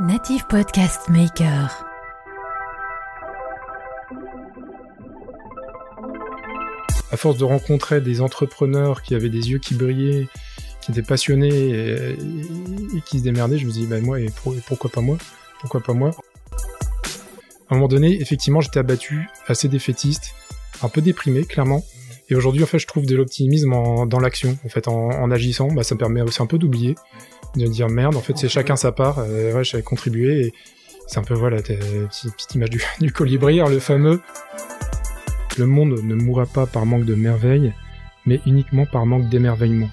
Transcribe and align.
Native 0.00 0.44
Podcast 0.48 1.08
Maker. 1.08 1.84
À 7.12 7.16
force 7.16 7.38
de 7.38 7.44
rencontrer 7.44 8.00
des 8.00 8.20
entrepreneurs 8.20 9.02
qui 9.02 9.14
avaient 9.14 9.28
des 9.28 9.50
yeux 9.50 9.58
qui 9.58 9.74
brillaient, 9.74 10.26
qui 10.80 10.90
étaient 10.90 11.02
passionnés 11.02 11.70
et, 11.70 12.16
qui 13.06 13.20
se 13.20 13.24
démerdaient, 13.24 13.58
je 13.58 13.66
me 13.66 13.70
dis, 13.70 13.86
bah, 13.86 14.00
moi, 14.00 14.18
et 14.20 14.26
pour- 14.42 14.54
pourquoi 14.66 14.90
pas 14.90 15.00
moi? 15.00 15.16
Pourquoi 15.60 15.80
pas 15.80 15.92
moi? 15.92 16.10
À 17.70 17.74
un 17.74 17.76
moment 17.76 17.88
donné, 17.88 18.20
effectivement, 18.20 18.60
j'étais 18.60 18.80
abattu, 18.80 19.28
assez 19.46 19.68
défaitiste, 19.68 20.32
un 20.82 20.88
peu 20.88 21.02
déprimé, 21.02 21.44
clairement. 21.44 21.84
Et 22.30 22.34
aujourd'hui, 22.34 22.62
en 22.62 22.66
fait, 22.66 22.78
je 22.78 22.86
trouve 22.86 23.06
de 23.06 23.14
l'optimisme 23.14 23.70
dans 23.70 24.18
l'action. 24.20 24.58
En 24.64 24.68
fait, 24.68 24.88
en, 24.88 25.10
en 25.10 25.30
agissant, 25.30 25.68
bah, 25.68 25.84
ça 25.84 25.94
me 25.94 26.00
permet 26.00 26.20
aussi 26.22 26.42
un 26.42 26.46
peu 26.46 26.58
d'oublier, 26.58 26.96
de 27.56 27.66
dire 27.66 27.88
merde, 27.88 28.16
en 28.16 28.20
fait, 28.20 28.36
c'est 28.36 28.48
chacun 28.48 28.76
sa 28.76 28.92
part. 28.92 29.18
Euh, 29.18 29.52
ouais, 29.52 29.64
j'avais 29.64 29.82
contribué 29.82 30.46
et 30.46 30.54
c'est 31.06 31.18
un 31.18 31.22
peu, 31.22 31.34
voilà, 31.34 31.62
petite, 31.62 32.34
petite 32.34 32.54
image 32.54 32.70
du, 32.70 32.82
du 33.00 33.12
colibri, 33.12 33.60
hein, 33.60 33.68
le 33.68 33.78
fameux. 33.78 34.20
Le 35.56 35.66
monde 35.66 36.00
ne 36.02 36.14
mourra 36.14 36.46
pas 36.46 36.66
par 36.66 36.84
manque 36.84 37.04
de 37.04 37.14
merveille, 37.14 37.72
mais 38.26 38.40
uniquement 38.46 38.86
par 38.86 39.06
manque 39.06 39.28
d'émerveillement. 39.28 39.88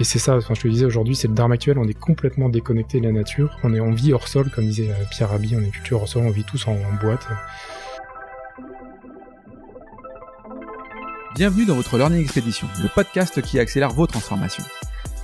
Et 0.00 0.04
c'est 0.04 0.18
ça, 0.18 0.36
enfin, 0.36 0.54
je 0.54 0.62
te 0.62 0.66
le 0.66 0.72
disais 0.72 0.86
aujourd'hui, 0.86 1.14
c'est 1.14 1.28
le 1.28 1.34
Dharma 1.34 1.54
actuel, 1.54 1.78
on 1.78 1.86
est 1.86 1.98
complètement 1.98 2.48
déconnecté 2.48 2.98
de 2.98 3.04
la 3.04 3.12
nature, 3.12 3.58
on 3.62 3.74
est 3.74 3.80
en 3.80 3.90
vie 3.90 4.14
hors 4.14 4.26
sol, 4.26 4.50
comme 4.50 4.64
disait 4.64 4.90
euh, 4.90 5.04
Pierre 5.10 5.28
Rabhi, 5.28 5.54
on 5.54 5.60
est 5.60 5.70
culture 5.70 6.00
hors 6.00 6.08
sol, 6.08 6.22
on 6.24 6.30
vit 6.30 6.44
tous 6.44 6.66
en, 6.66 6.72
en 6.72 6.94
boîte. 7.00 7.28
Bienvenue 11.34 11.66
dans 11.66 11.76
votre 11.76 11.98
Learning 11.98 12.22
Expedition, 12.22 12.66
le 12.82 12.88
podcast 12.94 13.42
qui 13.42 13.58
accélère 13.58 13.90
vos 13.90 14.06
transformations. 14.06 14.64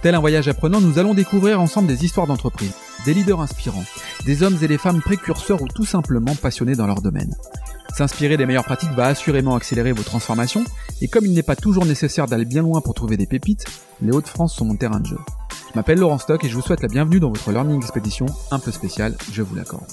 Tel 0.01 0.15
un 0.15 0.21
voyage 0.21 0.47
apprenant, 0.47 0.81
nous 0.81 1.01
allons 1.01 1.13
découvrir 1.13 1.61
ensemble 1.61 1.89
des 1.89 2.05
histoires 2.05 2.29
d'entreprise, 2.29 2.73
des 3.05 3.15
leaders 3.15 3.41
inspirants, 3.41 3.85
des 4.25 4.45
hommes 4.45 4.57
et 4.63 4.69
des 4.69 4.79
femmes 4.79 5.01
précurseurs 5.01 5.61
ou 5.61 5.67
tout 5.67 5.85
simplement 5.85 6.37
passionnés 6.37 6.77
dans 6.77 6.87
leur 6.87 7.03
domaine. 7.03 7.35
S'inspirer 7.97 8.37
des 8.37 8.47
meilleures 8.47 8.65
pratiques 8.65 8.93
va 8.93 9.07
assurément 9.07 9.57
accélérer 9.57 9.91
vos 9.91 10.05
transformations, 10.05 10.65
et 11.01 11.09
comme 11.09 11.27
il 11.27 11.35
n'est 11.35 11.43
pas 11.43 11.57
toujours 11.57 11.85
nécessaire 11.85 12.27
d'aller 12.27 12.45
bien 12.45 12.63
loin 12.63 12.81
pour 12.81 12.95
trouver 12.95 13.17
des 13.17 13.27
pépites, 13.27 13.65
les 14.01 14.13
Hauts-de-France 14.13 14.55
sont 14.55 14.65
mon 14.65 14.77
terrain 14.77 15.01
de 15.01 15.07
jeu. 15.07 15.19
Je 15.71 15.75
m'appelle 15.75 15.99
Laurent 15.99 16.19
Stock 16.19 16.45
et 16.45 16.49
je 16.49 16.55
vous 16.55 16.63
souhaite 16.63 16.83
la 16.83 16.89
bienvenue 16.89 17.19
dans 17.19 17.31
votre 17.31 17.51
Learning 17.51 17.79
Expedition 17.79 18.27
un 18.53 18.61
peu 18.61 18.71
spéciale, 18.71 19.17
je 19.33 19.43
vous 19.43 19.57
l'accorde. 19.57 19.91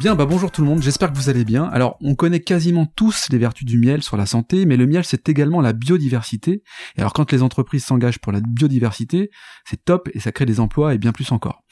Bien, 0.00 0.14
bah 0.14 0.24
bonjour 0.24 0.50
tout 0.50 0.62
le 0.62 0.66
monde, 0.66 0.80
j'espère 0.80 1.12
que 1.12 1.18
vous 1.18 1.28
allez 1.28 1.44
bien. 1.44 1.64
Alors, 1.64 1.98
on 2.00 2.14
connaît 2.14 2.40
quasiment 2.40 2.86
tous 2.86 3.26
les 3.30 3.36
vertus 3.36 3.66
du 3.66 3.78
miel 3.78 4.02
sur 4.02 4.16
la 4.16 4.24
santé, 4.24 4.64
mais 4.64 4.78
le 4.78 4.86
miel 4.86 5.04
c'est 5.04 5.28
également 5.28 5.60
la 5.60 5.74
biodiversité. 5.74 6.62
Et 6.96 7.00
alors 7.00 7.12
quand 7.12 7.30
les 7.32 7.42
entreprises 7.42 7.84
s'engagent 7.84 8.18
pour 8.18 8.32
la 8.32 8.40
biodiversité, 8.40 9.30
c'est 9.66 9.84
top 9.84 10.08
et 10.14 10.20
ça 10.20 10.32
crée 10.32 10.46
des 10.46 10.58
emplois 10.58 10.94
et 10.94 10.98
bien 10.98 11.12
plus 11.12 11.30
encore. 11.32 11.64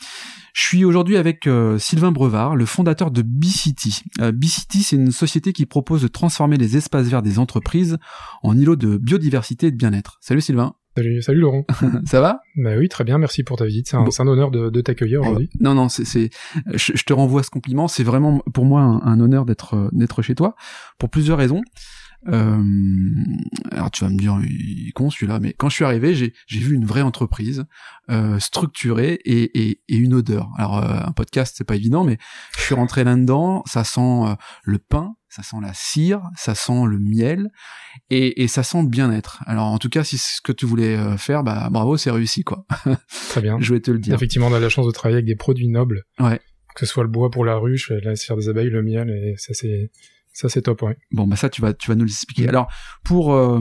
Je 0.53 0.63
suis 0.63 0.85
aujourd'hui 0.85 1.17
avec 1.17 1.47
euh, 1.47 1.79
Sylvain 1.79 2.13
Brevard, 2.13 2.55
le 2.55 2.67
fondateur 2.67 3.11
de 3.11 3.23
B-City. 3.23 4.03
Euh, 4.21 4.31
B-City, 4.31 4.83
c'est 4.83 4.97
une 4.97 5.11
société 5.11 5.55
qui 5.55 5.65
propose 5.65 6.03
de 6.03 6.09
transformer 6.09 6.59
les 6.59 6.77
espaces 6.77 7.07
verts 7.07 7.23
des 7.23 7.39
entreprises 7.39 7.97
en 8.43 8.55
îlots 8.59 8.77
de 8.77 8.99
biodiversité 8.99 9.69
et 9.69 9.71
de 9.71 9.77
bien-être. 9.77 10.19
Salut 10.21 10.43
Sylvain, 10.43 10.75
Salut, 10.99 11.23
salut 11.23 11.39
Laurent. 11.39 11.65
ça 12.07 12.21
va? 12.21 12.41
Bah 12.57 12.73
oui, 12.77 12.89
très 12.89 13.05
bien, 13.05 13.19
merci 13.19 13.45
pour 13.45 13.57
ta 13.57 13.65
visite, 13.67 13.87
c'est 13.87 13.97
un, 13.97 14.03
Bon. 14.03 14.11
c'est 14.11 14.21
un 14.21 14.27
honneur 14.27 14.51
de, 14.51 14.69
de 14.69 14.81
t'accueillir 14.81 15.21
aujourd'hui. 15.21 15.49
Non, 15.61 15.73
non, 15.75 15.89
c'est, 15.89 16.05
c'est, 16.05 16.31
je, 16.75 16.93
je 16.93 17.05
te 17.05 17.13
renvoie 17.13 17.45
ce 17.45 17.51
compliment. 17.51 17.87
C'est 17.87 18.03
vraiment 18.03 18.41
pour 18.53 18.65
moi 18.65 18.81
un, 18.81 19.01
un 19.03 19.21
honneur 19.21 19.45
d'être, 19.45 19.91
d'être 19.93 20.23
chez 20.23 20.35
toi 20.35 20.57
pour 20.99 21.09
plusieurs 21.09 21.39
raisons. 21.39 21.63
Euh, 22.27 22.61
alors 23.71 23.93
tu 23.93 24.03
vas 24.05 24.11
me 24.11 24.17
dire, 24.19 24.41
il 24.43 24.89
est 24.89 24.93
con 24.93 25.09
celui-là, 25.09 25.39
mais 25.39 25.53
quand 25.53 25.69
je 25.69 25.77
suis 25.77 25.85
arrivé, 25.85 26.17
j'ai, 26.17 26.35
j'ai 26.49 26.59
vu 26.59 26.75
une 26.75 26.85
vraie 26.85 27.03
entreprise 27.03 27.65
euh, 28.11 28.41
structurée 28.41 29.21
et, 29.25 29.69
et, 29.69 29.81
et 29.89 29.97
une 29.97 30.15
odeur. 30.15 30.51
Alors 30.57 30.79
euh, 30.79 30.99
un 31.07 31.13
podcast, 31.13 31.55
c'est 31.57 31.63
pas 31.65 31.77
évident, 31.77 32.03
mais 32.03 32.19
je 32.57 32.63
suis 32.63 32.75
rentré 32.75 33.05
là-dedans, 33.05 33.63
ça 33.67 33.85
sent 33.85 34.01
euh, 34.01 34.35
le 34.65 34.79
pain, 34.79 35.15
ça 35.29 35.43
sent 35.43 35.57
la 35.63 35.73
cire, 35.75 36.23
ça 36.37 36.55
sent 36.55 36.85
le 36.87 36.99
miel 36.99 37.51
et, 38.11 38.43
et 38.43 38.49
ça 38.49 38.63
sent 38.63 38.83
le 38.83 38.89
bien-être. 38.89 39.43
Alors 39.47 39.67
en 39.67 39.79
tout 39.79 39.89
cas, 39.89 40.05
si 40.05 40.19
c'est 40.19 40.37
ce 40.37 40.41
que 40.41 40.53
tu 40.53 40.67
voulais 40.67 40.97
euh, 40.97 41.17
faire, 41.17 41.43
bah 41.43 41.69
bravo, 41.71 41.97
c'est 41.97 42.11
réussi 42.11 42.45
quoi. 42.45 42.67
Très 43.31 43.41
bien. 43.41 43.59
je 43.61 43.75
vais 43.75 43.81
te 43.81 43.91
le 43.91 43.99
dire. 43.99 44.15
Effectivement, 44.15 44.49
on 44.49 44.55
a 44.55 44.61
la 44.61 44.69
chance 44.69 44.87
de 44.87 44.93
travailler 44.93 45.17
avec 45.17 45.27
des 45.27 45.37
produits 45.37 45.69
nobles. 45.69 46.05
Ouais. 46.19 46.41
Que 46.75 46.87
ce 46.87 46.93
soit 46.93 47.03
le 47.03 47.11
bois 47.11 47.31
pour 47.31 47.45
la 47.45 47.57
ruche, 47.57 47.91
la 47.91 48.15
cire 48.17 48.37
des 48.37 48.49
abeilles, 48.49 48.71
le 48.71 48.83
miel, 48.83 49.11
et 49.11 49.35
ça 49.37 49.53
c'est 49.53 49.91
ça 50.39 50.49
c'est 50.49 50.63
top, 50.63 50.83
ouais. 50.83 50.97
Bon, 51.11 51.27
bah 51.27 51.35
ça, 51.35 51.51
tu 51.51 51.61
vas, 51.61 51.75
tu 51.75 51.91
vas 51.91 51.97
nous 51.97 52.05
l'expliquer. 52.05 52.45
Mm. 52.45 52.51
Alors, 52.51 52.73
pour, 53.05 53.35
euh, 53.35 53.61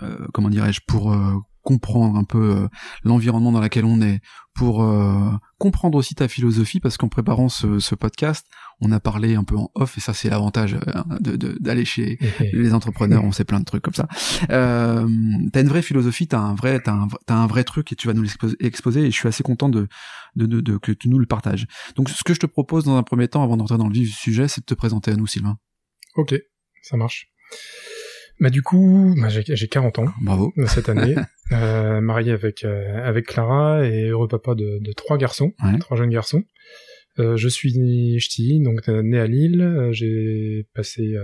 euh, 0.00 0.26
comment 0.32 0.48
dirais-je, 0.48 0.80
pour 0.86 1.12
euh, 1.12 1.34
comprendre 1.62 2.16
un 2.18 2.24
peu 2.24 2.56
euh, 2.56 2.68
l'environnement 3.04 3.52
dans 3.52 3.60
lequel 3.60 3.84
on 3.84 4.00
est, 4.02 4.20
pour 4.54 4.82
euh, 4.82 5.30
comprendre 5.58 5.96
aussi 5.96 6.14
ta 6.14 6.28
philosophie, 6.28 6.80
parce 6.80 6.96
qu'en 6.96 7.08
préparant 7.08 7.48
ce, 7.48 7.78
ce 7.78 7.94
podcast, 7.94 8.46
on 8.80 8.90
a 8.92 9.00
parlé 9.00 9.34
un 9.36 9.44
peu 9.44 9.56
en 9.56 9.70
off, 9.74 9.96
et 9.96 10.00
ça, 10.00 10.12
c'est 10.12 10.28
l'avantage 10.28 10.74
euh, 10.74 11.36
d'aller 11.60 11.84
chez 11.84 12.18
les 12.52 12.74
entrepreneurs, 12.74 13.24
on 13.24 13.32
sait 13.32 13.44
plein 13.44 13.60
de 13.60 13.64
trucs 13.64 13.82
comme 13.82 13.94
ça. 13.94 14.08
Euh, 14.50 15.08
t'as 15.52 15.62
une 15.62 15.68
vraie 15.68 15.82
philosophie, 15.82 16.26
t'as 16.26 16.38
un 16.40 16.54
vrai, 16.54 16.80
t'as 16.80 16.92
un, 16.92 17.08
t'as 17.26 17.36
un 17.36 17.46
vrai 17.46 17.64
truc 17.64 17.92
et 17.92 17.96
tu 17.96 18.08
vas 18.08 18.12
nous 18.14 18.22
l'exposer, 18.22 18.56
exposer, 18.60 19.00
et 19.02 19.10
je 19.10 19.16
suis 19.16 19.28
assez 19.28 19.42
content 19.42 19.68
de, 19.68 19.88
de, 20.36 20.46
de, 20.46 20.60
de- 20.60 20.76
que 20.78 20.92
tu 20.92 21.08
nous 21.08 21.18
le 21.18 21.26
partages. 21.26 21.66
Donc, 21.96 22.08
ce 22.10 22.22
que 22.24 22.34
je 22.34 22.40
te 22.40 22.46
propose 22.46 22.84
dans 22.84 22.96
un 22.96 23.02
premier 23.02 23.28
temps, 23.28 23.42
avant 23.42 23.56
d'entrer 23.56 23.78
dans 23.78 23.88
le 23.88 23.94
vif 23.94 24.08
du 24.08 24.14
sujet, 24.14 24.48
c'est 24.48 24.60
de 24.60 24.66
te 24.66 24.74
présenter 24.74 25.12
à 25.12 25.16
nous, 25.16 25.26
Sylvain. 25.26 25.56
Ok, 26.16 26.34
ça 26.82 26.96
marche. 26.96 27.28
Bah 28.40 28.50
du 28.50 28.62
coup, 28.62 29.14
bah, 29.20 29.28
j'ai 29.28 29.42
j'ai 29.46 29.68
40 29.68 29.98
ans 30.00 30.06
Bravo. 30.22 30.52
cette 30.66 30.88
année, 30.88 31.14
euh, 31.52 32.00
marié 32.00 32.32
avec 32.32 32.64
euh, 32.64 33.02
avec 33.06 33.26
Clara 33.26 33.86
et 33.86 34.08
heureux 34.08 34.28
papa 34.28 34.54
de, 34.54 34.78
de 34.80 34.92
trois 34.92 35.16
garçons, 35.18 35.52
Ouais. 35.64 35.78
trois 35.78 35.96
jeunes 35.96 36.10
garçons. 36.10 36.42
Euh, 37.18 37.36
je 37.36 37.48
suis 37.48 38.18
ch'ti, 38.20 38.60
donc 38.60 38.88
né 38.88 39.18
à 39.18 39.26
Lille. 39.26 39.88
j'ai 39.92 40.66
passé 40.74 41.14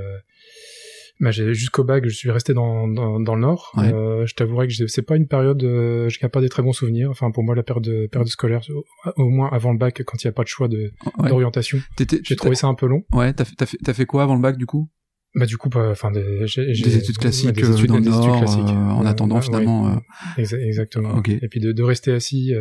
bah, 1.20 1.32
jusqu'au 1.32 1.82
bac, 1.82 2.04
je 2.06 2.14
suis 2.14 2.30
resté 2.30 2.54
dans, 2.54 2.86
dans, 2.86 3.18
dans 3.18 3.34
le 3.34 3.40
nord. 3.40 3.72
Ouais. 3.76 3.92
Euh, 3.92 4.24
je 4.26 4.34
t'avouerai 4.36 4.68
que 4.68 4.86
c'est 4.86 5.02
pas 5.02 5.16
une 5.16 5.26
période, 5.26 5.60
euh, 5.64 6.08
je 6.08 6.20
garde 6.20 6.32
pas 6.32 6.40
des 6.40 6.48
très 6.48 6.62
bons 6.62 6.72
souvenirs. 6.72 7.10
Enfin, 7.10 7.32
pour 7.32 7.42
moi, 7.42 7.56
la 7.56 7.64
période, 7.64 7.82
de- 7.84 8.06
période 8.06 8.28
scolaire, 8.28 8.60
au, 8.70 8.84
au 9.16 9.28
moins 9.28 9.48
avant 9.50 9.72
le 9.72 9.78
bac, 9.78 10.00
quand 10.04 10.22
il 10.22 10.26
n'y 10.26 10.30
a 10.30 10.32
pas 10.32 10.44
de 10.44 10.48
choix 10.48 10.68
de 10.68 10.92
Ouais. 11.18 11.28
d'orientation, 11.28 11.78
j'ai 12.22 12.36
trouvé 12.36 12.54
ça 12.54 12.68
un 12.68 12.74
peu 12.74 12.86
long. 12.86 13.02
Ouais, 13.12 13.32
t'as 13.32 13.44
fait, 13.44 13.54
t'as 13.56 13.66
fait, 13.66 13.78
t'as 13.82 13.94
fait 13.94 14.06
quoi 14.06 14.22
avant 14.22 14.36
le 14.36 14.40
bac 14.42 14.56
du 14.58 14.66
coup? 14.66 14.88
Bah 15.34 15.44
du 15.44 15.56
coup, 15.58 15.68
bah, 15.68 15.88
enfin, 15.90 16.10
des, 16.10 16.22
Des 16.56 16.96
études 16.96 17.18
classiques 17.18 17.52
des 17.52 17.62
euh, 17.64 17.72
études, 17.74 17.88
dans 17.88 18.00
des 18.00 18.08
études 18.08 18.12
Nord, 18.20 18.38
classiques. 18.38 18.60
euh, 18.60 18.72
en 18.72 19.04
attendant 19.04 19.40
finalement. 19.42 19.84
ouais. 19.84 19.92
euh, 20.38 20.42
Exa- 20.42 20.58
exactement. 20.66 21.14
Ok. 21.16 21.28
Et 21.28 21.48
puis 21.48 21.60
de, 21.60 21.70
de 21.72 21.82
rester 21.82 22.12
assis 22.12 22.54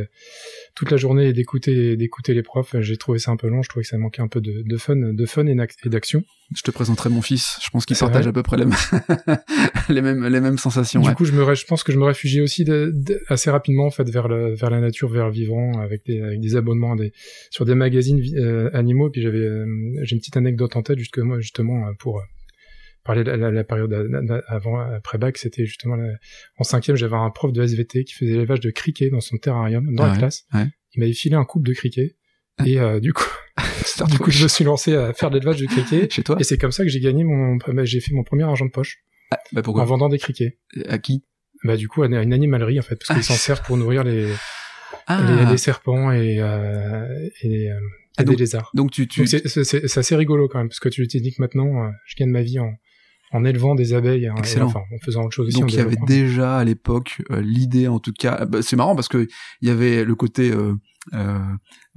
toute 0.76 0.92
la 0.92 0.98
journée 0.98 1.28
et 1.30 1.34
d'écouter 1.34 1.96
d'écouter 1.96 2.34
les 2.34 2.44
profs, 2.44 2.76
j'ai 2.82 2.98
trouvé 2.98 3.20
ça 3.20 3.32
un 3.32 3.38
peu 3.38 3.48
long. 3.48 3.62
Je 3.64 3.70
trouvais 3.70 3.84
que 3.84 3.90
ça 3.90 3.98
manquait 3.98 4.22
un 4.22 4.28
peu 4.28 4.42
de, 4.42 4.64
de 4.66 4.78
fun, 4.78 4.96
de 4.98 5.26
fun 5.26 5.46
et 5.48 5.56
d'ac- 5.56 5.76
et 5.86 5.90
d'action. 5.90 6.24
je 6.56 6.62
te 6.62 6.70
présenterai 6.72 7.10
mon 7.10 7.22
fils. 7.22 7.58
Je 7.64 7.70
pense 7.70 7.86
qu'il 7.86 7.96
partage 7.98 8.24
vrai 8.24 8.30
à 8.30 8.34
peu 8.34 8.44
près 8.44 8.58
les 8.58 8.66
mêmes, 8.66 8.76
les 9.90 10.02
mêmes, 10.02 10.28
les 10.28 10.42
mêmes 10.42 10.58
sensations. 10.58 11.02
Du 11.02 11.08
ouais. 11.08 11.16
coup, 11.16 11.26
je 11.26 11.32
me, 11.32 11.56
je 11.56 11.66
pense 11.66 11.84
que 11.84 11.92
je 11.94 11.98
me 11.98 12.04
réfugiais 12.04 12.42
aussi 12.42 12.66
de- 12.66 12.92
de- 12.94 13.22
assez 13.30 13.50
rapidement 13.50 13.86
en 13.86 13.92
fait 13.92 14.10
vers 14.10 14.28
la, 14.28 14.54
vers 14.54 14.70
la 14.70 14.82
nature, 14.82 15.08
vers 15.10 15.28
le 15.28 15.32
vivant, 15.34 15.80
avec 15.80 16.06
des, 16.06 16.22
avec 16.22 16.42
des 16.42 16.56
abonnements 16.58 16.96
des, 16.98 17.14
sur 17.50 17.64
des 17.66 17.76
magazines 17.76 18.22
euh, 18.36 18.70
animaux. 18.74 19.10
Puis 19.10 19.22
j'avais, 19.22 19.38
euh, 19.40 19.66
j'ai 20.04 20.16
une 20.16 20.20
petite 20.20 20.38
anecdote 20.38 20.76
en 20.76 20.84
tête 20.84 21.00
justement, 21.00 21.40
justement 21.40 21.94
pour 21.98 22.22
euh, 23.16 23.24
parler 23.24 23.24
de 23.24 23.32
la, 23.32 23.64
période 23.64 24.44
avant 24.48 24.80
après 24.80 25.18
bac. 25.18 25.38
C'était 25.38 25.66
justement 25.66 25.96
la- 25.96 26.14
en 26.58 26.64
cinquième, 26.64 26.96
j'avais 26.98 27.16
un 27.16 27.30
prof 27.30 27.52
de 27.54 27.62
SVT 27.64 28.04
qui 28.04 28.14
faisait 28.14 28.34
l'élevage 28.34 28.60
de 28.60 28.70
criquets 28.72 29.10
dans 29.10 29.22
son 29.22 29.38
terrarium 29.38 29.94
dans 29.96 30.04
Ah 30.04 30.08
la 30.08 30.12
ouais, 30.14 30.18
classe. 30.20 30.46
ouais. 30.54 30.66
Il 30.94 31.00
m'avait 31.02 31.14
filé 31.14 31.36
un 31.36 31.46
couple 31.46 31.68
de 31.68 31.74
criquets. 31.74 32.16
Et 32.66 32.80
euh, 32.80 33.00
du 33.00 33.14
coup, 33.14 33.28
du 34.10 34.18
coup, 34.20 34.32
je 34.32 34.44
me 34.44 34.48
suis 34.48 34.64
lancé 34.64 34.96
à 34.96 35.14
faire 35.14 35.30
de 35.30 35.36
l'élevage 35.36 35.60
de 35.62 35.68
criquets. 35.68 36.08
Chez 36.12 36.24
toi 36.24 36.38
Et 36.40 36.44
c'est 36.44 36.58
comme 36.58 36.72
ça 36.72 36.84
que 36.84 36.90
j'ai 36.90 37.00
gagné 37.00 37.24
mon, 37.24 37.56
bah, 37.58 37.86
j'ai 37.86 38.00
fait 38.00 38.14
mon 38.14 38.24
premier 38.24 38.44
argent 38.44 38.66
de 38.66 38.72
poche 38.72 38.98
Ah, 39.32 39.38
Bah 39.52 39.62
en 39.66 39.86
vendant 39.86 40.10
des 40.10 40.18
criquets. 40.18 40.58
À 40.88 40.98
qui? 40.98 41.24
Bah 41.64 41.76
du 41.78 41.88
coup, 41.88 42.04
à 42.04 42.08
une 42.08 42.34
animalerie 42.34 42.80
en 42.80 42.84
fait, 42.84 42.96
parce 42.96 43.14
qu'ils 43.14 43.24
s'en 43.24 43.34
servent 43.46 43.62
pour 43.64 43.78
nourrir 43.78 44.04
les, 44.04 44.32
Ah, 45.08 45.24
les, 45.46 45.52
les 45.52 45.58
serpents 45.58 46.12
et, 46.12 46.38
euh, 46.40 47.30
et, 47.42 47.48
les, 47.50 47.68
euh, 47.70 47.80
Ah, 48.18 48.24
des 48.24 48.36
lézards. 48.36 48.72
donc 48.74 48.92
tu, 48.92 49.08
c'est- 49.28 49.98
assez 49.98 50.16
rigolo 50.16 50.48
quand 50.48 50.60
même, 50.60 50.70
parce 50.70 50.80
que 50.80 50.90
tu 50.90 51.08
t'es 51.08 51.20
dit 51.20 51.32
que 51.34 51.42
maintenant, 51.42 51.84
euh, 51.86 51.90
je 52.06 52.16
gagne 52.16 52.30
ma 52.30 52.42
vie 52.44 52.60
en, 52.60 52.74
en 53.32 53.44
élevant 53.46 53.76
des 53.76 53.94
abeilles, 53.94 54.28
hein, 54.28 54.34
et 54.38 54.40
Excellent. 54.40 54.68
enfin 54.68 54.80
en 54.80 54.98
faisant 55.04 55.24
autre 55.24 55.34
chose 55.36 55.48
aussi. 55.48 55.60
donc 55.60 55.72
il 55.74 55.78
y 55.78 55.82
avait 55.82 55.98
déjà 56.08 56.58
à 56.58 56.64
l'époque 56.64 57.22
euh, 57.32 57.42
l'idée, 57.42 57.88
en 57.88 58.00
tout 58.00 58.14
cas. 58.14 58.46
bah, 58.46 58.62
c'est 58.62 58.76
marrant 58.76 58.96
parce 58.96 59.08
que 59.10 59.28
il 59.62 59.68
y 59.68 59.72
avait 59.72 60.04
le 60.06 60.16
côté 60.16 60.52
euh, 60.52 60.74
euh, 61.14 61.38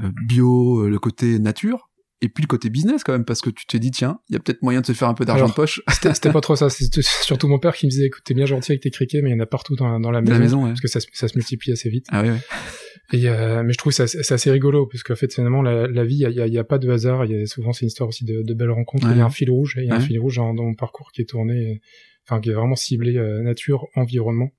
euh, 0.02 0.10
bio, 0.26 0.80
euh, 0.84 0.88
le 0.90 0.98
côté 0.98 1.38
nature. 1.38 1.86
Et 2.22 2.28
puis 2.28 2.42
le 2.42 2.48
côté 2.48 2.68
business 2.68 3.02
quand 3.02 3.12
même, 3.12 3.24
parce 3.24 3.40
que 3.40 3.48
tu 3.48 3.64
t'es 3.64 3.78
dit, 3.78 3.90
tiens, 3.90 4.18
il 4.28 4.34
y 4.34 4.36
a 4.36 4.40
peut-être 4.40 4.60
moyen 4.60 4.82
de 4.82 4.86
se 4.86 4.92
faire 4.92 5.08
un 5.08 5.14
peu 5.14 5.24
d'argent 5.24 5.48
de 5.48 5.54
poche 5.54 5.80
C'était 5.88 6.30
pas 6.30 6.40
trop 6.42 6.54
ça, 6.54 6.68
c'était 6.68 7.00
surtout 7.00 7.48
mon 7.48 7.58
père 7.58 7.74
qui 7.74 7.86
me 7.86 7.90
disait, 7.90 8.04
écoute, 8.08 8.20
t'es 8.26 8.34
bien 8.34 8.44
gentil 8.44 8.72
avec 8.72 8.82
tes 8.82 8.90
criquets, 8.90 9.22
mais 9.22 9.30
il 9.30 9.32
y 9.32 9.36
en 9.36 9.40
a 9.42 9.46
partout 9.46 9.74
dans, 9.74 9.98
dans 9.98 10.10
la 10.10 10.20
maison. 10.20 10.32
la 10.34 10.38
maison. 10.38 10.62
Ouais. 10.64 10.68
Parce 10.68 10.82
que 10.82 10.88
ça, 10.88 11.00
se- 11.00 11.06
ça 11.14 11.28
se 11.28 11.38
multiplie 11.38 11.72
assez 11.72 11.88
vite. 11.88 12.04
Ah 12.10 12.20
ouais. 12.20 12.36
Et 13.12 13.28
euh, 13.28 13.62
mais 13.64 13.72
je 13.72 13.78
trouve 13.78 13.92
ça 13.92 14.06
c'est 14.06 14.32
assez 14.32 14.50
rigolo 14.50 14.86
parce 14.86 15.02
qu'en 15.02 15.16
fait 15.16 15.32
finalement 15.34 15.62
la, 15.62 15.86
la 15.88 16.04
vie 16.04 16.16
il 16.16 16.30
y 16.30 16.34
y 16.34 16.40
a- 16.40 16.46
il 16.46 16.52
y 16.54 16.58
a 16.58 16.64
pas 16.64 16.78
de 16.78 16.88
hasard 16.90 17.24
il 17.24 17.32
y 17.32 17.42
a 17.42 17.46
souvent 17.46 17.72
c'est 17.72 17.82
une 17.82 17.88
histoire 17.88 18.08
aussi 18.08 18.24
de, 18.24 18.42
de 18.42 18.54
belles 18.54 18.70
rencontres 18.70 19.06
Ouais. 19.06 19.12
il 19.14 19.18
y 19.18 19.20
a 19.20 19.24
un 19.26 19.30
fil 19.30 19.50
rouge 19.50 19.74
il 19.78 19.86
y 19.86 19.90
a 19.90 19.94
un 19.96 20.00
fil 20.00 20.18
rouge 20.20 20.36
dans, 20.36 20.54
dans 20.54 20.62
mon 20.64 20.74
parcours 20.74 21.10
qui 21.12 21.22
est 21.22 21.28
tourné 21.28 21.54
euh, 21.72 21.74
enfin 22.28 22.40
qui 22.40 22.50
est 22.50 22.54
vraiment 22.54 22.76
ciblé 22.76 23.16
euh, 23.16 23.42
nature 23.42 23.86
environnement 23.96 24.50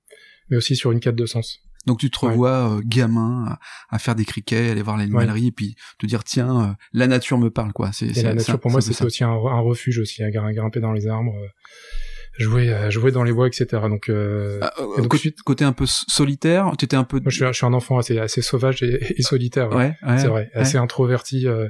mais 0.50 0.56
aussi 0.58 0.76
sur 0.76 0.92
une 0.92 1.00
quête 1.00 1.16
de 1.16 1.24
sens 1.24 1.60
Donc 1.86 1.98
tu 2.00 2.10
te 2.10 2.18
revois 2.18 2.76
euh, 2.76 2.82
gamin 2.84 3.46
à, 3.48 3.58
à, 3.94 3.98
faire 3.98 4.14
des 4.14 4.24
criquets, 4.26 4.70
aller 4.70 4.82
voir 4.82 4.96
l'animalerie 4.98 5.46
et 5.48 5.52
puis 5.52 5.74
te 5.98 6.04
dire 6.06 6.22
tiens 6.22 6.52
euh, 6.62 6.72
la 6.92 7.06
nature 7.06 7.38
me 7.38 7.48
parle 7.50 7.72
quoi. 7.72 7.90
C'est 7.92 8.12
la 8.22 8.34
nature 8.34 8.60
pour 8.60 8.70
moi 8.70 8.80
c'est 8.82 9.02
aussi 9.04 9.24
un, 9.24 9.30
un, 9.30 9.60
refuge 9.60 9.98
aussi 9.98 10.22
à 10.22 10.30
grimper 10.30 10.80
dans 10.80 10.92
les 10.92 11.06
arbres. 11.06 11.34
Euh, 12.40 12.44
jouer 12.44 12.90
jouer 12.90 13.12
dans 13.12 13.22
les 13.22 13.32
bois 13.32 13.46
etc 13.46 13.66
donc, 13.88 14.08
euh, 14.08 14.58
ah, 14.62 14.72
donc 14.96 15.08
côté, 15.08 15.34
côté, 15.44 15.64
un 15.64 15.72
peu 15.72 15.84
solitaire 15.86 16.72
tu 16.78 16.86
étais 16.86 16.96
un 16.96 17.04
peu 17.04 17.18
moi 17.20 17.30
je 17.30 17.36
suis, 17.36 17.46
je 17.46 17.52
suis 17.52 17.66
un 17.66 17.74
enfant 17.74 17.98
assez 17.98 18.18
assez 18.18 18.40
sauvage 18.40 18.82
et, 18.82 19.18
et 19.18 19.22
solitaire 19.22 19.70
ouais, 19.70 19.94
ouais 20.06 20.18
c'est 20.18 20.28
vrai 20.28 20.50
assez 20.54 20.78
introverti 20.78 21.46
euh, 21.46 21.68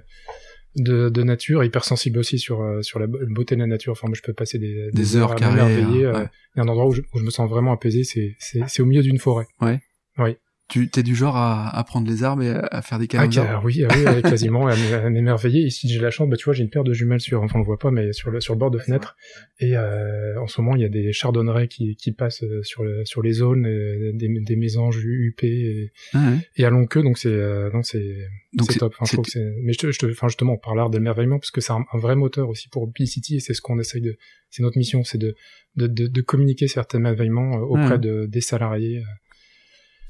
de, 0.76 1.09
de 1.09 1.23
nature, 1.23 1.64
hypersensible 1.64 2.19
aussi 2.19 2.38
sur 2.38 2.62
euh, 2.62 2.82
sur 2.82 2.99
la 2.99 3.06
beauté 3.06 3.55
de 3.55 3.61
la 3.61 3.67
nature. 3.67 3.93
Enfin, 3.93 4.09
moi, 4.09 4.17
je 4.17 4.23
peux 4.23 4.32
passer 4.32 4.59
des, 4.59 4.91
des, 4.93 5.17
heures 5.17 5.35
carrées. 5.35 5.61
Euh, 5.61 6.25
Il 6.55 6.59
y 6.59 6.61
a 6.61 6.62
un 6.62 6.69
endroit 6.69 6.87
où 6.87 6.93
je, 6.93 7.03
où 7.12 7.19
je 7.19 7.25
me 7.25 7.31
sens 7.31 7.49
vraiment 7.49 7.73
apaisé, 7.73 8.05
c'est 8.05 8.37
c'est 8.38 8.81
au 8.81 8.87
milieu 8.87 9.03
d'une 9.03 9.19
forêt. 9.19 9.47
Ouais. 9.61 9.81
Oui. 10.19 10.37
Tu 10.69 10.88
es 10.97 11.03
du 11.03 11.14
genre 11.14 11.37
à, 11.37 11.69
à 11.76 11.85
prendre 11.85 12.09
les 12.09 12.25
arbres 12.25 12.43
et 12.43 12.50
à 12.50 12.81
faire 12.81 12.99
des 12.99 13.06
ah, 13.14 13.26
oui, 13.62 13.85
ah 13.87 13.94
oui, 14.14 14.23
quasiment, 14.23 14.67
à 14.69 15.11
m'émerveiller. 15.11 15.61
Ici, 15.67 15.88
j'ai 15.88 16.00
la 16.00 16.11
chance, 16.11 16.29
bah, 16.31 16.37
tu 16.37 16.44
vois, 16.44 16.55
j'ai 16.55 16.62
une 16.62 16.70
paire 16.70 16.85
de 16.85 16.94
jumelles 16.94 17.20
sur, 17.20 17.43
enfin, 17.43 17.56
on 17.56 17.59
le 17.59 17.67
voit 17.67 17.79
pas, 17.79 17.91
mais 17.91 18.12
sur 18.12 18.31
le, 18.31 18.41
sur 18.41 18.55
le 18.55 18.59
bord 18.59 18.70
de 18.70 18.79
fenêtre. 18.79 19.17
Et 19.59 19.76
euh, 19.76 20.41
en 20.41 20.47
ce 20.47 20.61
moment, 20.61 20.75
il 20.75 20.82
y 20.82 20.87
a 20.87 20.88
des 20.88 21.12
chardonnerets 21.12 21.69
qui, 21.69 21.97
qui 21.97 22.12
passent 22.12 22.43
euh, 22.43 22.62
sur, 22.62 22.85
le, 22.85 23.05
sur 23.05 23.23
les 23.23 23.32
zones, 23.32 23.67
euh, 23.67 24.12
des, 24.14 24.29
des 24.29 24.56
mésanges 24.56 25.05
UP 25.05 25.44
et, 25.44 25.93
ah 26.14 26.32
et 26.56 26.64
à 26.64 26.70
long 26.70 26.87
queue, 26.87 27.03
donc 27.03 27.19
c'est 27.19 27.29
euh, 27.29 27.70
donc 27.70 27.85
c'est 27.85 28.29
c'est 28.62 28.79
top. 28.79 28.94
Enfin, 28.99 29.05
je 29.06 29.12
trouve 29.12 29.25
que 29.25 29.31
c'est. 29.31 29.53
Mais 29.62 29.73
je 29.73 29.79
te, 29.79 29.93
je 29.93 29.99
te, 29.99 30.06
enfin, 30.06 30.29
justement, 30.29 30.55
on 30.55 30.59
parle 30.59 30.79
l'art 30.79 30.91
d'émerveillement 30.91 31.38
parce 31.38 31.50
que 31.50 31.61
c'est 31.61 31.73
un, 31.73 31.85
un, 31.93 31.99
vrai 31.99 32.17
moteur 32.17 32.49
aussi 32.49 32.69
pour 32.69 32.91
City 33.05 33.37
et 33.37 33.41
c'est 33.41 33.55
ce 33.55 33.61
qu'on 33.61 33.79
essaye 33.79 34.00
de. 34.00 34.17
C'est 34.50 34.62
notre 34.62 34.79
mission, 34.79 35.03
c'est 35.05 35.19
de, 35.19 35.35
de, 35.76 35.87
de, 35.87 36.06
de 36.06 36.20
communiquer 36.20 36.69
certains 36.69 36.99
émerveillements 36.99 37.56
auprès 37.56 37.99
de, 37.99 38.26
des 38.26 38.41
salariés. 38.41 39.03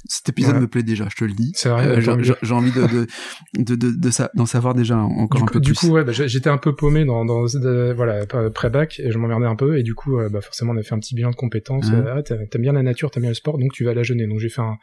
Cet 0.04 0.28
épisode 0.28 0.60
me 0.60 0.66
plaît 0.66 0.82
déjà, 0.82 1.06
je 1.08 1.16
te 1.16 1.24
le 1.24 1.32
dis. 1.32 1.52
C'est 1.54 1.68
vrai. 1.68 1.86
Euh, 1.86 2.34
j'ai 2.42 2.54
envie 2.54 2.72
de 2.72 2.82
de 2.82 3.06
de 3.54 3.76
de, 3.76 3.90
de 3.90 4.10
d'en 4.34 4.46
savoir 4.46 4.74
déjà 4.74 4.96
encore 4.96 5.40
du 5.40 5.44
un 5.44 5.46
peu 5.46 5.60
du 5.60 5.72
plus. 5.72 5.80
Du 5.80 5.86
coup, 5.86 5.94
ouais, 5.94 6.04
bah, 6.04 6.12
j'étais 6.12 6.50
un 6.50 6.58
peu 6.58 6.74
paumé 6.74 7.04
dans 7.04 7.24
dans 7.24 7.46
voilà 7.94 8.26
pré 8.26 8.68
bac 8.68 8.98
et 8.98 9.12
je 9.12 9.18
m'emmerdais 9.18 9.46
un 9.46 9.54
peu 9.54 9.78
et 9.78 9.84
du 9.84 9.94
coup, 9.94 10.18
euh, 10.18 10.28
bah, 10.28 10.40
forcément, 10.40 10.72
on 10.72 10.76
a 10.76 10.82
fait 10.82 10.94
un 10.94 10.98
petit 10.98 11.14
bilan 11.14 11.30
de 11.30 11.36
compétences. 11.36 11.90
Mmh. 11.90 12.04
Ah, 12.08 12.22
t'aimes 12.22 12.62
bien 12.62 12.72
la 12.72 12.82
nature, 12.82 13.10
t'aimes 13.12 13.22
bien 13.22 13.30
le 13.30 13.34
sport, 13.34 13.58
donc 13.58 13.72
tu 13.72 13.84
vas 13.84 13.92
à 13.92 13.94
la 13.94 14.02
jeûner. 14.02 14.26
Donc 14.26 14.40
j'ai 14.40 14.48
fait 14.48 14.60
un 14.62 14.76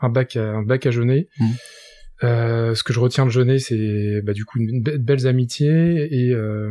un 0.00 0.08
bac 0.10 0.36
un 0.36 0.62
bac 0.62 0.84
à 0.84 0.90
jeûner. 0.90 1.28
Mmh. 1.38 1.46
Euh, 2.24 2.74
ce 2.74 2.82
que 2.82 2.92
je 2.92 3.00
retiens 3.00 3.24
de 3.24 3.30
jeûner, 3.30 3.58
c'est 3.58 4.20
bah, 4.24 4.34
du 4.34 4.44
coup 4.44 4.58
une, 4.58 4.82
belles 4.82 5.26
amitiés 5.26 6.06
et 6.10 6.32
euh, 6.32 6.70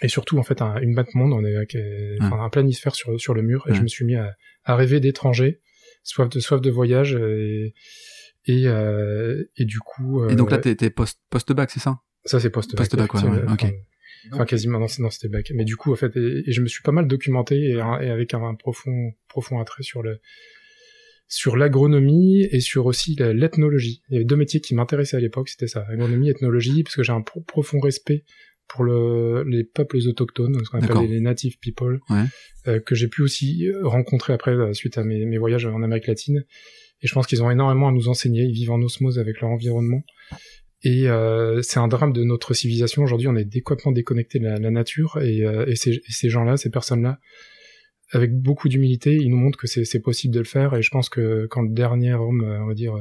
et 0.00 0.08
surtout 0.08 0.38
en 0.38 0.42
fait 0.42 0.62
un, 0.62 0.78
une 0.80 0.94
batte 0.94 1.14
monde. 1.14 1.34
On 1.34 1.44
est 1.44 2.18
enfin, 2.22 2.42
un 2.42 2.48
planisphère 2.48 2.94
sur 2.94 3.20
sur 3.20 3.34
le 3.34 3.42
mur 3.42 3.66
et 3.68 3.74
je 3.74 3.82
me 3.82 3.88
suis 3.88 4.06
mis 4.06 4.16
à, 4.16 4.34
à 4.64 4.74
rêver 4.74 5.00
d'étrangers 5.00 5.60
soif 6.04 6.28
de 6.28 6.38
soif 6.38 6.60
de 6.60 6.70
voyage 6.70 7.14
et 7.14 7.74
et, 8.46 8.66
euh, 8.66 9.44
et 9.56 9.64
du 9.64 9.80
coup. 9.80 10.22
Euh, 10.22 10.28
et 10.28 10.36
donc 10.36 10.50
là, 10.50 10.58
t'es, 10.58 10.90
post 10.90 11.20
post 11.30 11.52
bac, 11.52 11.70
c'est 11.70 11.80
ça? 11.80 12.00
Ça 12.24 12.40
c'est 12.40 12.50
post 12.50 12.74
bac. 12.74 12.78
Post 12.78 12.96
bac, 12.96 13.14
ouais, 13.14 13.52
ok. 13.52 13.66
Enfin, 14.32 14.46
quasiment 14.46 14.78
non, 14.78 15.10
c'était 15.10 15.28
bac. 15.28 15.52
Mais 15.54 15.64
du 15.64 15.76
coup, 15.76 15.92
en 15.92 15.96
fait, 15.96 16.16
et, 16.16 16.50
je 16.50 16.62
me 16.62 16.66
suis 16.66 16.82
pas 16.82 16.92
mal 16.92 17.06
documenté 17.06 17.56
et, 17.56 17.72
et 17.72 17.80
avec 17.80 18.32
un, 18.32 18.54
profond 18.54 19.12
profond 19.28 19.60
attrait 19.60 19.82
sur 19.82 20.02
le 20.02 20.20
sur 21.26 21.56
l'agronomie 21.56 22.42
et 22.42 22.60
sur 22.60 22.86
aussi 22.86 23.16
l'ethnologie. 23.16 24.02
Il 24.08 24.14
y 24.14 24.16
avait 24.16 24.24
deux 24.24 24.36
métiers 24.36 24.60
qui 24.60 24.74
m'intéressaient 24.74 25.16
à 25.16 25.20
l'époque, 25.20 25.48
c'était 25.48 25.66
ça, 25.66 25.84
agronomie, 25.88 26.28
ethnologie, 26.28 26.82
parce 26.82 26.96
que 26.96 27.02
j'ai 27.02 27.12
un 27.12 27.22
profond 27.22 27.80
respect 27.80 28.24
pour 28.68 28.84
le, 28.84 29.44
les 29.44 29.64
peuples 29.64 29.98
autochtones, 30.08 30.58
ce 30.64 30.70
qu'on 30.70 30.80
appelle 30.80 31.10
les 31.10 31.20
native 31.20 31.58
people, 31.60 32.00
ouais. 32.10 32.24
euh, 32.66 32.80
que 32.80 32.94
j'ai 32.94 33.08
pu 33.08 33.22
aussi 33.22 33.66
rencontrer 33.82 34.32
après 34.32 34.52
euh, 34.52 34.72
suite 34.72 34.98
à 34.98 35.04
mes, 35.04 35.24
mes, 35.26 35.38
voyages 35.38 35.66
en 35.66 35.82
Amérique 35.82 36.06
latine. 36.06 36.44
Et 37.02 37.06
je 37.06 37.14
pense 37.14 37.26
qu'ils 37.26 37.42
ont 37.42 37.50
énormément 37.50 37.88
à 37.88 37.92
nous 37.92 38.08
enseigner. 38.08 38.44
Ils 38.44 38.54
vivent 38.54 38.70
en 38.70 38.80
osmose 38.80 39.18
avec 39.18 39.40
leur 39.40 39.50
environnement. 39.50 40.02
Et 40.82 41.08
euh, 41.08 41.62
c'est 41.62 41.78
un 41.78 41.88
drame 41.88 42.12
de 42.12 42.24
notre 42.24 42.54
civilisation. 42.54 43.02
Aujourd'hui, 43.02 43.28
on 43.28 43.36
est 43.36 43.60
complètement 43.60 43.92
déconnecté 43.92 44.38
de 44.38 44.44
la, 44.44 44.58
la 44.58 44.70
nature. 44.70 45.18
Et, 45.22 45.44
euh, 45.44 45.66
et 45.66 45.76
ces, 45.76 46.00
ces 46.08 46.28
gens-là, 46.28 46.56
ces 46.56 46.70
personnes-là, 46.70 47.18
avec 48.12 48.34
beaucoup 48.34 48.68
d'humilité, 48.68 49.14
ils 49.14 49.30
nous 49.30 49.36
montrent 49.36 49.58
que 49.58 49.66
c'est 49.66 50.00
possible 50.00 50.34
de 50.34 50.40
le 50.40 50.44
faire. 50.44 50.74
Et 50.74 50.82
je 50.82 50.90
pense 50.90 51.08
que 51.08 51.46
quand 51.50 51.62
le 51.62 51.72
dernier 51.72 52.14
homme, 52.14 52.44
on 52.62 52.66
va 52.66 52.74
dire, 52.74 52.94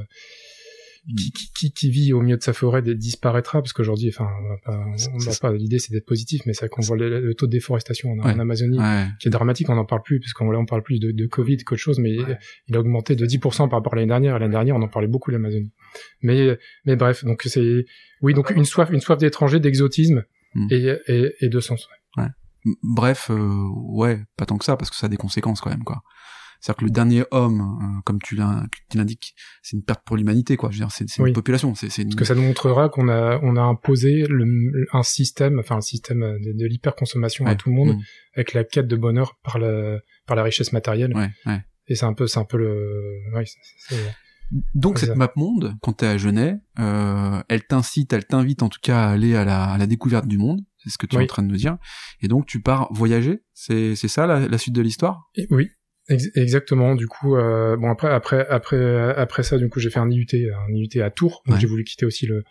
qui, 1.18 1.34
qui, 1.54 1.74
qui, 1.74 1.90
vit 1.90 2.14
au 2.14 2.22
milieu 2.22 2.38
de 2.38 2.42
sa 2.44 2.54
forêt 2.54 2.82
disparaîtra 2.82 3.62
parce 3.62 3.74
qu'aujourd'hui 3.74 4.10
enfin 4.10 4.30
on 4.68 5.18
va 5.18 5.32
pas, 5.42 5.52
l'idée 5.52 5.80
c'est 5.80 5.92
d'être 5.92 6.06
positif 6.06 6.44
mais 6.46 6.54
c'est 6.54 6.70
qu'on 6.70 6.82
voit 6.82 6.96
le, 6.96 7.34
taux 7.34 7.46
de 7.46 7.52
déforestation 7.52 8.12
en, 8.12 8.40
Amazonie 8.40 8.80
qui 9.20 9.28
est 9.28 9.32
dramatique 9.32 9.70
on 9.70 9.76
n'en 9.76 9.86
parle 9.86 10.02
plus 10.02 10.20
puisqu'on 10.20 10.50
là 10.50 10.60
on 10.60 10.66
parle 10.66 10.82
plus 10.82 11.00
de, 11.00 11.12
de 11.12 11.26
Covid 11.26 11.58
qu'autre 11.58 11.82
chose 11.82 12.00
mais 12.00 12.16
il 12.68 12.76
a 12.76 12.80
augmenté 12.80 13.16
de 13.16 13.26
10% 13.26 13.70
par 13.70 13.80
rapport 13.80 13.94
à 13.94 13.96
l'année 13.98 14.08
dernière 14.08 14.40
l'année 14.40 14.54
dernière 14.54 14.76
on 14.76 14.82
en 14.82 14.88
parlait 14.88 15.08
beaucoup 15.08 15.32
l'Amazonie. 15.32 15.74
Mais 16.22 16.58
mais 16.86 16.96
bref 16.96 17.26
donc 17.26 17.44
c'est 17.46 17.86
oui 18.22 18.34
donc 18.34 18.52
une 18.52 18.66
soif 18.66 18.90
une 18.90 19.02
soif 19.02 19.18
d'étranger 19.18 19.60
d'exotisme 19.60 20.24
hmm. 20.56 20.68
et, 20.72 20.98
et, 21.08 21.34
et 21.42 21.50
de 21.50 21.60
sens 21.60 21.88
bref 22.82 23.30
euh, 23.30 23.68
ouais 23.90 24.22
pas 24.38 24.46
tant 24.46 24.58
que 24.58 24.66
ça 24.66 24.78
parce 24.78 24.90
que 24.90 24.96
ça 24.96 25.08
a 25.08 25.10
des 25.10 25.18
conséquences 25.18 25.62
quand 25.62 25.70
même 25.70 25.84
quoi 25.84 26.04
c'est-à-dire 26.64 26.78
que 26.78 26.86
le 26.86 26.92
dernier 26.92 27.26
homme, 27.32 27.60
euh, 27.60 28.02
comme 28.06 28.20
tu 28.22 28.38
l'indiques, 28.38 29.36
c'est 29.62 29.76
une 29.76 29.84
perte 29.84 30.02
pour 30.06 30.16
l'humanité, 30.16 30.56
quoi. 30.56 30.70
Je 30.72 30.78
veux 30.78 30.86
dire, 30.86 30.92
c'est 30.92 31.18
une 31.18 31.34
population. 31.34 31.76
C'est 31.76 31.88
une... 31.98 32.08
Parce 32.08 32.16
que 32.16 32.24
ça 32.24 32.36
nous 32.36 32.44
montrera 32.44 32.88
qu'on 32.88 33.10
a, 33.10 33.38
on 33.44 33.58
a 33.58 33.62
imposé 33.62 34.26
le, 34.30 34.46
un 34.94 35.04
système, 35.04 35.60
enfin 35.60 35.76
un 35.76 35.82
système 35.82 36.22
de, 36.22 36.54
de 36.54 36.66
l'hyperconsommation 36.66 37.46
à 37.48 37.56
tout 37.56 37.68
le 37.68 37.76
monde, 37.76 37.98
mm. 37.98 38.02
avec 38.38 38.54
la 38.54 38.64
quête 38.64 38.88
de 38.88 38.96
bonheur 38.96 39.38
par 39.44 39.60
la, 39.60 40.00
par 40.26 40.38
la 40.38 40.44
richesse 40.44 40.72
matérielle. 40.72 41.14
Ouais, 41.14 41.32
ouais. 41.48 41.60
Et 41.88 41.96
c'est 41.96 42.06
un 42.06 42.14
peu, 42.14 42.28
c'est 42.28 42.40
un 42.40 42.46
peu 42.46 42.58
le. 42.58 43.36
Ouais, 43.36 43.44
donc 44.74 45.00
cette 45.00 45.18
map 45.18 45.34
monde, 45.36 45.76
quand 45.82 45.94
t'es 45.94 46.06
à 46.06 46.18
Genève, 46.18 46.60
euh, 46.80 47.42
elle 47.50 47.66
t'incite, 47.66 48.14
elle 48.14 48.26
t'invite 48.26 48.64
en 48.64 48.70
tout 48.70 48.80
cas 48.82 49.08
à 49.08 49.10
aller 49.10 49.36
à 49.36 49.44
la, 49.44 49.66
à 49.66 49.78
la 49.78 49.86
découverte 49.86 50.28
du 50.28 50.38
monde. 50.38 50.62
C'est 50.78 50.92
ce 50.92 50.98
que 50.98 51.08
tu 51.08 51.18
es 51.18 51.20
en 51.20 51.26
train 51.26 51.44
de 51.44 51.48
nous 51.50 51.58
dire. 51.58 51.78
Et 52.22 52.30
donc 52.30 52.46
tu 52.46 52.62
pars 52.62 52.88
voyager. 52.94 53.44
C'est 53.54 53.96
c'est 53.96 54.08
ça 54.08 54.28
la, 54.28 54.48
la 54.48 54.58
suite 54.58 54.76
de 54.76 54.82
l'histoire? 54.82 55.30
Oui, 55.50 55.70
exactement. 56.36 56.96
Du 56.96 57.08
coup, 57.08 57.36
euh, 57.36 57.76
bon 57.78 57.90
après 57.90 58.10
après 58.10 58.48
après 58.50 59.14
après 59.16 59.44
ça, 59.44 59.58
du 59.58 59.70
coup, 59.70 59.80
j'ai 59.80 59.90
fait 59.90 60.00
un 60.00 60.10
IUT, 60.10 60.28
un 60.34 60.74
IUT 60.74 61.02
à 61.02 61.10
Tours. 61.10 61.44
J'ai 61.60 61.68
voulu 61.68 61.84
quitter 61.84 62.06
aussi 62.06 62.26
le 62.26 62.44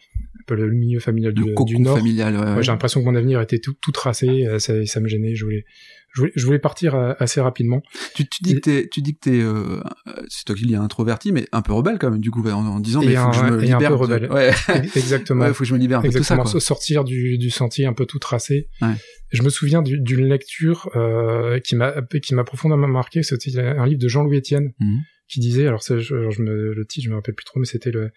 le 0.51 0.71
milieu 0.71 1.01
familial 1.01 1.33
du, 1.33 1.55
du 1.65 1.79
Nord. 1.79 1.97
Familial, 1.99 2.37
ouais, 2.37 2.63
j'ai 2.63 2.73
l'impression 2.73 3.01
que 3.01 3.07
mon 3.07 3.15
avenir 3.15 3.41
était 3.41 3.59
tout, 3.59 3.75
tout 3.81 3.93
tracé. 3.93 4.47
Euh, 4.47 4.59
ça, 4.59 4.85
ça 4.87 5.01
me 5.01 5.09
gênait. 5.09 5.35
Je 5.35 5.45
voulais 5.45 5.65
je 6.13 6.21
voulais, 6.21 6.33
je 6.37 6.45
voulais 6.45 6.59
partir 6.59 6.95
euh, 6.95 7.15
assez 7.19 7.41
rapidement. 7.41 7.83
Tu, 8.15 8.29
tu 8.29 8.43
dis 8.43 8.55
que 8.55 8.61
t'es, 8.61 8.89
tu 8.89 9.01
dis 9.01 9.15
que 9.15 9.21
t'es, 9.21 9.41
euh, 9.41 9.83
c'est 10.29 10.45
toi 10.45 10.55
qui 10.55 10.67
dis 10.67 10.75
introverti, 10.75 11.33
mais 11.33 11.47
un 11.53 11.63
peu 11.63 11.73
rebelle 11.73 11.99
quand 11.99 12.11
même, 12.11 12.21
du 12.21 12.31
coup, 12.31 12.47
en, 12.49 12.81
disant, 12.81 13.01
mais 13.01 13.13
il 13.13 13.17
faut 13.19 13.31
que 13.31 13.37
je 13.37 13.45
me 13.45 13.61
libère. 13.61 13.79
un 13.79 13.89
peu 13.89 13.95
rebelle. 13.95 14.31
Ouais. 14.31 14.53
Exactement. 14.95 15.47
Il 15.47 15.55
faut 15.55 15.65
que 15.65 15.69
je 15.69 15.75
me 15.75 15.79
libère 15.79 16.01
un 16.01 16.03
Exactement. 16.03 16.45
tout 16.45 16.51
ça, 16.51 16.61
Sortir 16.61 17.05
du, 17.05 17.39
du 17.39 17.51
sentier 17.51 17.87
un 17.87 17.95
peu 17.95 18.05
tout 18.05 18.19
tracé. 18.19 18.69
Ouais. 18.83 18.95
Je 19.31 19.43
me 19.43 19.49
souviens 19.49 19.81
d'une 19.83 20.27
lecture 20.27 20.91
euh, 20.97 21.59
qui 21.61 21.77
m'a 21.77 21.95
qui 22.23 22.35
m'a 22.35 22.45
profondément 22.45 22.89
marqué. 22.89 23.23
C'était 23.23 23.59
un 23.59 23.87
livre 23.87 24.01
de 24.01 24.09
Jean-Louis 24.09 24.39
Etienne 24.39 24.73
mmh. 24.79 24.99
qui 25.29 25.41
disait, 25.41 25.67
alors, 25.67 25.83
je, 25.83 25.99
je 25.99 26.43
me, 26.43 26.75
le 26.75 26.87
titre, 26.87 27.07
je 27.07 27.11
me 27.11 27.15
rappelle 27.15 27.35
plus 27.35 27.47
trop, 27.47 27.59
mais 27.59 27.67
c'était 27.67 27.91
le, 27.91 28.11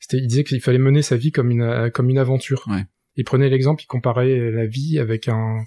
c'était, 0.00 0.18
il 0.18 0.26
disait 0.26 0.42
qu'il 0.42 0.60
fallait 0.60 0.78
mener 0.78 1.02
sa 1.02 1.16
vie 1.16 1.30
comme 1.30 1.52
une 1.52 1.90
comme 1.94 2.10
une 2.10 2.18
aventure. 2.18 2.64
Ouais. 2.68 2.84
Il 3.14 3.24
prenait 3.24 3.48
l'exemple, 3.48 3.82
il 3.82 3.86
comparait 3.86 4.50
la 4.50 4.66
vie 4.66 4.98
avec 4.98 5.28
un 5.28 5.64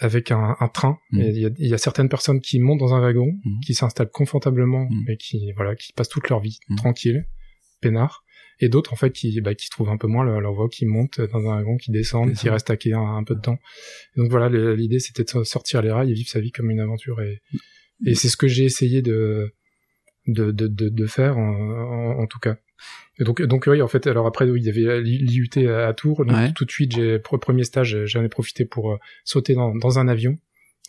avec 0.00 0.32
un, 0.32 0.56
un 0.58 0.68
train. 0.68 0.98
Mmh. 1.12 1.20
Il, 1.20 1.38
y 1.38 1.46
a, 1.46 1.50
il, 1.58 1.68
y 1.68 1.74
a, 1.74 1.78
certaines 1.78 2.08
personnes 2.08 2.40
qui 2.40 2.58
montent 2.58 2.80
dans 2.80 2.94
un 2.94 3.00
wagon, 3.00 3.32
mmh. 3.44 3.60
qui 3.60 3.74
s'installent 3.74 4.10
confortablement 4.10 4.86
mmh. 4.90 5.10
et 5.10 5.16
qui 5.16 5.52
voilà, 5.52 5.76
qui 5.76 5.92
passent 5.92 6.08
toute 6.08 6.28
leur 6.28 6.40
vie 6.40 6.58
tranquille, 6.76 7.26
peinard. 7.80 8.24
Et 8.62 8.68
d'autres 8.68 8.92
en 8.92 8.96
fait 8.96 9.10
qui 9.10 9.40
bah, 9.40 9.54
qui 9.54 9.70
trouvent 9.70 9.88
un 9.88 9.96
peu 9.96 10.06
moins 10.06 10.24
leur, 10.24 10.40
leur 10.40 10.52
voie, 10.52 10.68
qui 10.68 10.84
montent 10.84 11.20
dans 11.20 11.48
un 11.48 11.56
wagon, 11.56 11.76
qui 11.76 11.92
descendent, 11.92 12.34
qui 12.34 12.48
restent 12.48 12.66
taqués 12.66 12.92
un, 12.92 13.16
un, 13.16 13.24
peu 13.24 13.34
de 13.34 13.40
temps. 13.40 13.58
Et 14.16 14.20
donc 14.20 14.30
voilà, 14.30 14.48
l'idée 14.74 14.98
c'était 14.98 15.24
de 15.24 15.44
sortir 15.44 15.80
les 15.80 15.90
rails 15.90 16.10
et 16.10 16.14
vivre 16.14 16.28
sa 16.28 16.40
vie 16.40 16.50
comme 16.50 16.70
une 16.70 16.80
aventure. 16.80 17.20
Et, 17.22 17.40
et 18.06 18.14
c'est 18.14 18.28
ce 18.28 18.36
que 18.36 18.48
j'ai 18.48 18.64
essayé 18.64 19.00
de 19.00 19.54
de, 20.26 20.50
de, 20.50 20.66
de, 20.66 20.88
de 20.90 21.06
faire 21.06 21.38
en, 21.38 21.48
en, 21.48 22.22
en, 22.22 22.26
tout 22.26 22.38
cas. 22.38 22.58
Et 23.18 23.24
donc, 23.24 23.42
donc 23.42 23.66
oui, 23.66 23.82
en 23.82 23.88
fait, 23.88 24.06
alors 24.06 24.26
après, 24.26 24.48
oui, 24.48 24.60
il 24.60 24.66
y 24.66 24.70
avait 24.70 25.00
l'IUT 25.00 25.68
à 25.68 25.92
Tours. 25.92 26.24
Donc, 26.24 26.54
tout 26.54 26.64
de 26.64 26.70
suite, 26.70 26.92
j'ai 26.92 27.18
premier 27.18 27.64
stage, 27.64 28.04
j'en 28.06 28.22
ai 28.22 28.28
profité 28.28 28.64
pour 28.64 28.92
euh, 28.92 28.98
sauter 29.24 29.54
dans, 29.54 29.74
dans 29.74 29.98
un 29.98 30.08
avion. 30.08 30.38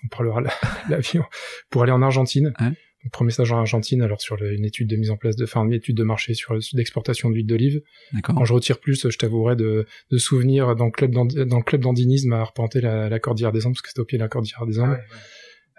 On 0.03 0.07
parlera 0.07 0.41
l'avion 0.89 1.23
pour 1.69 1.83
aller 1.83 1.91
en 1.91 2.01
Argentine. 2.01 2.53
Ouais. 2.59 3.09
premier 3.11 3.31
stage 3.31 3.51
en 3.51 3.57
Argentine, 3.57 4.01
alors 4.01 4.21
sur 4.21 4.41
une 4.43 4.65
étude 4.65 4.87
de 4.87 4.95
mise 4.95 5.11
en 5.11 5.17
place 5.17 5.35
de, 5.35 5.43
enfin, 5.43 5.63
une 5.65 5.73
étude 5.73 5.97
de 5.97 6.03
marché 6.03 6.33
sur 6.33 6.55
l'exportation 6.73 7.29
d'huile 7.29 7.45
d'olive. 7.45 7.81
Quand 8.23 8.45
je 8.45 8.53
retire 8.53 8.79
plus, 8.79 9.09
je 9.09 9.17
t'avouerai 9.17 9.55
de, 9.55 9.85
de 10.09 10.17
souvenirs 10.17 10.75
dans 10.75 10.85
le 10.85 10.91
club 10.91 11.11
dans 11.11 11.25
le 11.25 11.63
club 11.63 11.81
d'andinisme 11.81 12.33
à 12.33 12.39
arpenter 12.39 12.81
la, 12.81 13.09
la 13.09 13.19
cordillère 13.19 13.51
des 13.51 13.65
Andes, 13.65 13.73
parce 13.73 13.81
que 13.81 13.89
c'était 13.89 14.01
au 14.01 14.05
pied 14.05 14.17
de 14.17 14.23
la 14.23 14.29
cordillère 14.29 14.65
des 14.65 14.79
Andes. 14.79 14.97
Ah 14.99 15.15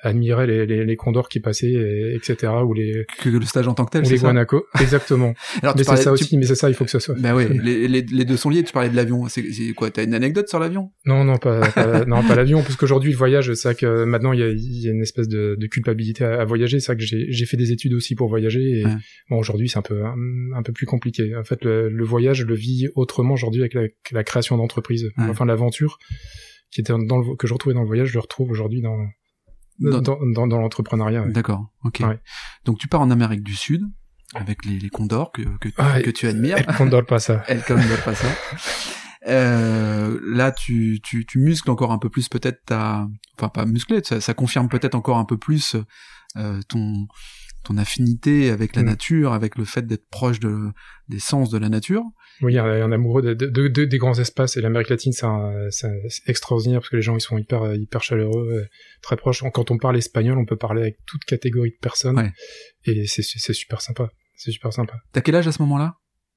admirait 0.03 0.47
les, 0.47 0.67
les, 0.67 0.85
les 0.85 0.97
condors 0.97 1.29
qui 1.29 1.41
passaient, 1.41 1.71
et- 1.71 2.15
etc. 2.15 2.53
Ou 2.67 2.75
les, 2.75 3.07
Que 3.23 3.29
le 3.31 3.45
stage 3.47 3.69
en 3.69 3.75
tant 3.75 3.85
que 3.85 3.91
tel, 3.93 4.05
ou 4.05 4.11
les 4.11 4.19
guanacos. 4.19 4.67
Exactement. 4.81 5.33
Alors, 5.63 5.75
mais 5.77 5.85
c'est 5.85 5.97
ça 5.97 6.03
tu- 6.03 6.09
aussi, 6.25 6.37
mais 6.37 6.45
c'est 6.47 6.55
ça, 6.57 6.69
il 6.69 6.75
faut 6.75 6.85
que 6.85 6.91
ça 6.91 7.01
soit. 7.01 7.15
Bah 7.19 7.35
ouais, 7.35 7.49
les, 7.63 7.89
les, 7.89 8.03
les 8.03 8.25
deux 8.25 8.37
sont 8.37 8.51
liés. 8.51 8.63
Tu 8.65 8.73
parlais 8.73 8.91
de 8.91 8.97
l'avion. 8.97 9.27
C'est 9.29 9.43
quoi 9.75 9.91
T'as 9.91 10.05
une 10.05 10.15
anecdote 10.15 10.49
sur 10.49 10.59
l'avion? 10.59 10.91
Non, 11.07 11.25
non, 11.25 11.37
pas, 11.39 11.61
pas- 11.71 12.05
non, 12.07 12.23
pas 12.23 12.35
l'avion, 12.35 12.63
parce 12.63 12.77
qu'aujourd'hui, 12.77 13.13
le 13.13 13.17
voyage, 13.17 13.53
c'est 13.55 13.69
vrai 13.69 13.75
que 13.77 14.05
maintenant, 14.05 14.33
il 14.33 14.41
y 14.41 14.43
a, 14.43 14.49
il 14.49 14.83
y 14.85 14.89
a 14.89 14.93
une 14.93 15.03
espèce 15.03 15.29
de, 15.29 15.57
de 15.59 15.67
culpabilité 15.69 16.25
à, 16.25 16.41
à 16.41 16.45
voyager. 16.45 16.81
C'est 16.81 16.93
vrai 16.93 16.97
que 16.97 17.05
j'ai 17.05 17.27
j'ai 17.31 17.47
fait 17.47 17.57
des 17.57 17.73
études 17.73 17.95
aussi 17.95 18.15
pour 18.15 18.29
voyager, 18.29 18.81
et 18.81 18.85
Ouais. 18.85 18.93
bon, 19.31 19.37
aujourd'hui, 19.39 19.69
c'est 19.69 19.79
un 19.79 19.83
peu, 19.83 20.05
un, 20.05 20.15
un 20.57 20.63
peu 20.63 20.73
plus 20.73 20.87
compliqué. 20.87 21.35
En 21.37 21.45
fait, 21.45 21.65
le, 21.65 21.89
le 21.89 22.05
voyage, 22.05 22.39
je 22.39 22.45
le 22.45 22.55
vis 22.55 22.89
autrement 22.97 23.35
aujourd'hui 23.35 23.61
avec 23.61 23.75
la, 23.75 23.83
la 24.11 24.25
création 24.25 24.57
d'entreprises. 24.57 25.05
Ouais. 25.17 25.25
Enfin, 25.29 25.45
l'aventure 25.45 25.99
qui 26.71 26.81
était 26.81 26.93
dans 27.07 27.19
le, 27.19 27.37
que 27.37 27.47
je 27.47 27.53
retrouvais 27.53 27.75
dans 27.75 27.83
le 27.83 27.87
voyage, 27.87 28.09
je 28.09 28.15
le 28.15 28.21
retrouve 28.21 28.51
aujourd'hui 28.51 28.81
dans, 28.81 28.97
Dans- 29.91 30.01
dans, 30.01 30.19
dans, 30.35 30.47
dans 30.47 30.59
l'entrepreneuriat. 30.59 31.23
ouais. 31.25 31.33
D'accord. 31.33 31.67
Ok. 31.85 32.01
Ouais. 32.07 32.21
Donc 32.65 32.79
tu 32.79 32.89
pars 32.89 33.01
en 33.01 33.11
Amérique 33.11 33.43
du 33.43 33.55
Sud 33.55 33.83
avec 34.35 34.65
les, 34.65 34.79
les 34.79 34.89
condors 34.91 35.31
que 35.33 35.43
que, 35.59 35.69
Ah, 35.77 36.01
que 36.01 36.11
tu 36.11 36.27
admires. 36.27 36.57
Elle 36.59 36.75
condole 36.77 37.05
pas 37.07 37.19
ça. 37.19 37.43
Elle 37.49 37.63
comme 37.65 37.81
pas 38.05 38.15
ça. 38.15 38.29
Euh, 39.29 40.19
là, 40.25 40.51
tu, 40.51 41.01
tu, 41.03 41.25
tu 41.27 41.39
muscles 41.39 41.71
encore 41.71 41.93
un 41.93 41.99
peu 41.99 42.09
plus 42.11 42.29
peut-être 42.29 42.65
ta, 42.65 43.07
enfin 43.39 43.49
pas 43.49 43.67
musclé, 43.67 44.01
ça, 44.03 44.21
ça 44.21 44.35
confirme 44.35 44.69
peut-être 44.69 44.97
encore 44.97 45.19
un 45.19 45.25
peu 45.25 45.37
plus 45.39 45.77
euh, 46.37 46.61
ton 46.69 47.07
ton 47.65 47.77
affinité 47.79 48.51
avec 48.51 48.75
la 48.75 48.83
Mm. 48.83 48.87
nature, 48.87 49.33
avec 49.33 49.57
le 49.57 49.65
fait 49.65 49.87
d'être 49.87 50.09
proche 50.11 50.41
de 50.41 50.73
des 51.09 51.21
sens 51.21 51.51
de 51.51 51.59
la 51.59 51.69
nature. 51.69 52.03
Oui, 52.43 52.59
un, 52.59 52.65
un 52.65 52.93
amoureux 52.93 53.23
de, 53.23 53.35
de, 53.35 53.47
de- 53.47 53.69
de- 53.69 53.85
des 53.85 53.99
grands 53.99 54.19
espaces 54.19 54.57
et 54.57 54.61
l'Amérique 54.61 54.89
latine, 54.91 55.13
c'est 55.13 55.89
extraordinaire 56.27 56.81
parce 56.81 56.91
que 56.91 56.97
les 56.97 57.03
gens 57.03 57.17
ils 57.17 57.21
sont 57.21 57.39
hyper 57.39 57.75
hyper 57.75 58.03
chaleureux, 58.03 58.49
euh, 58.53 58.67
très 59.01 59.17
proches. 59.17 59.43
Quand 59.55 59.71
on 59.71 59.79
parle 59.79 59.97
espagnol, 59.97 60.39
on 60.39 60.45
peut 60.45 60.57
parler 60.57 60.83
avec 60.83 60.97
toute 61.07 61.25
catégorie 61.25 61.71
de 61.71 61.79
personnes 61.81 62.19
Ouais. 62.19 62.33
et 62.85 63.07
c'est 63.07 63.23
super 63.53 63.81
sympa. 63.81 64.11
C'est 64.37 64.51
super 64.51 64.73
sympa. 64.73 64.95
T'as 65.13 65.21
quel 65.21 65.37
âge 65.37 65.47
à 65.47 65.53
ce 65.53 65.63
moment-là? 65.63 65.95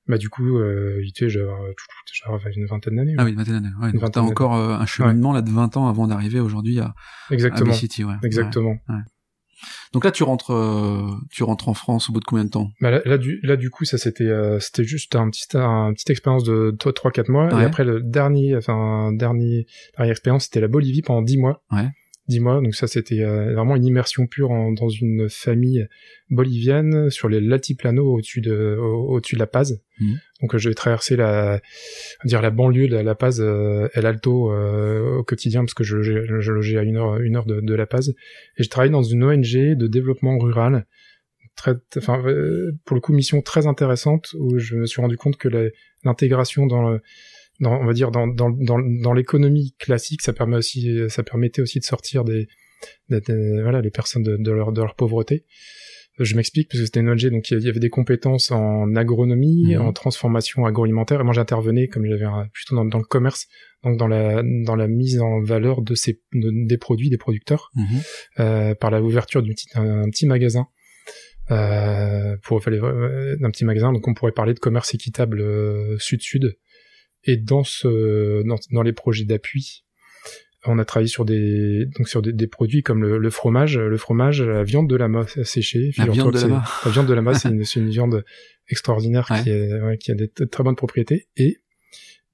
Bah 0.07 0.19
du 0.19 0.29
coup, 0.29 0.59
euh, 0.59 1.01
tu 1.15 1.27
sais, 1.27 1.29
j'avais 1.29 2.53
une 2.55 2.67
vingtaine 2.67 2.95
d'années. 2.97 3.15
Ah 3.17 3.23
oui, 3.23 3.31
une 3.31 3.37
vingtaine 3.37 3.55
d'années. 3.55 3.73
Ouais, 3.81 3.91
donc 3.91 4.11
t'as 4.11 4.21
encore 4.21 4.55
euh, 4.55 4.75
un 4.75 4.85
cheminement 4.85 5.33
là 5.33 5.41
de 5.41 5.49
20 5.49 5.77
ans 5.77 5.87
avant 5.87 6.05
d'arriver 6.07 6.39
aujourd'hui 6.39 6.79
à, 6.79 6.93
à 7.29 7.33
Exactement. 7.33 7.71
B-City, 7.71 8.03
ouais. 8.03 8.13
Exactement. 8.23 8.77
Ouais. 8.87 8.95
Donc 9.93 10.03
là, 10.03 10.11
tu 10.11 10.23
rentres, 10.23 10.51
euh, 10.51 11.09
tu 11.31 11.43
rentres 11.43 11.69
en 11.69 11.73
France 11.73 12.09
au 12.09 12.13
bout 12.13 12.19
de 12.19 12.25
combien 12.25 12.45
de 12.45 12.49
temps? 12.49 12.71
Bah 12.81 12.91
là, 12.91 13.01
là, 13.05 13.17
du, 13.17 13.39
là, 13.43 13.55
du 13.55 13.69
coup, 13.69 13.85
ça 13.85 13.97
c'était, 13.97 14.25
euh, 14.25 14.59
c'était 14.59 14.83
juste 14.83 15.15
un 15.15 15.29
petit, 15.29 15.45
un 15.55 15.93
petite 15.93 16.09
expérience 16.09 16.43
de 16.43 16.75
3-4 16.77 17.31
mois. 17.31 17.53
Ouais. 17.53 17.61
Et 17.61 17.65
après, 17.65 17.83
le 17.83 18.01
dernier, 18.01 18.55
enfin, 18.55 19.11
dernier, 19.13 19.65
dernière 19.97 20.11
expérience, 20.11 20.45
c'était 20.45 20.61
la 20.61 20.67
Bolivie 20.67 21.01
pendant 21.01 21.21
10 21.21 21.37
mois. 21.37 21.63
Ouais. 21.71 21.89
10 22.27 22.39
mois. 22.39 22.61
Donc 22.61 22.73
ça, 22.75 22.87
c'était 22.87 23.21
euh, 23.21 23.53
vraiment 23.53 23.75
une 23.75 23.85
immersion 23.85 24.25
pure 24.27 24.51
en- 24.51 24.71
dans 24.71 24.89
une 24.89 25.29
famille 25.29 25.87
bolivienne 26.29 27.09
sur 27.09 27.29
les 27.29 27.39
Latiplano 27.39 28.03
au-dessus 28.15 28.41
de, 28.41 28.75
au- 28.79 29.15
au-dessus 29.15 29.35
de 29.35 29.39
La 29.39 29.47
Paz. 29.47 29.81
Mhm. 29.99 30.19
Donc 30.41 30.55
euh, 30.55 30.57
je 30.57 30.69
vais 30.69 30.75
traverser 30.75 31.15
la, 31.15 31.61
dire 32.25 32.41
la 32.41 32.49
banlieue 32.49 32.87
de 32.87 32.97
La 32.97 33.15
Paz, 33.15 33.39
euh, 33.41 33.87
El 33.93 34.05
Alto 34.05 34.51
euh, 34.51 35.17
au 35.17 35.23
quotidien 35.23 35.61
parce 35.61 35.73
que 35.75 35.83
je, 35.83 36.01
je, 36.01 36.39
je 36.39 36.51
logeais 36.51 36.77
à 36.77 36.83
une 36.83 36.97
heure, 36.97 37.17
une 37.17 37.35
heure 37.35 37.45
de, 37.45 37.61
de 37.61 37.73
La 37.75 37.85
Paz. 37.85 38.09
Et 38.57 38.63
je 38.63 38.69
travaille 38.69 38.89
dans 38.91 39.03
une 39.03 39.23
ONG 39.23 39.75
de 39.75 39.87
développement 39.87 40.37
rural 40.37 40.85
très, 41.55 41.73
enfin, 41.97 42.21
pour 42.85 42.95
le 42.95 43.01
coup, 43.01 43.13
mission 43.13 43.41
très 43.41 43.65
intéressante 43.65 44.35
où 44.37 44.57
je 44.57 44.75
me 44.75 44.85
suis 44.85 45.01
rendu 45.01 45.15
compte 45.15 45.37
que 45.37 45.47
l'intégration 46.03 46.65
dans 46.65 46.89
le, 46.89 47.01
dans, 47.59 47.79
on 47.81 47.85
va 47.85 47.93
dire, 47.93 48.11
dans, 48.11 48.27
dans, 48.27 48.49
dans, 48.49 48.79
dans 48.79 49.13
l'économie 49.13 49.75
classique, 49.79 50.21
ça 50.21 50.33
permet 50.33 50.57
aussi, 50.57 50.97
ça 51.09 51.23
permettait 51.23 51.61
aussi 51.61 51.79
de 51.79 51.85
sortir 51.85 52.23
des, 52.23 52.47
des- 53.09 53.21
des- 53.21 53.61
voilà, 53.61 53.81
les 53.81 53.91
personnes 53.91 54.23
de, 54.23 54.37
de 54.37 54.51
leur, 54.51 54.71
de 54.71 54.81
leur 54.81 54.95
pauvreté. 54.95 55.45
Je 56.17 56.35
m'explique 56.37 56.69
parce 56.69 56.79
que 56.79 56.85
c'était 56.85 57.01
une 57.01 57.09
ONG, 57.09 57.25
donc 57.29 57.49
il 57.51 57.59
y 57.61 57.67
avait 57.67 57.79
des 57.79 57.89
compétences 57.89 58.49
en 58.51 58.95
agronomie, 58.95 59.75
Mhm. 59.75 59.81
en 59.81 59.91
transformation 59.91 60.65
agroalimentaire, 60.65 61.19
et 61.19 61.23
moi 61.25 61.33
j'intervenais 61.33 61.87
comme 61.89 62.05
j'avais 62.05 62.23
un- 62.23 62.47
plutôt 62.53 62.75
dans, 62.75 62.85
dans 62.85 62.99
le 62.99 63.03
commerce, 63.03 63.47
donc 63.83 63.97
dans 63.97 64.07
la, 64.07 64.41
dans 64.65 64.75
la 64.77 64.87
mise 64.87 65.19
en 65.19 65.41
valeur 65.41 65.81
de 65.81 65.93
ces, 65.93 66.21
de- 66.33 66.67
des 66.67 66.77
produits, 66.77 67.09
des 67.09 67.17
producteurs 67.17 67.69
Mhm. 67.75 67.85
euh, 68.39 68.75
par 68.75 68.91
l'ouverture 68.91 69.43
d'un 69.43 69.49
petit, 69.49 69.67
un, 69.75 70.03
un 70.03 70.09
petit 70.09 70.25
magasin 70.25 70.67
euh, 71.51 72.37
pour 72.43 72.63
fallait, 72.63 72.79
euh, 72.81 73.35
d'un 73.39 73.51
petit 73.51 73.65
magasin 73.65 73.93
donc 73.93 74.07
on 74.07 74.13
pourrait 74.13 74.31
parler 74.31 74.53
de 74.53 74.59
commerce 74.59 74.93
équitable 74.95 75.41
euh, 75.41 75.95
sud-sud 75.99 76.57
et 77.25 77.37
dans 77.37 77.63
ce 77.63 78.43
dans, 78.47 78.57
dans 78.71 78.81
les 78.83 78.93
projets 78.93 79.25
d'appui 79.25 79.83
on 80.67 80.79
a 80.79 80.85
travaillé 80.85 81.07
sur 81.07 81.25
des 81.25 81.85
donc 81.97 82.07
sur 82.09 82.21
des, 82.23 82.33
des 82.33 82.47
produits 82.47 82.81
comme 82.81 83.01
le, 83.03 83.17
le 83.19 83.29
fromage 83.29 83.77
le 83.77 83.97
fromage 83.97 84.41
la 84.41 84.63
viande 84.63 84.89
de 84.89 84.95
lama 84.95 85.25
séchée 85.43 85.91
La 85.97 86.07
viande 86.07 86.33
de 86.33 86.39
lama. 86.39 86.63
la 86.85 86.91
viande 86.91 87.05
de 87.07 87.13
lama 87.13 87.33
c'est 87.35 87.49
une, 87.49 87.89
viande 87.89 88.23
extraordinaire 88.67 89.27
Ouais. 89.29 89.43
qui, 89.43 89.49
est, 89.51 89.81
ouais, 89.81 89.97
qui 89.97 90.11
a 90.11 90.15
des 90.15 90.27
très 90.29 90.63
bonnes 90.63 90.75
propriétés 90.75 91.27
et 91.37 91.59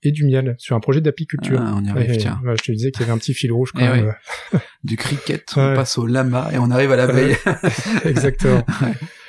et 0.03 0.11
du 0.11 0.25
miel 0.25 0.55
sur 0.57 0.75
un 0.75 0.79
projet 0.79 0.99
d'apiculture 0.99 1.59
Ah, 1.61 1.75
on 1.77 1.83
y 1.85 1.89
arrive, 1.89 2.11
Et, 2.13 2.17
tiens. 2.17 2.41
je 2.43 2.63
te 2.63 2.71
disais 2.71 2.89
qu'il 2.91 3.01
y 3.01 3.03
avait 3.03 3.11
un 3.11 3.19
petit 3.19 3.35
fil 3.35 3.51
rouge 3.51 3.71
quand 3.71 3.81
Eh 3.81 4.01
même. 4.01 4.15
Du 4.83 4.97
cricket, 4.97 5.43
on 5.57 5.75
passe 5.75 5.99
au 5.99 6.07
lama 6.07 6.49
et 6.51 6.57
on 6.57 6.71
arrive 6.71 6.91
à 6.91 6.95
l'abeille. 6.95 7.35
Exactement. 8.05 8.65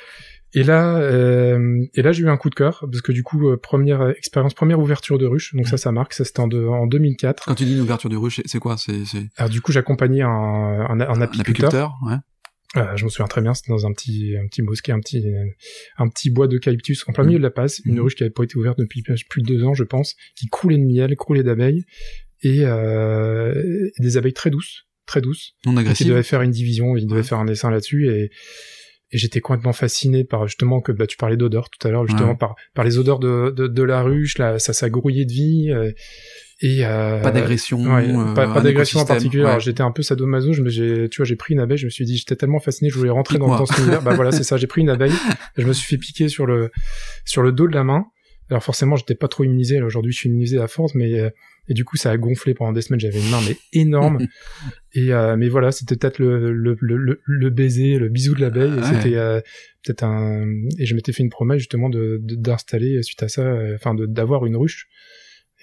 Et 0.55 0.63
là, 0.63 0.97
euh, 0.99 1.83
et 1.95 2.01
là, 2.03 2.11
j'ai 2.11 2.23
eu 2.23 2.29
un 2.29 2.37
coup 2.37 2.49
de 2.49 2.55
cœur 2.55 2.85
parce 2.91 3.01
que 3.01 3.11
du 3.11 3.23
coup, 3.23 3.49
euh, 3.49 3.57
première 3.57 4.09
expérience, 4.09 4.53
première 4.53 4.79
ouverture 4.79 5.17
de 5.17 5.25
ruche. 5.25 5.55
Donc 5.55 5.67
ça, 5.67 5.77
ça 5.77 5.91
marque. 5.91 6.13
Ça, 6.13 6.25
c'était 6.25 6.41
en, 6.41 6.47
de- 6.47 6.65
en 6.65 6.85
2004. 6.85 7.45
Quand 7.45 7.55
tu 7.55 7.65
dis 7.65 7.73
une 7.73 7.81
ouverture 7.81 8.09
de 8.09 8.15
ruche, 8.17 8.39
c'est- 8.45 8.59
quoi? 8.59 8.75
C'est 8.77 8.93
Alors 9.37 9.49
du 9.49 9.61
coup, 9.61 9.71
j'accompagnais 9.71 10.21
un, 10.21 10.27
un, 10.29 10.99
un 10.99 10.99
un 10.99 11.21
apiculteur. 11.21 11.39
apiculteur, 11.41 11.93
ouais. 12.05 12.15
Euh, 12.75 12.95
je 12.95 13.03
me 13.05 13.09
souviens 13.09 13.27
très 13.27 13.41
bien. 13.41 13.53
C'était 13.53 13.71
dans 13.71 13.85
un 13.85 13.91
petit, 13.93 14.35
un 14.35 14.47
petit 14.47 14.61
bosquet, 14.63 14.91
un 14.91 14.99
petit, 14.99 15.23
un 15.97 16.07
petit 16.07 16.29
bois 16.31 16.47
d'eucalyptus 16.47 17.03
en 17.07 17.13
plein 17.13 17.23
milieu 17.23 17.37
de 17.37 17.43
la 17.43 17.51
passe. 17.51 17.79
Une 17.85 17.95
Mhm. 17.95 18.01
ruche 18.01 18.15
qui 18.15 18.23
avait 18.23 18.31
pas 18.31 18.43
été 18.43 18.55
ouverte 18.57 18.77
depuis 18.79 19.03
plus 19.29 19.41
de 19.43 19.47
deux 19.47 19.63
ans, 19.63 19.73
je 19.75 19.83
pense, 19.83 20.15
qui 20.35 20.47
coulait 20.47 20.77
de 20.77 20.83
miel, 20.83 21.15
coulait 21.15 21.43
d'abeilles 21.43 21.83
et, 22.41 22.61
euh, 22.65 23.89
et 23.97 24.01
des 24.01 24.17
abeilles 24.17 24.33
très 24.33 24.49
douces, 24.49 24.85
très 25.05 25.21
douces. 25.21 25.53
Non 25.65 25.73
Donc, 25.73 25.81
il 25.81 25.85
agressif. 25.87 26.07
devait 26.07 26.23
faire 26.23 26.41
une 26.41 26.51
division, 26.51 26.97
il 26.97 27.05
devait 27.05 27.17
Ouais. 27.17 27.23
faire 27.23 27.37
un 27.39 27.45
dessin 27.45 27.69
là-dessus 27.69 28.09
et, 28.09 28.31
et 29.13 29.17
j'étais 29.17 29.39
complètement 29.39 29.71
fasciné 29.73 30.23
par 30.25 30.47
justement 30.47 30.81
que 30.81 30.91
bah, 30.91 31.07
tu 31.07 31.15
parlais 31.15 31.37
d'odeur 31.37 31.69
tout 31.69 31.87
à 31.87 31.91
l'heure, 31.91 32.05
justement 32.05 32.31
Ouais. 32.31 32.35
par, 32.35 32.55
par 32.73 32.83
les 32.83 32.97
odeurs 32.97 33.19
de, 33.19 33.53
de, 33.55 33.67
de 33.67 33.83
la 33.83 34.01
ruche, 34.01 34.37
là, 34.39 34.59
ça, 34.59 34.73
ça 34.73 34.89
grouillait 34.89 35.23
de 35.25 35.31
vie 35.31 35.71
euh, 35.71 35.91
et 36.61 36.85
euh, 36.85 37.21
Pas 37.21 37.31
d'agression. 37.31 37.79
ouais, 37.81 38.07
euh, 38.09 38.33
pas, 38.33 38.59
d'agression 38.61 38.99
en 38.99 39.05
particulier. 39.05 39.43
ouais. 39.43 39.59
J'étais 39.59 39.81
un 39.83 39.91
peu 39.91 40.01
sadomaso, 40.01 40.51
je 40.53 40.61
me, 40.61 40.69
j'ai, 40.69 41.07
tu 41.09 41.17
vois, 41.17 41.25
j'ai 41.25 41.35
pris 41.35 41.53
une 41.53 41.59
abeille, 41.59 41.77
je 41.77 41.85
me 41.85 41.89
suis 41.91 42.05
dit, 42.05 42.17
j'étais 42.17 42.35
tellement 42.35 42.59
fasciné, 42.59 42.89
je 42.89 42.97
voulais 42.97 43.09
rentrer 43.11 43.37
dans, 43.37 43.47
dans 43.47 43.65
cet 43.65 43.77
univers. 43.79 44.01
bah 44.01 44.13
voilà, 44.15 44.31
c'est 44.31 44.43
ça, 44.43 44.57
j'ai 44.57 44.67
pris 44.67 44.81
une 44.81 44.89
abeille, 44.89 45.13
je 45.57 45.65
me 45.65 45.73
suis 45.73 45.85
fait 45.87 45.97
piquer 45.97 46.27
sur 46.27 46.45
le 46.45 46.71
sur 47.25 47.43
le 47.43 47.51
dos 47.51 47.67
de 47.67 47.73
la 47.75 47.83
main. 47.83 48.05
Alors 48.49 48.63
forcément, 48.63 48.95
j'étais 48.97 49.15
pas 49.15 49.27
trop 49.27 49.43
immunisé. 49.43 49.81
Aujourd'hui, 49.81 50.11
je 50.11 50.17
suis 50.19 50.29
immunisé 50.29 50.59
à 50.59 50.67
force, 50.67 50.95
mais 50.95 51.19
euh, 51.19 51.29
et 51.67 51.73
du 51.73 51.85
coup, 51.85 51.95
ça 51.97 52.11
a 52.11 52.17
gonflé 52.17 52.53
pendant 52.53 52.73
des 52.73 52.81
semaines. 52.81 52.99
J'avais 52.99 53.19
une 53.19 53.29
main 53.29 53.39
mais 53.47 53.55
énorme. 53.71 54.19
et 54.93 55.13
euh, 55.13 55.35
mais 55.37 55.49
voilà, 55.49 55.71
c'était 55.71 55.95
peut-être 55.95 56.19
le, 56.19 56.51
le, 56.53 56.77
le, 56.81 57.21
le, 57.23 57.49
baiser, 57.49 57.97
le 57.97 58.09
bisou 58.09 58.35
de 58.35 58.41
l'abeille. 58.41 58.71
Ouais. 58.73 58.83
c'était 58.83 59.15
euh, 59.15 59.39
peut-être 59.83 60.03
un. 60.03 60.45
Et 60.77 60.85
je 60.85 60.95
m'étais 60.95 61.11
fait 61.13 61.23
une 61.23 61.29
promesse 61.29 61.59
justement 61.59 61.89
de 61.89 62.19
d'installer 62.21 63.01
suite 63.03 63.23
à 63.23 63.27
ça, 63.29 63.41
euh, 63.43 63.75
enfin 63.75 63.93
de 63.95 64.05
d'avoir 64.05 64.45
une 64.45 64.57
ruche. 64.57 64.87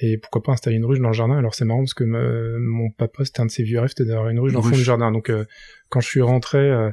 Et 0.03 0.17
pourquoi 0.17 0.43
pas 0.43 0.53
installer 0.53 0.77
une 0.77 0.87
ruche 0.87 0.99
dans 1.01 1.09
le 1.09 1.15
jardin? 1.15 1.37
Alors 1.37 1.55
c'est 1.55 1.67
marrant 1.67 1.81
parce 1.81 1.93
que 1.93 2.05
me- 2.05 2.57
mon 2.59 2.91
papa, 2.91 3.23
c'était 3.27 3.41
un 3.41 3.47
de 3.47 3.51
ses 3.51 3.65
vieux 3.65 3.81
rêves, 3.81 3.91
c'était 3.91 4.07
d'avoir 4.09 4.31
une 4.31 4.41
ruche 4.41 4.53
Une 4.53 4.55
dans 4.59 4.63
le 4.65 4.71
fond 4.71 4.77
du 4.79 4.83
jardin. 4.83 5.13
Donc 5.13 5.29
euh, 5.29 5.45
quand 5.91 6.01
je 6.01 6.07
suis 6.09 6.23
rentré 6.23 6.57
euh, 6.59 6.91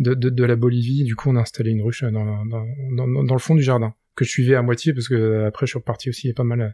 de, 0.00 0.14
de, 0.14 0.28
de 0.28 0.44
la 0.44 0.56
Bolivie, 0.56 1.04
du 1.04 1.14
coup 1.14 1.30
on 1.30 1.36
a 1.36 1.40
installé 1.40 1.70
une 1.70 1.82
ruche 1.82 2.02
euh, 2.02 2.10
dans, 2.10 2.44
dans, 2.46 2.66
dans, 2.96 3.22
dans 3.24 3.34
le 3.34 3.38
fond 3.40 3.54
du 3.54 3.62
jardin 3.62 3.94
que 4.18 4.24
je 4.24 4.30
suivais 4.30 4.54
à 4.54 4.62
moitié 4.62 4.92
parce 4.92 5.08
que 5.08 5.14
euh, 5.14 5.46
après 5.48 5.66
je 5.66 5.70
suis 5.70 5.78
reparti 5.78 6.08
aussi 6.10 6.32
pas 6.32 6.44
mal 6.44 6.60
à, 6.62 6.70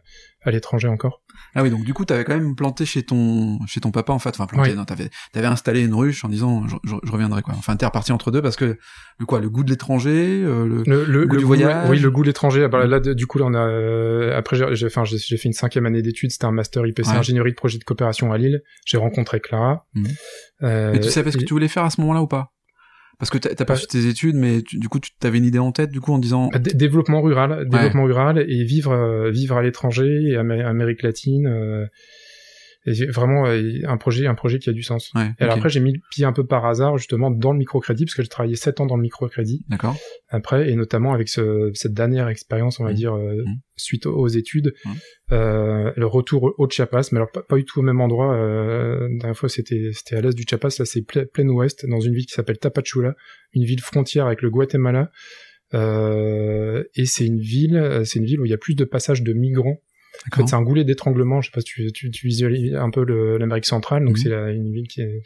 à 0.47 0.51
l'étranger 0.51 0.87
encore. 0.87 1.21
Ah 1.53 1.63
oui, 1.63 1.69
donc 1.69 1.83
du 1.85 1.93
coup, 1.93 2.05
t'avais 2.05 2.23
quand 2.23 2.33
même 2.35 2.55
planté 2.55 2.85
chez 2.85 3.03
ton 3.03 3.59
chez 3.67 3.79
ton 3.81 3.91
papa 3.91 4.13
en 4.13 4.19
fait. 4.19 4.29
Enfin, 4.29 4.45
planté. 4.47 4.71
Oui. 4.71 4.75
Non, 4.75 4.85
t'avais 4.85 5.09
t'avais 5.33 5.47
installé 5.47 5.83
une 5.83 5.93
ruche 5.93 6.23
en 6.25 6.29
disant 6.29 6.67
je, 6.67 6.75
je- 6.83 6.95
je 7.03 7.11
reviendrai 7.11 7.41
quoi. 7.41 7.53
Enfin, 7.57 7.75
t'es 7.75 7.85
reparti 7.85 8.11
entre 8.11 8.31
deux 8.31 8.41
parce 8.41 8.55
que 8.55 8.77
le 9.19 9.25
quoi, 9.25 9.39
le 9.39 9.49
goût 9.49 9.63
de 9.63 9.69
l'étranger, 9.69 10.41
euh, 10.43 10.65
le 10.65 10.83
Le, 10.85 11.05
le, 11.05 11.25
goût 11.25 11.33
le 11.35 11.39
du 11.39 11.45
voyage? 11.45 11.89
Oui, 11.89 11.99
le 11.99 12.11
goût 12.11 12.21
de 12.21 12.27
l'étranger. 12.27 12.67
Bah, 12.67 12.85
là, 12.85 12.99
du 12.99 13.27
coup, 13.27 13.37
là, 13.37 13.45
on 13.47 13.53
a. 13.53 13.67
euh, 13.67 14.37
après, 14.37 14.57
j'ai, 14.75 14.85
enfin, 14.87 15.03
fait 15.05 15.43
une 15.45 15.53
cinquième 15.53 15.85
année 15.85 16.01
d'études. 16.01 16.31
C'était 16.31 16.45
un 16.45 16.51
master 16.51 16.85
IPC 16.85 17.07
Ouais. 17.09 17.17
ingénierie 17.17 17.51
de 17.51 17.55
projet 17.55 17.77
de 17.77 17.83
coopération 17.83 18.31
à 18.33 18.37
Lille. 18.37 18.61
J'ai 18.85 18.97
rencontré 18.97 19.39
Clara. 19.39 19.85
Euh, 20.63 20.91
Mais 20.93 20.99
tu 20.99 21.09
savais 21.09 21.31
ce 21.31 21.37
que 21.37 21.43
et- 21.43 21.45
tu 21.45 21.53
voulais 21.53 21.67
faire 21.67 21.83
à 21.83 21.89
ce 21.89 21.99
moment-là 22.01 22.21
ou 22.21 22.27
pas? 22.27 22.51
Parce 23.19 23.29
que 23.29 23.37
t'as 23.37 23.55
pas 23.65 23.75
fait 23.81 23.87
tes 23.87 24.07
études, 24.07 24.35
mais 24.35 24.61
tu- 24.61 24.77
du 24.77 24.89
coup, 24.89 24.99
tu 24.99 25.11
t'avais 25.19 25.37
une 25.37 25.45
idée 25.45 25.59
en 25.59 25.71
tête, 25.71 25.89
du 25.91 26.01
coup, 26.01 26.11
en 26.13 26.17
disant 26.19 26.49
Bah, 26.51 26.59
dé- 26.59 26.73
développement 26.73 27.21
rural, 27.21 27.67
développement 27.69 28.03
rural 28.03 28.45
et 28.47 28.63
vivre 28.63 28.91
euh, 28.91 29.31
vivre 29.31 29.55
à 29.57 29.61
l'étranger 29.63 30.35
Amérique 30.37 31.01
latine. 31.01 31.47
euh, 31.47 31.85
et 32.85 33.05
vraiment 33.07 33.47
euh, 33.47 33.79
un 33.85 33.97
projet, 33.97 34.27
un 34.27 34.35
projet 34.35 34.59
qui 34.59 34.69
a 34.69 34.73
du 34.73 34.83
sens. 34.83 35.11
Ouais, 35.15 35.31
Et 35.39 35.43
alors 35.43 35.55
après, 35.55 35.69
j'ai 35.69 35.79
mis 35.79 35.93
le 35.93 35.99
pied 36.11 36.23
un 36.25 36.33
peu 36.33 36.45
par 36.45 36.65
hasard 36.65 36.97
justement 36.97 37.31
dans 37.31 37.51
le 37.51 37.57
microcrédit 37.57 38.05
parce 38.05 38.15
que 38.15 38.21
j'ai 38.21 38.27
travaillé 38.29 38.55
sept 38.55 38.79
ans 38.79 38.85
dans 38.85 38.95
le 38.95 39.01
microcrédit 39.01 39.63
D'accord. 39.69 39.95
après 40.29 40.69
et 40.69 40.75
notamment 40.75 41.13
avec 41.13 41.27
ce, 41.29 41.71
cette 41.73 41.93
dernière 41.93 42.27
expérience, 42.27 42.79
on 42.79 42.83
va 42.83 42.91
Mhm. 42.91 42.95
dire 42.95 43.13
euh, 43.15 43.43
Mhm. 43.45 43.55
suite 43.75 44.05
aux 44.05 44.27
études, 44.27 44.73
Mhm. 44.85 44.91
euh, 45.31 45.91
le 45.95 46.05
retour 46.05 46.53
au 46.57 46.69
Chiapas, 46.69 47.09
mais 47.11 47.17
alors 47.17 47.31
pas, 47.31 47.41
pas 47.41 47.55
du 47.57 47.65
tout 47.65 47.79
au 47.79 47.83
même 47.83 47.99
endroit. 48.01 48.35
Euh, 48.35 49.01
la 49.09 49.17
dernière 49.19 49.37
fois, 49.37 49.49
c'était 49.49 49.89
c'était 49.93 50.15
à 50.17 50.21
l'est 50.21 50.35
du 50.35 50.43
Chiapas, 50.47 50.69
là 50.79 50.85
c'est 50.85 51.01
ple- 51.01 51.25
plein 51.25 51.47
ouest, 51.49 51.85
dans 51.87 51.99
une 51.99 52.13
ville 52.13 52.25
qui 52.25 52.33
s'appelle 52.33 52.57
Tapachula, 52.59 53.15
une 53.53 53.63
ville 53.65 53.81
frontière 53.81 54.27
avec 54.27 54.41
le 54.41 54.49
Guatemala. 54.49 55.11
Euh, 55.73 56.83
et 56.95 57.05
c'est 57.05 57.25
une 57.25 57.39
ville, 57.39 58.01
c'est 58.05 58.19
une 58.19 58.25
ville 58.25 58.39
où 58.39 58.45
il 58.45 58.51
y 58.51 58.53
a 58.53 58.57
plus 58.57 58.75
de 58.75 58.85
passages 58.85 59.23
de 59.23 59.33
migrants 59.33 59.81
en 60.31 60.35
fait, 60.35 60.47
c'est 60.47 60.55
un 60.55 60.61
goulet 60.63 60.83
d'étranglement. 60.83 61.41
Je 61.41 61.49
sais 61.49 61.53
pas 61.53 61.61
si 61.61 61.65
tu, 61.65 61.91
tu, 61.91 62.11
tu 62.11 62.27
visualises 62.27 62.73
un 62.75 62.89
peu 62.89 63.03
l'Amérique 63.37 63.65
centrale. 63.65 64.03
Donc, 64.05 64.17
Mhm. 64.17 64.23
c'est 64.23 64.29
une 64.55 64.71
ville 64.71 64.87
qui 64.87 65.01
est 65.01 65.21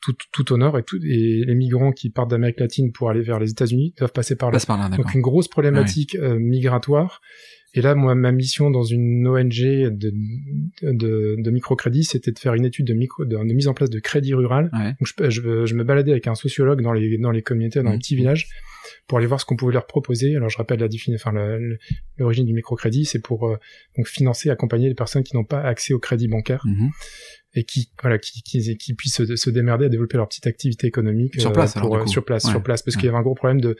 tout, 0.00 0.14
tout 0.32 0.52
au 0.52 0.56
nord 0.56 0.78
et, 0.78 0.82
tout, 0.84 0.96
et 1.04 1.44
les 1.44 1.54
migrants 1.54 1.90
qui 1.92 2.10
partent 2.10 2.30
d'Amérique 2.30 2.60
latine 2.60 2.92
pour 2.92 3.10
aller 3.10 3.20
vers 3.22 3.40
les 3.40 3.50
États-Unis 3.50 3.94
doivent 3.98 4.12
passer 4.12 4.36
par 4.36 4.50
là. 4.50 4.52
Passe 4.54 4.66
par 4.66 4.78
là, 4.78 4.88
d'accord. 4.88 5.04
Donc, 5.04 5.14
une 5.14 5.20
grosse 5.22 5.48
problématique 5.48 6.14
euh, 6.14 6.38
migratoire. 6.38 7.20
Et 7.74 7.82
là, 7.82 7.94
moi, 7.94 8.14
ma 8.14 8.32
mission 8.32 8.70
dans 8.70 8.82
une 8.82 9.26
ONG 9.28 9.50
de, 9.60 10.12
de, 10.82 11.36
de 11.38 11.50
microcrédit, 11.50 12.04
c'était 12.04 12.32
de 12.32 12.38
faire 12.38 12.54
une 12.54 12.64
étude 12.64 12.86
de, 12.86 12.94
micro, 12.94 13.24
de, 13.24 13.36
de 13.36 13.54
mise 13.54 13.68
en 13.68 13.74
place 13.74 13.90
de 13.90 13.98
crédit 14.00 14.32
rural. 14.34 14.70
Ouais. 14.72 14.94
Donc, 14.98 15.30
je, 15.30 15.30
je, 15.30 15.66
je 15.66 15.74
me 15.74 15.84
baladais 15.84 16.12
avec 16.12 16.26
un 16.26 16.34
sociologue 16.34 16.80
dans 16.82 16.92
les, 16.92 17.18
dans 17.18 17.30
les 17.30 17.42
communautés, 17.42 17.80
dans 17.82 17.90
les 17.90 17.96
Mhm. 17.96 17.98
petits 18.00 18.16
villages, 18.16 18.48
pour 19.06 19.18
aller 19.18 19.26
voir 19.26 19.38
ce 19.40 19.44
qu'on 19.44 19.56
pouvait 19.56 19.74
leur 19.74 19.86
proposer. 19.86 20.34
Alors, 20.34 20.48
je 20.48 20.56
rappelle 20.56 20.80
la 20.80 20.88
définition, 20.88 21.28
enfin, 21.30 21.58
l'origine 22.16 22.46
du 22.46 22.54
microcrédit, 22.54 23.04
c'est 23.04 23.18
pour 23.22 23.46
euh, 23.48 23.56
donc 23.96 24.06
financer, 24.06 24.48
accompagner 24.48 24.88
les 24.88 24.94
personnes 24.94 25.22
qui 25.22 25.36
n'ont 25.36 25.44
pas 25.44 25.60
accès 25.60 25.92
au 25.92 25.98
crédit 25.98 26.26
bancaire 26.28 26.62
Mhm. 26.66 26.88
et 27.54 27.64
qui, 27.64 27.90
voilà, 28.00 28.18
qui, 28.18 28.42
qui, 28.42 28.76
qui 28.78 28.94
puissent 28.94 29.16
se, 29.24 29.36
se 29.36 29.50
démerder 29.50 29.84
à 29.84 29.88
développer 29.90 30.16
leur 30.16 30.28
petite 30.28 30.46
activité 30.46 30.86
économique 30.86 31.38
Sur 31.38 31.52
place, 31.52 31.76
alors, 31.76 31.88
pour, 31.88 31.96
du 31.98 32.02
euh, 32.04 32.06
sur 32.06 32.24
place, 32.24 32.44
Ouais. 32.46 32.50
sur 32.50 32.62
place, 32.62 32.82
parce 32.82 32.96
Ouais. 32.96 33.00
qu'il 33.00 33.06
y 33.06 33.10
avait 33.10 33.18
un 33.18 33.22
gros 33.22 33.34
problème 33.34 33.60
de 33.60 33.76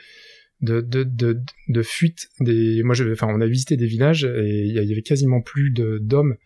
de, 0.60 0.80
de, 0.80 1.04
de, 1.04 1.40
de 1.68 1.82
fuite 1.82 2.28
des 2.40 2.82
moi 2.82 2.94
je 2.94 3.04
enfin 3.12 3.28
on 3.30 3.40
a 3.40 3.46
visité 3.46 3.76
des 3.76 3.86
villages 3.86 4.24
et 4.24 4.64
il 4.66 4.72
y 4.74 4.92
avait 4.92 5.02
quasiment 5.02 5.40
plus 5.40 5.70
de 5.70 5.98
d'hommes 5.98 6.36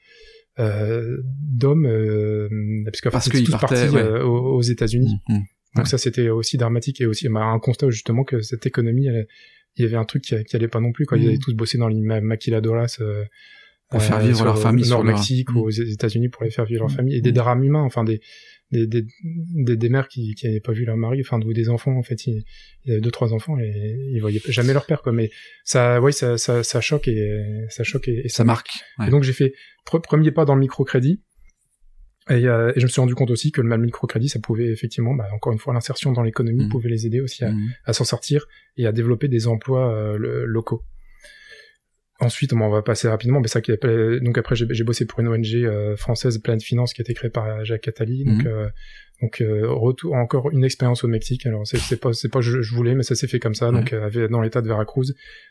euh, 0.58 1.16
d'hommes 1.40 1.86
euh, 1.86 2.48
parce 2.84 3.00
que 3.00 3.08
Parce 3.08 3.28
qu'ils 3.30 3.48
partaient, 3.50 3.88
ouais. 3.88 4.02
euh, 4.02 4.22
aux, 4.24 4.56
aux 4.56 4.62
États-Unis 4.62 5.16
Mhm. 5.28 5.36
donc 5.36 5.84
Ouais. 5.84 5.84
ça 5.86 5.96
c'était 5.96 6.28
aussi 6.28 6.58
dramatique 6.58 7.00
et 7.00 7.06
aussi 7.06 7.26
bah, 7.28 7.40
un 7.40 7.58
constat 7.58 7.88
justement 7.90 8.24
que 8.24 8.42
cette 8.42 8.66
économie 8.66 9.06
elle, 9.06 9.26
il 9.76 9.82
y 9.84 9.88
avait 9.88 9.96
un 9.96 10.04
truc 10.04 10.22
qui, 10.24 10.34
qui 10.44 10.56
allait 10.56 10.68
pas 10.68 10.80
non 10.80 10.92
plus 10.92 11.06
quoi 11.06 11.16
ils 11.16 11.22
Mhm. 11.22 11.28
allaient 11.30 11.38
tous 11.38 11.54
bosser 11.54 11.78
dans 11.78 11.88
les 11.88 12.00
ma- 12.00 12.20
maquiladoras 12.20 12.98
euh, 13.00 13.24
Pour 13.88 14.02
faire 14.02 14.20
vivre 14.20 14.36
sur 14.36 14.44
leur 14.44 14.56
le 14.56 14.60
famille 14.60 14.84
sur 14.84 14.96
nord 14.96 15.04
leur- 15.04 15.16
Mexique 15.16 15.50
Mhm. 15.50 15.56
ou 15.56 15.60
aux 15.62 15.70
États-Unis 15.70 16.28
pour 16.28 16.44
les 16.44 16.50
faire 16.50 16.66
vivre 16.66 16.80
leur 16.80 16.90
famille 16.92 17.16
et 17.16 17.22
des 17.22 17.32
drames 17.32 17.64
humains 17.64 17.82
enfin 17.82 18.04
des 18.04 18.20
des, 18.72 18.86
des, 18.86 19.04
des, 19.22 19.76
des 19.76 19.88
mères 19.88 20.08
qui 20.08 20.34
qui 20.34 20.46
n'avaient 20.46 20.60
pas 20.60 20.72
vu 20.72 20.84
leur 20.84 20.96
mari 20.96 21.20
enfin 21.20 21.38
ou 21.40 21.52
des 21.52 21.68
enfants 21.68 21.94
en 21.96 22.02
fait 22.02 22.26
ils, 22.26 22.42
ils 22.84 22.92
avaient 22.92 23.00
deux 23.00 23.10
trois 23.10 23.32
enfants 23.34 23.58
et 23.58 23.94
ils 24.12 24.18
voyaient 24.20 24.40
jamais 24.48 24.72
leur 24.72 24.86
père 24.86 25.02
quoi 25.02 25.12
mais 25.12 25.30
ça 25.64 26.00
ouais 26.00 26.10
ça 26.12 26.38
ça, 26.38 26.62
ça 26.64 26.80
choque 26.80 27.06
et 27.08 27.66
ça 27.68 27.84
choque 27.84 28.08
et, 28.08 28.22
et 28.24 28.28
Ça 28.28 28.44
marque. 28.44 28.70
Ouais. 28.98 29.06
et 29.06 29.10
donc 29.10 29.22
j'ai 29.22 29.32
fait 29.34 29.52
pre- 29.86 30.00
premier 30.02 30.30
pas 30.32 30.44
dans 30.44 30.54
le 30.54 30.60
microcrédit 30.60 31.22
et, 32.30 32.46
euh, 32.46 32.72
et 32.76 32.80
je 32.80 32.84
me 32.86 32.88
suis 32.88 33.00
rendu 33.00 33.14
compte 33.14 33.30
aussi 33.30 33.50
que 33.50 33.60
le 33.60 33.76
microcrédit 33.78 34.28
ça 34.28 34.38
pouvait 34.38 34.70
effectivement 34.72 35.14
bah, 35.14 35.28
encore 35.34 35.52
une 35.52 35.58
fois 35.58 35.74
l'insertion 35.74 36.12
dans 36.12 36.22
l'économie 36.22 36.64
Mhm. 36.64 36.70
pouvait 36.70 36.88
les 36.88 37.04
aider 37.06 37.20
aussi 37.20 37.44
à, 37.44 37.50
Mhm. 37.52 37.70
à 37.84 37.92
s'en 37.92 38.04
sortir 38.04 38.46
et 38.76 38.86
à 38.86 38.92
développer 38.92 39.28
des 39.28 39.48
emplois 39.48 39.92
euh, 39.94 40.16
locaux. 40.46 40.82
Ensuite, 42.22 42.52
on 42.52 42.68
va 42.70 42.82
passer 42.82 43.08
rapidement, 43.08 43.40
mais 43.40 43.48
ça 43.48 43.60
qui 43.60 43.72
donc 44.22 44.38
après 44.38 44.54
j'ai 44.56 44.84
bossé 44.84 45.06
pour 45.06 45.18
une 45.20 45.28
ONG 45.28 45.54
euh, 45.56 45.96
française 45.96 46.38
Pleine 46.38 46.60
Finance 46.60 46.94
qui 46.94 47.00
a 47.00 47.04
été 47.04 47.14
créée 47.14 47.30
par 47.30 47.64
Jacques 47.64 47.88
Attali, 47.88 48.24
donc 48.24 48.44
Mhm. 48.44 48.46
euh, 48.46 48.68
donc 49.20 49.40
euh, 49.40 49.68
retour 49.68 50.14
encore 50.14 50.50
une 50.50 50.64
expérience 50.64 51.02
au 51.04 51.08
Mexique. 51.08 51.46
Alors 51.46 51.66
c'est 51.66 52.00
pas 52.00 52.12
c'est 52.12 52.28
pas 52.30 52.40
je, 52.40 52.62
je 52.62 52.74
voulais, 52.74 52.94
mais 52.94 53.02
ça 53.02 53.14
s'est 53.16 53.26
fait 53.28 53.40
comme 53.40 53.54
ça, 53.54 53.70
Ouais. 53.70 53.72
donc 53.78 53.92
euh, 53.92 54.28
dans 54.28 54.40
l'état 54.40 54.62
de 54.62 54.68
Veracruz 54.68 55.06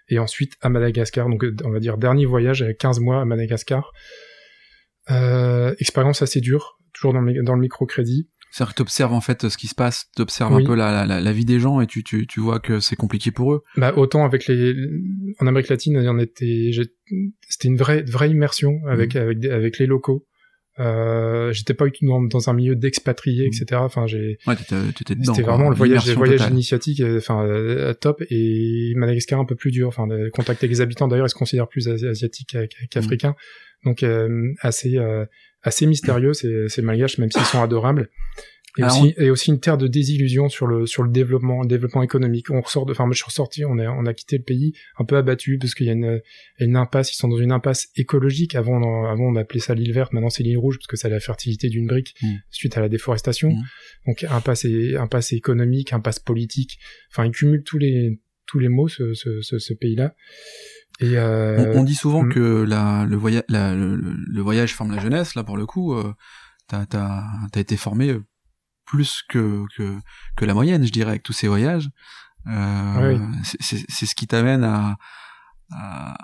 et 0.09 0.17
ensuite 0.19 0.53
à 0.61 0.69
Madagascar. 0.69 1.27
Donc 1.29 1.43
euh, 1.43 1.55
on 1.65 1.71
va 1.71 1.79
dire 1.79 1.97
dernier 1.97 2.25
voyage 2.25 2.61
avec 2.61 2.77
15 2.77 2.99
mois 3.01 3.21
à 3.21 3.25
Madagascar. 3.25 3.91
Euh, 5.09 5.73
expérience 5.79 6.21
assez 6.21 6.39
dure, 6.41 6.77
toujours 6.93 7.13
dans 7.13 7.21
le, 7.21 7.43
dans 7.43 7.55
le 7.55 7.61
microcrédit. 7.61 8.29
C'est-à-dire 8.51 8.73
que 8.73 8.77
t'observes 8.79 9.13
en 9.13 9.21
fait 9.21 9.47
ce 9.47 9.57
qui 9.57 9.67
se 9.67 9.75
passe, 9.75 10.07
t'observes 10.15 10.53
Oui. 10.53 10.63
un 10.63 10.65
peu 10.65 10.75
la, 10.75 11.05
la, 11.05 11.21
la 11.21 11.31
vie 11.33 11.45
des 11.45 11.59
gens 11.59 11.79
et 11.81 11.87
tu, 11.87 12.03
tu, 12.03 12.27
tu 12.27 12.39
vois 12.41 12.59
que 12.59 12.79
c'est 12.81 12.95
compliqué 12.97 13.31
pour 13.31 13.53
eux. 13.53 13.63
Bah 13.77 13.93
autant 13.95 14.25
avec 14.25 14.45
les 14.47 14.75
en 15.39 15.47
Amérique 15.47 15.69
latine, 15.69 15.97
en 16.07 16.19
était 16.19 16.71
c'était 17.47 17.67
une 17.69 17.77
vraie 17.77 18.01
vraie 18.03 18.29
immersion 18.29 18.81
avec 18.87 19.15
Mhm. 19.15 19.21
avec 19.21 19.45
avec 19.45 19.79
les 19.79 19.85
locaux. 19.85 20.25
Euh, 20.79 21.51
j'étais 21.51 21.73
pas 21.73 21.85
dans, 22.01 22.21
dans 22.23 22.49
un 22.49 22.53
milieu 22.53 22.75
d'expatriés, 22.75 23.45
Mhm. 23.47 23.51
etc. 23.61 23.81
Enfin, 23.83 24.07
j'ai 24.07 24.37
Ouais, 24.47 24.55
t'étais, 24.55 24.75
t'étais 24.97 25.15
dedans. 25.15 25.33
c'était 25.33 25.45
vraiment 25.47 25.69
le 25.69 25.75
voyage 25.75 26.07
le 26.07 26.13
voyage 26.13 26.37
totale. 26.39 26.53
initiatique, 26.53 27.01
euh, 27.01 27.17
enfin 27.17 27.45
euh, 27.45 27.93
top 27.93 28.23
et 28.29 28.93
Madagascar 28.95 29.39
un 29.39 29.45
peu 29.45 29.55
plus 29.55 29.71
dur. 29.71 29.87
Enfin, 29.89 30.07
le 30.07 30.29
contact 30.31 30.63
avec 30.63 30.71
les 30.71 30.81
habitants 30.81 31.07
d'ailleurs, 31.07 31.27
ils 31.27 31.29
se 31.31 31.35
considèrent 31.35 31.67
plus 31.67 31.87
asi- 31.89 32.07
asiatiques 32.07 32.49
qu'a- 32.51 32.67
qu'a- 32.67 32.87
qu'africains, 32.89 33.35
donc 33.85 34.01
euh, 34.03 34.53
assez 34.61 34.97
assez 35.63 35.85
mystérieux 35.85 36.33
ces 36.33 36.67
ces 36.69 36.81
malgaches, 36.81 37.17
même 37.17 37.31
s'ils 37.31 37.45
sont 37.45 37.61
adorables. 37.61 38.09
Et 38.77 38.83
aussi, 38.85 39.13
et 39.17 39.29
aussi 39.29 39.49
une 39.51 39.59
terre 39.59 39.77
de 39.77 39.87
désillusion 39.87 40.47
sur 40.47 40.65
le 40.65 40.85
sur 40.85 41.03
le 41.03 41.09
développement 41.11 41.61
le 41.61 41.67
développement 41.67 42.03
économique. 42.03 42.49
On 42.51 42.61
ressort 42.61 42.85
de, 42.85 42.93
enfin 42.93 43.05
moi 43.05 43.11
je 43.13 43.17
suis 43.17 43.25
ressorti, 43.25 43.65
on 43.65 43.77
a 43.79 43.89
on 43.89 44.05
a 44.05 44.13
quitté 44.13 44.37
le 44.37 44.43
pays 44.43 44.73
un 44.97 45.03
peu 45.03 45.17
abattu 45.17 45.57
parce 45.57 45.75
qu'il 45.75 45.87
y 45.87 45.89
a 45.89 45.93
une 45.93 46.21
une 46.59 46.77
impasse, 46.77 47.11
ils 47.11 47.17
sont 47.17 47.27
dans 47.27 47.37
une 47.37 47.51
impasse 47.51 47.89
écologique. 47.97 48.55
Avant 48.55 48.81
on, 48.81 49.05
avant 49.05 49.25
on 49.25 49.35
appelait 49.35 49.59
ça 49.59 49.75
l'île 49.75 49.91
verte, 49.91 50.13
maintenant 50.13 50.29
c'est 50.29 50.43
l'île 50.43 50.57
rouge 50.57 50.77
parce 50.77 50.87
que 50.87 50.95
c'est 50.95 51.09
la 51.09 51.19
fertilité 51.19 51.67
d'une 51.67 51.85
brique 51.87 52.15
Mm. 52.23 52.35
suite 52.49 52.77
à 52.77 52.81
la 52.81 52.87
déforestation. 52.87 53.51
Mm. 53.51 53.63
Donc 54.07 54.23
impasse 54.29 54.63
et 54.63 54.95
impasse 54.95 55.33
économique, 55.33 55.91
impasse 55.91 56.19
politique. 56.19 56.79
Enfin 57.11 57.25
il 57.25 57.31
cumule 57.31 57.63
tous 57.63 57.77
les 57.77 58.21
tous 58.45 58.59
les 58.59 58.69
maux 58.69 58.87
ce 58.87 59.13
ce 59.13 59.41
ce, 59.41 59.59
ce 59.59 59.73
pays-là. 59.73 60.15
Et 60.99 61.17
euh, 61.17 61.73
On, 61.73 61.79
on 61.79 61.83
dit 61.83 61.95
souvent 61.95 62.23
mm. 62.23 62.33
que 62.33 62.63
la, 62.63 63.05
le, 63.05 63.15
voyage, 63.15 63.43
la, 63.49 63.73
le, 63.73 63.95
le- 63.95 64.15
le 64.17 64.41
voyage 64.41 64.75
forme 64.75 64.91
la 64.93 65.01
jeunesse. 65.01 65.35
Là, 65.35 65.43
pour 65.43 65.57
le 65.57 65.65
coup, 65.65 65.93
euh, 65.93 66.13
t'as, 66.67 66.85
t'as 66.85 67.59
été 67.59 67.77
formé 67.77 68.17
plus 68.85 69.23
que, 69.29 69.63
que, 69.75 69.97
que 70.35 70.45
la 70.45 70.53
moyenne, 70.53 70.85
je 70.85 70.91
dirais, 70.91 71.11
avec 71.11 71.23
tous 71.23 71.33
ces 71.33 71.47
voyages. 71.47 71.89
Euh, 72.47 73.15
Oui. 73.17 73.41
c'est, 73.59 74.05
ce 74.05 74.15
qui 74.15 74.27
t'amène 74.27 74.63
à, 74.63 74.97
à, 75.71 76.17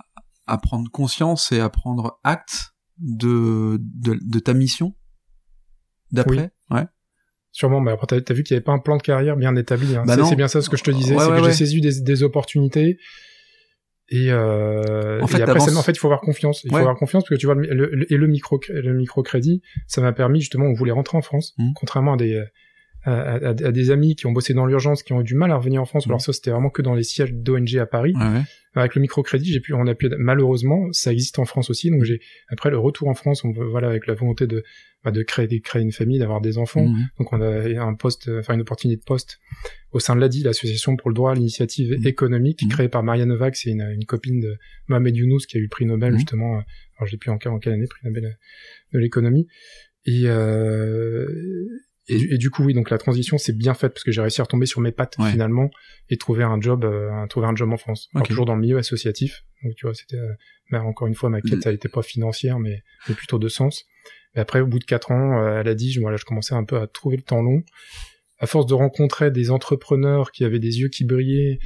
à 0.47 0.57
prendre 0.57 0.89
conscience 0.91 1.51
et 1.51 1.59
à 1.59 1.69
prendre 1.69 2.19
acte 2.23 2.73
de, 2.97 3.79
de, 3.81 4.17
de 4.21 4.39
ta 4.39 4.53
mission 4.53 4.95
d'après. 6.11 6.51
Ouais. 6.69 6.85
Sûrement, 7.51 7.79
mais 7.81 7.91
après, 7.91 8.07
t'as 8.07 8.17
as 8.17 8.33
vu 8.35 8.43
qu'il 8.43 8.53
n'y 8.55 8.57
avait 8.57 8.63
pas 8.63 8.73
un 8.73 8.79
plan 8.79 8.97
de 8.97 9.01
carrière 9.01 9.35
bien 9.37 9.55
établi. 9.55 9.95
Hein. 9.95 10.03
Bah 10.05 10.15
C'est- 10.27 10.35
bien 10.35 10.47
ça 10.47 10.61
ce 10.61 10.69
que 10.69 10.77
je 10.77 10.83
te 10.83 10.91
disais, 10.91 11.15
Ouais, 11.15 11.23
c'est 11.23 11.31
ouais, 11.31 11.39
que 11.39 11.45
j'ai 11.45 11.53
saisi 11.53 11.81
des, 11.81 12.01
des 12.01 12.23
opportunités. 12.23 12.97
Et, 14.09 14.31
euh, 14.31 15.19
En 15.21 15.27
fait, 15.27 15.39
et 15.39 15.41
après, 15.41 15.59
c'est- 15.59 15.75
en 15.75 15.81
fait, 15.83 15.91
il 15.91 15.97
faut 15.99 16.07
avoir 16.07 16.21
confiance. 16.21 16.63
Il 16.63 16.69
faut 16.69 16.75
Ouais. 16.75 16.81
avoir 16.81 16.95
confiance 16.95 17.23
parce 17.23 17.29
que 17.31 17.35
tu 17.35 17.45
vois, 17.45 17.55
le, 17.55 17.67
le- 17.73 18.11
et 18.13 18.15
le 18.17 18.27
micro, 18.27 18.59
le 18.69 18.93
microcrédit, 18.93 19.61
ça 19.87 19.99
m'a 20.01 20.13
permis 20.13 20.39
justement, 20.39 20.65
on 20.65 20.73
voulait 20.73 20.91
rentrer 20.93 21.17
en 21.17 21.21
France, 21.21 21.53
Mhm. 21.57 21.73
contrairement 21.75 22.13
à 22.13 22.17
des, 22.17 22.41
à, 23.11 23.35
à- 23.35 23.49
à 23.49 23.71
des 23.71 23.91
amis 23.91 24.15
qui 24.15 24.25
ont 24.27 24.31
bossé 24.31 24.53
dans 24.53 24.65
l'urgence, 24.65 25.01
qui 25.03 25.13
ont 25.13 25.21
eu 25.21 25.23
du 25.23 25.35
mal 25.35 25.51
à 25.51 25.55
revenir 25.57 25.81
en 25.81 25.85
France. 25.85 26.05
Mhm. 26.05 26.11
Alors 26.11 26.21
ça, 26.21 26.33
c'était 26.33 26.51
vraiment 26.51 26.69
que 26.69 26.81
dans 26.81 26.93
les 26.95 27.03
sièges 27.03 27.33
d'ONG 27.33 27.77
à 27.77 27.85
Paris. 27.85 28.13
Ouais. 28.15 28.41
Avec 28.75 28.93
le 28.93 29.01
microcrédit, 29.01 29.51
j'ai 29.51 29.59
pu, 29.59 29.73
on 29.73 29.87
a 29.87 29.95
pu, 29.95 30.07
malheureusement, 30.19 30.87
ça 30.91 31.11
existe 31.11 31.39
en 31.39 31.45
France 31.45 31.71
aussi. 31.71 31.89
Donc 31.89 32.03
j'ai, 32.03 32.19
après 32.49 32.69
le 32.69 32.77
retour 32.77 33.07
en 33.07 33.15
France, 33.15 33.43
on, 33.43 33.51
voilà, 33.51 33.87
avec 33.89 34.05
la 34.05 34.13
volonté 34.13 34.45
de, 34.45 34.63
bah, 35.03 35.09
de 35.11 35.23
créer, 35.23 35.47
de 35.47 35.57
créer 35.57 35.81
une 35.81 35.91
famille, 35.91 36.19
d'avoir 36.19 36.41
des 36.41 36.59
enfants. 36.59 36.85
Mhm. 36.85 37.07
Donc 37.17 37.33
on 37.33 37.41
a 37.41 37.81
un 37.81 37.93
poste, 37.95 38.29
enfin 38.39 38.53
une 38.53 38.61
opportunité 38.61 38.99
de 38.99 39.03
poste 39.03 39.39
au 39.93 39.99
sein 39.99 40.15
de 40.15 40.21
l'ADI, 40.21 40.43
l'association 40.43 40.95
pour 40.95 41.09
le 41.09 41.15
droit 41.15 41.31
à 41.31 41.33
l'initiative 41.33 41.95
Mhm. 41.97 42.05
économique, 42.07 42.61
créée 42.69 42.89
par 42.89 43.01
Marianne 43.03 43.29
Novak, 43.29 43.55
c'est 43.55 43.71
une, 43.71 43.81
une 43.81 44.05
copine 44.05 44.39
de 44.41 44.57
Mohamed 44.89 45.15
Younous 45.15 45.39
qui 45.47 45.57
a 45.57 45.59
eu 45.59 45.63
le 45.63 45.69
prix 45.69 45.85
Nobel 45.87 46.15
justement. 46.17 46.53
Alors 46.97 47.05
je 47.07 47.11
sais 47.11 47.17
plus 47.17 47.31
en, 47.31 47.39
en 47.45 47.57
quelle 47.59 47.73
année, 47.73 47.87
prix 47.89 48.01
Nobel 48.05 48.25
euh, 48.25 48.31
de 48.93 48.99
l'économie. 48.99 49.47
Et, 50.05 50.23
euh, 50.25 51.25
et, 52.09 52.17
du- 52.17 52.33
et 52.33 52.37
du 52.37 52.49
coup 52.49 52.63
oui, 52.63 52.73
donc 52.73 52.89
la 52.89 52.97
transition 52.97 53.37
c'est 53.37 53.55
bien 53.57 53.73
faite 53.73 53.93
parce 53.93 54.03
que 54.03 54.11
j'ai 54.11 54.21
réussi 54.21 54.41
à 54.41 54.43
retomber 54.45 54.65
sur 54.65 54.81
mes 54.81 54.91
pattes 54.91 55.15
Ouais. 55.19 55.31
finalement 55.31 55.69
et 56.09 56.17
trouver 56.17 56.43
un 56.43 56.59
job, 56.61 56.85
euh, 56.85 57.25
trouver 57.27 57.47
un 57.47 57.55
job 57.55 57.71
en 57.71 57.77
France. 57.77 58.09
Alors, 58.15 58.27
toujours 58.27 58.45
dans 58.45 58.55
le 58.55 58.61
milieu 58.61 58.77
associatif. 58.77 59.43
Donc 59.63 59.75
tu 59.75 59.85
vois, 59.85 59.93
c'était 59.95 60.17
euh, 60.17 60.33
mais 60.71 60.77
encore 60.77 61.07
une 61.07 61.15
fois 61.15 61.29
ma 61.29 61.41
quête, 61.41 61.53
Mhm. 61.55 61.61
ça 61.61 61.71
n'était 61.71 61.89
pas 61.89 62.01
financière, 62.01 62.59
mais, 62.59 62.83
mais 63.09 63.15
plutôt 63.15 63.39
de 63.39 63.47
sens. 63.47 63.85
Et 64.35 64.39
après, 64.39 64.59
au 64.61 64.67
bout 64.67 64.79
de 64.79 64.83
quatre 64.83 65.11
ans, 65.11 65.41
euh, 65.41 65.59
elle 65.61 65.67
a 65.67 65.73
dit, 65.75 65.91
je, 65.91 65.99
voilà, 65.99 66.17
je 66.17 66.25
commençais 66.25 66.53
un 66.53 66.63
peu 66.63 66.77
à 66.77 66.85
trouver 66.87 67.17
le 67.17 67.23
temps 67.23 67.41
long. 67.41 67.63
À 68.39 68.45
force 68.45 68.67
de 68.67 68.73
rencontrer 68.75 69.31
des 69.31 69.49
entrepreneurs 69.49 70.31
qui 70.31 70.43
avaient 70.45 70.59
des 70.59 70.79
yeux 70.79 70.89
qui 70.89 71.05
brillaient, 71.05 71.57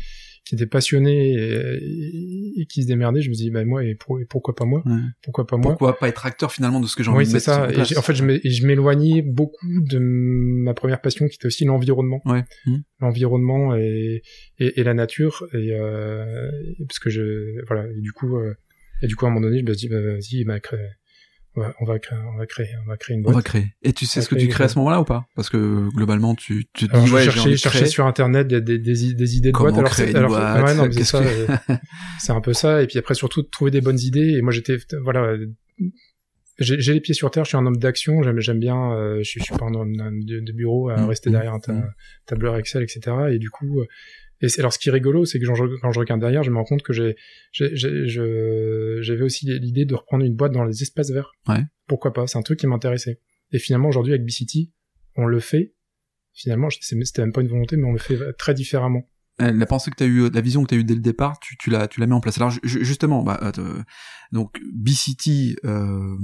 qui 0.44 0.56
étaient 0.56 0.66
passionnés 0.66 1.34
et, 1.34 2.62
et 2.62 2.66
qui 2.66 2.82
se 2.84 2.88
démerdaient, 2.88 3.22
je 3.22 3.30
me 3.30 3.36
dis, 3.36 3.52
bah 3.52 3.64
moi, 3.64 3.84
et, 3.86 3.96
pour- 3.96 4.20
et 4.20 4.26
pourquoi 4.26 4.56
pas 4.56 4.66
moi? 4.66 4.82
Ouais. 4.86 5.00
Pourquoi 5.24 5.46
pas 5.46 5.56
moi? 5.58 5.72
Pourquoi 5.72 5.98
pas 5.98 6.10
être 6.10 6.26
acteur 6.26 6.52
finalement 6.52 6.80
de 6.80 6.88
ce 6.88 6.96
que 6.96 7.04
j'ai 7.04 7.10
envie 7.10 7.20
Oui, 7.20 7.24
de 7.26 7.30
c'est 7.30 7.36
mettre 7.36 7.46
ça. 7.46 7.68
en 7.68 7.70
Et 7.70 7.98
en 7.98 8.02
fait, 8.02 8.16
je 8.16 8.66
m'éloignais 8.66 9.22
beaucoup 9.22 9.82
de 9.82 10.00
ma 10.00 10.74
première 10.74 11.00
passion, 11.02 11.28
qui 11.28 11.36
était 11.36 11.46
aussi 11.46 11.64
l'environnement. 11.66 12.22
Ouais. 12.26 12.44
Mhm. 12.66 12.82
L'environnement 13.00 13.76
et, 13.76 14.24
la 14.60 14.94
nature. 14.94 15.46
Et, 15.54 15.74
euh, 15.74 16.50
parce 16.88 17.00
que 17.00 17.10
je, 17.10 17.64
voilà. 17.68 17.88
Et 17.96 18.02
du 18.02 18.12
coup, 18.12 18.38
euh, 18.38 18.56
et 19.04 19.08
du 19.08 19.16
coup, 19.16 19.26
à 19.26 19.30
un 19.30 19.32
moment 19.32 19.46
donné, 19.48 19.60
je 19.60 19.66
me 19.66 19.74
dis, 19.76 19.90
bah, 19.90 20.02
vas-y, 20.02 20.44
bah, 20.44 20.60
crée- 20.60 20.78
on 21.56 21.62
va, 21.62 21.74
on 21.82 21.86
va 21.86 22.00
créer, 22.00 22.18
on 22.34 22.38
va 22.38 22.46
créer, 22.46 22.68
on 22.86 22.90
va 22.90 22.98
créer 22.98 23.16
une 23.16 23.22
On 23.22 23.24
boîte. 23.32 23.36
va 23.36 23.42
créer. 23.42 23.74
Et 23.82 23.92
tu 23.94 24.06
sais 24.06 24.20
On 24.20 24.24
ce 24.24 24.30
que 24.30 24.36
tu 24.36 24.48
crées 24.48 24.64
à 24.64 24.68
ce 24.70 24.78
moment-là 24.80 25.02
ou 25.02 25.04
pas? 25.04 25.26
Parce 25.36 25.50
que 25.50 25.90
globalement, 25.96 26.34
tu, 26.36 26.66
tu 26.74 26.88
te 26.88 26.94
Alors, 26.94 27.06
dis 27.06 27.12
ouais, 27.12 27.28
créer. 27.28 27.86
sur 27.88 28.06
internet 28.06 28.48
des, 28.48 28.62
des, 28.62 28.80
des, 28.80 29.06
i- 29.06 29.16
des 29.16 29.36
idées 29.38 29.52
de 29.52 29.58
Comment 29.58 29.70
boîte. 29.70 29.80
Alors, 29.80 29.92
créer 29.92 30.06
c'est- 30.06 30.12
une 30.12 30.18
alors, 30.18 30.30
boîte, 30.32 30.64
ouais, 30.64 30.74
non, 30.76 30.84
mais 30.86 30.92
c'est 30.94 30.98
qu'est-ce 31.00 31.12
ça. 31.12 31.24
que- 31.24 31.72
euh, 31.74 31.76
c'est 32.20 32.32
un 32.32 32.42
peu 32.42 32.54
ça. 32.54 32.82
Et 32.82 32.88
puis 32.88 32.98
après, 33.00 33.16
surtout, 33.16 33.44
trouver 33.44 33.72
des 33.72 33.82
bonnes 33.82 34.00
idées. 34.00 34.36
Et 34.38 34.42
moi, 34.42 34.52
j'étais, 34.54 34.78
voilà, 35.04 35.36
j'ai 36.60 36.94
les 36.94 37.02
pieds 37.02 37.14
sur 37.16 37.32
terre. 37.32 37.44
Je 37.44 37.50
suis 37.50 37.58
un 37.58 37.66
homme 37.66 37.78
d'action. 37.78 38.22
J'aime, 38.38 38.60
bien. 38.60 38.94
euh, 38.94 39.18
je, 39.20 39.24
suis, 39.30 39.40
je 39.40 39.46
suis 39.46 39.56
pas 39.56 39.66
un 39.66 39.74
homme 39.74 39.94
de, 40.24 40.40
de 40.40 40.52
bureau 40.54 40.90
à 40.90 40.98
Mm, 40.98 41.06
rester 41.08 41.30
mm, 41.30 41.34
derrière 41.34 41.54
un 41.54 41.60
ta- 41.60 41.74
mm. 41.74 41.94
tableur 42.28 42.56
Excel, 42.58 42.84
etc. 42.84 43.02
Et 43.32 43.40
du 43.40 43.50
coup, 43.50 43.80
euh, 43.82 43.86
et 44.42 44.48
alors, 44.60 44.74
ce 44.74 44.80
qui 44.80 44.90
est 44.90 44.92
rigolo, 44.92 45.26
c'est 45.26 45.40
que 45.40 45.46
quand 45.46 45.56
je, 45.56 46.00
regarde 46.00 46.20
derrière, 46.20 46.44
je 46.44 46.52
me 46.52 46.58
rends 46.58 46.64
compte 46.64 46.84
que 46.84 46.94
j'ai, 46.94 47.16
j'avais 47.54 49.22
aussi 49.22 49.46
l'idée 49.60 49.86
de 49.86 49.96
reprendre 49.96 50.26
une 50.26 50.36
boîte 50.36 50.52
dans 50.52 50.64
les 50.64 50.82
espaces 50.82 51.12
verts. 51.12 51.32
Ouais. 51.48 51.64
Pourquoi 51.88 52.14
pas? 52.14 52.28
C'est 52.28 52.38
un 52.38 52.42
truc 52.42 52.60
qui 52.60 52.68
m'intéressait. 52.68 53.20
Et 53.52 53.60
finalement, 53.60 53.90
aujourd'hui, 53.90 54.14
avec 54.14 54.26
B-City, 54.26 54.72
on 55.16 55.26
le 55.26 55.40
fait. 55.40 55.76
Finalement, 56.34 56.70
c'était 56.70 57.22
même 57.22 57.34
pas 57.34 57.42
une 57.42 57.50
volonté, 57.50 57.76
mais 57.76 57.86
on 57.86 57.92
le 57.92 58.00
fait 58.00 58.18
très 58.38 58.54
différemment. 58.54 59.08
Euh, 59.42 59.52
La 59.52 59.66
pensée 59.66 59.92
que 59.92 59.98
tu 59.98 60.04
as 60.04 60.08
eu, 60.08 60.30
la 60.30 60.42
vision 60.42 60.64
que 60.64 60.70
tu 60.70 60.76
as 60.76 60.78
eue 60.78 60.84
dès 60.84 60.94
le 60.94 61.02
départ, 61.02 61.40
tu, 61.40 61.58
tu 61.58 61.70
l'as, 61.70 61.88
tu 61.88 62.00
l'as 62.00 62.06
mis 62.08 62.14
en 62.14 62.22
place. 62.22 62.38
Alors 62.38 62.52
ju- 62.52 62.62
ju- 62.64 62.86
justement, 62.86 63.24
bah, 63.24 63.40
euh, 63.58 63.82
donc 64.32 64.60
B-City, 64.74 65.58
euh, 65.66 65.70
euh, 65.70 66.18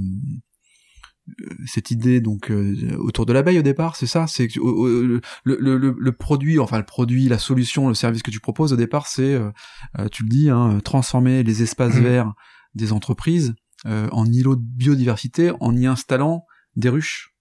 cette 1.66 1.90
idée 1.90 2.20
donc 2.20 2.50
euh, 2.50 2.96
autour 2.98 3.26
de 3.26 3.32
l'abeille 3.32 3.58
au 3.58 3.62
départ, 3.62 3.96
c'est 3.96 4.06
ça, 4.06 4.26
c'est 4.26 4.48
euh, 4.56 5.20
le, 5.44 5.56
le, 5.60 5.76
le, 5.76 5.96
le 5.98 6.12
produit, 6.12 6.58
enfin 6.58 6.78
le 6.78 6.84
produit, 6.84 7.28
la 7.28 7.38
solution, 7.38 7.88
le 7.88 7.94
service 7.94 8.22
que 8.22 8.30
tu 8.30 8.40
proposes 8.40 8.72
au 8.72 8.76
départ, 8.76 9.06
c'est, 9.06 9.34
euh, 9.34 9.50
euh, 9.98 10.08
tu 10.08 10.22
le 10.22 10.28
dis, 10.28 10.50
hein, 10.50 10.80
transformer 10.84 11.42
les 11.42 11.62
espaces 11.62 11.96
Mhm. 11.96 12.02
verts 12.02 12.32
des 12.74 12.92
entreprises 12.92 13.54
euh, 13.86 14.08
en 14.12 14.26
îlots 14.26 14.56
de 14.56 14.62
biodiversité 14.62 15.52
en 15.60 15.76
y 15.76 15.86
installant 15.86 16.44
des 16.76 16.88
ruches. 16.88 17.34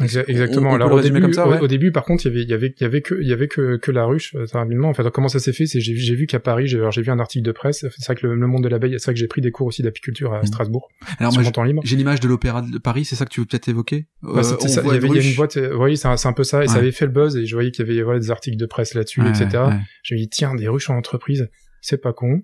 On- 0.00 0.04
Exactement. 0.04 0.70
on 0.70 0.74
Alors 0.74 0.92
au 0.92 1.00
début, 1.00 1.20
comme 1.20 1.32
ça, 1.32 1.44
au- 1.46 1.50
ouais. 1.50 1.58
au, 1.60 1.66
début, 1.66 1.90
par 1.90 2.04
contre, 2.04 2.24
il 2.24 2.28
y 2.28 2.30
avait, 2.30 2.42
il 2.44 2.48
y 2.48 2.54
avait, 2.54 2.72
il 2.78 2.82
y 2.82 2.84
avait 2.86 3.00
que, 3.02 3.20
il 3.20 3.26
y 3.28 3.32
avait 3.32 3.48
que, 3.48 3.76
que 3.78 3.90
la 3.90 4.04
ruche. 4.04 4.32
euh, 4.36 4.44
rapidement. 4.52 4.88
En 4.88 4.94
fait, 4.94 5.08
comment 5.10 5.26
ça 5.26 5.40
s'est 5.40 5.52
fait 5.52 5.66
C'est 5.66 5.80
j'ai, 5.80 5.92
vu- 5.92 5.98
j'ai 5.98 6.14
vu 6.14 6.26
qu'à 6.26 6.38
Paris, 6.38 6.68
j'ai, 6.68 6.80
j'ai 6.92 7.02
vu 7.02 7.10
un 7.10 7.18
article 7.18 7.44
de 7.44 7.50
presse. 7.50 7.84
C'est 7.98 8.06
vrai 8.06 8.14
que 8.14 8.26
le, 8.28 8.36
le 8.36 8.46
monde 8.46 8.62
de 8.62 8.68
l'abeille, 8.68 8.94
c'est 8.98 9.06
vrai 9.06 9.14
que 9.14 9.18
j'ai 9.20 9.26
pris 9.26 9.40
des 9.40 9.50
cours 9.50 9.66
aussi 9.66 9.82
d'apiculture 9.82 10.34
à 10.34 10.38
Mhm. 10.38 10.46
Strasbourg 10.46 10.88
Alors 11.18 11.32
moi, 11.34 11.42
temps 11.50 11.64
libre. 11.64 11.82
j'ai 11.84 11.96
l'image 11.96 12.20
de 12.20 12.28
l'opéra 12.28 12.62
de 12.62 12.78
Paris, 12.78 13.04
c'est 13.04 13.16
ça 13.16 13.24
que 13.24 13.30
tu 13.30 13.40
veux 13.40 13.46
peut-être 13.46 13.68
évoquer? 13.68 14.06
Bah, 14.22 14.30
Euh, 14.36 14.38
on 14.38 14.68
ça. 14.68 14.82
Il 14.84 14.92
y 14.92 14.96
avait, 14.96 15.08
y 15.08 15.18
a 15.18 15.22
une 15.28 15.34
boîte. 15.34 15.56
euh, 15.56 15.76
oui, 15.76 15.96
c'est 15.96 16.06
un, 16.06 16.16
c'est 16.16 16.28
un 16.28 16.32
peu 16.32 16.44
ça. 16.44 16.62
Et 16.62 16.68
ça 16.68 16.74
Ouais. 16.74 16.78
avait 16.78 16.92
fait 16.92 17.06
le 17.06 17.12
buzz. 17.12 17.36
Et 17.36 17.44
je 17.46 17.54
voyais 17.56 17.72
qu'il 17.72 17.84
y 17.84 17.90
avait 17.90 18.02
voilà, 18.02 18.20
des 18.20 18.30
articles 18.30 18.56
de 18.56 18.66
presse 18.66 18.94
là-dessus, 18.94 19.20
Ouais, 19.20 19.30
etc. 19.30 19.64
J'ai 20.04 20.14
dit 20.16 20.28
tiens, 20.28 20.54
des 20.54 20.68
ruches 20.68 20.90
en 20.90 20.96
entreprise, 20.96 21.48
c'est 21.80 22.00
pas 22.00 22.12
con. 22.12 22.40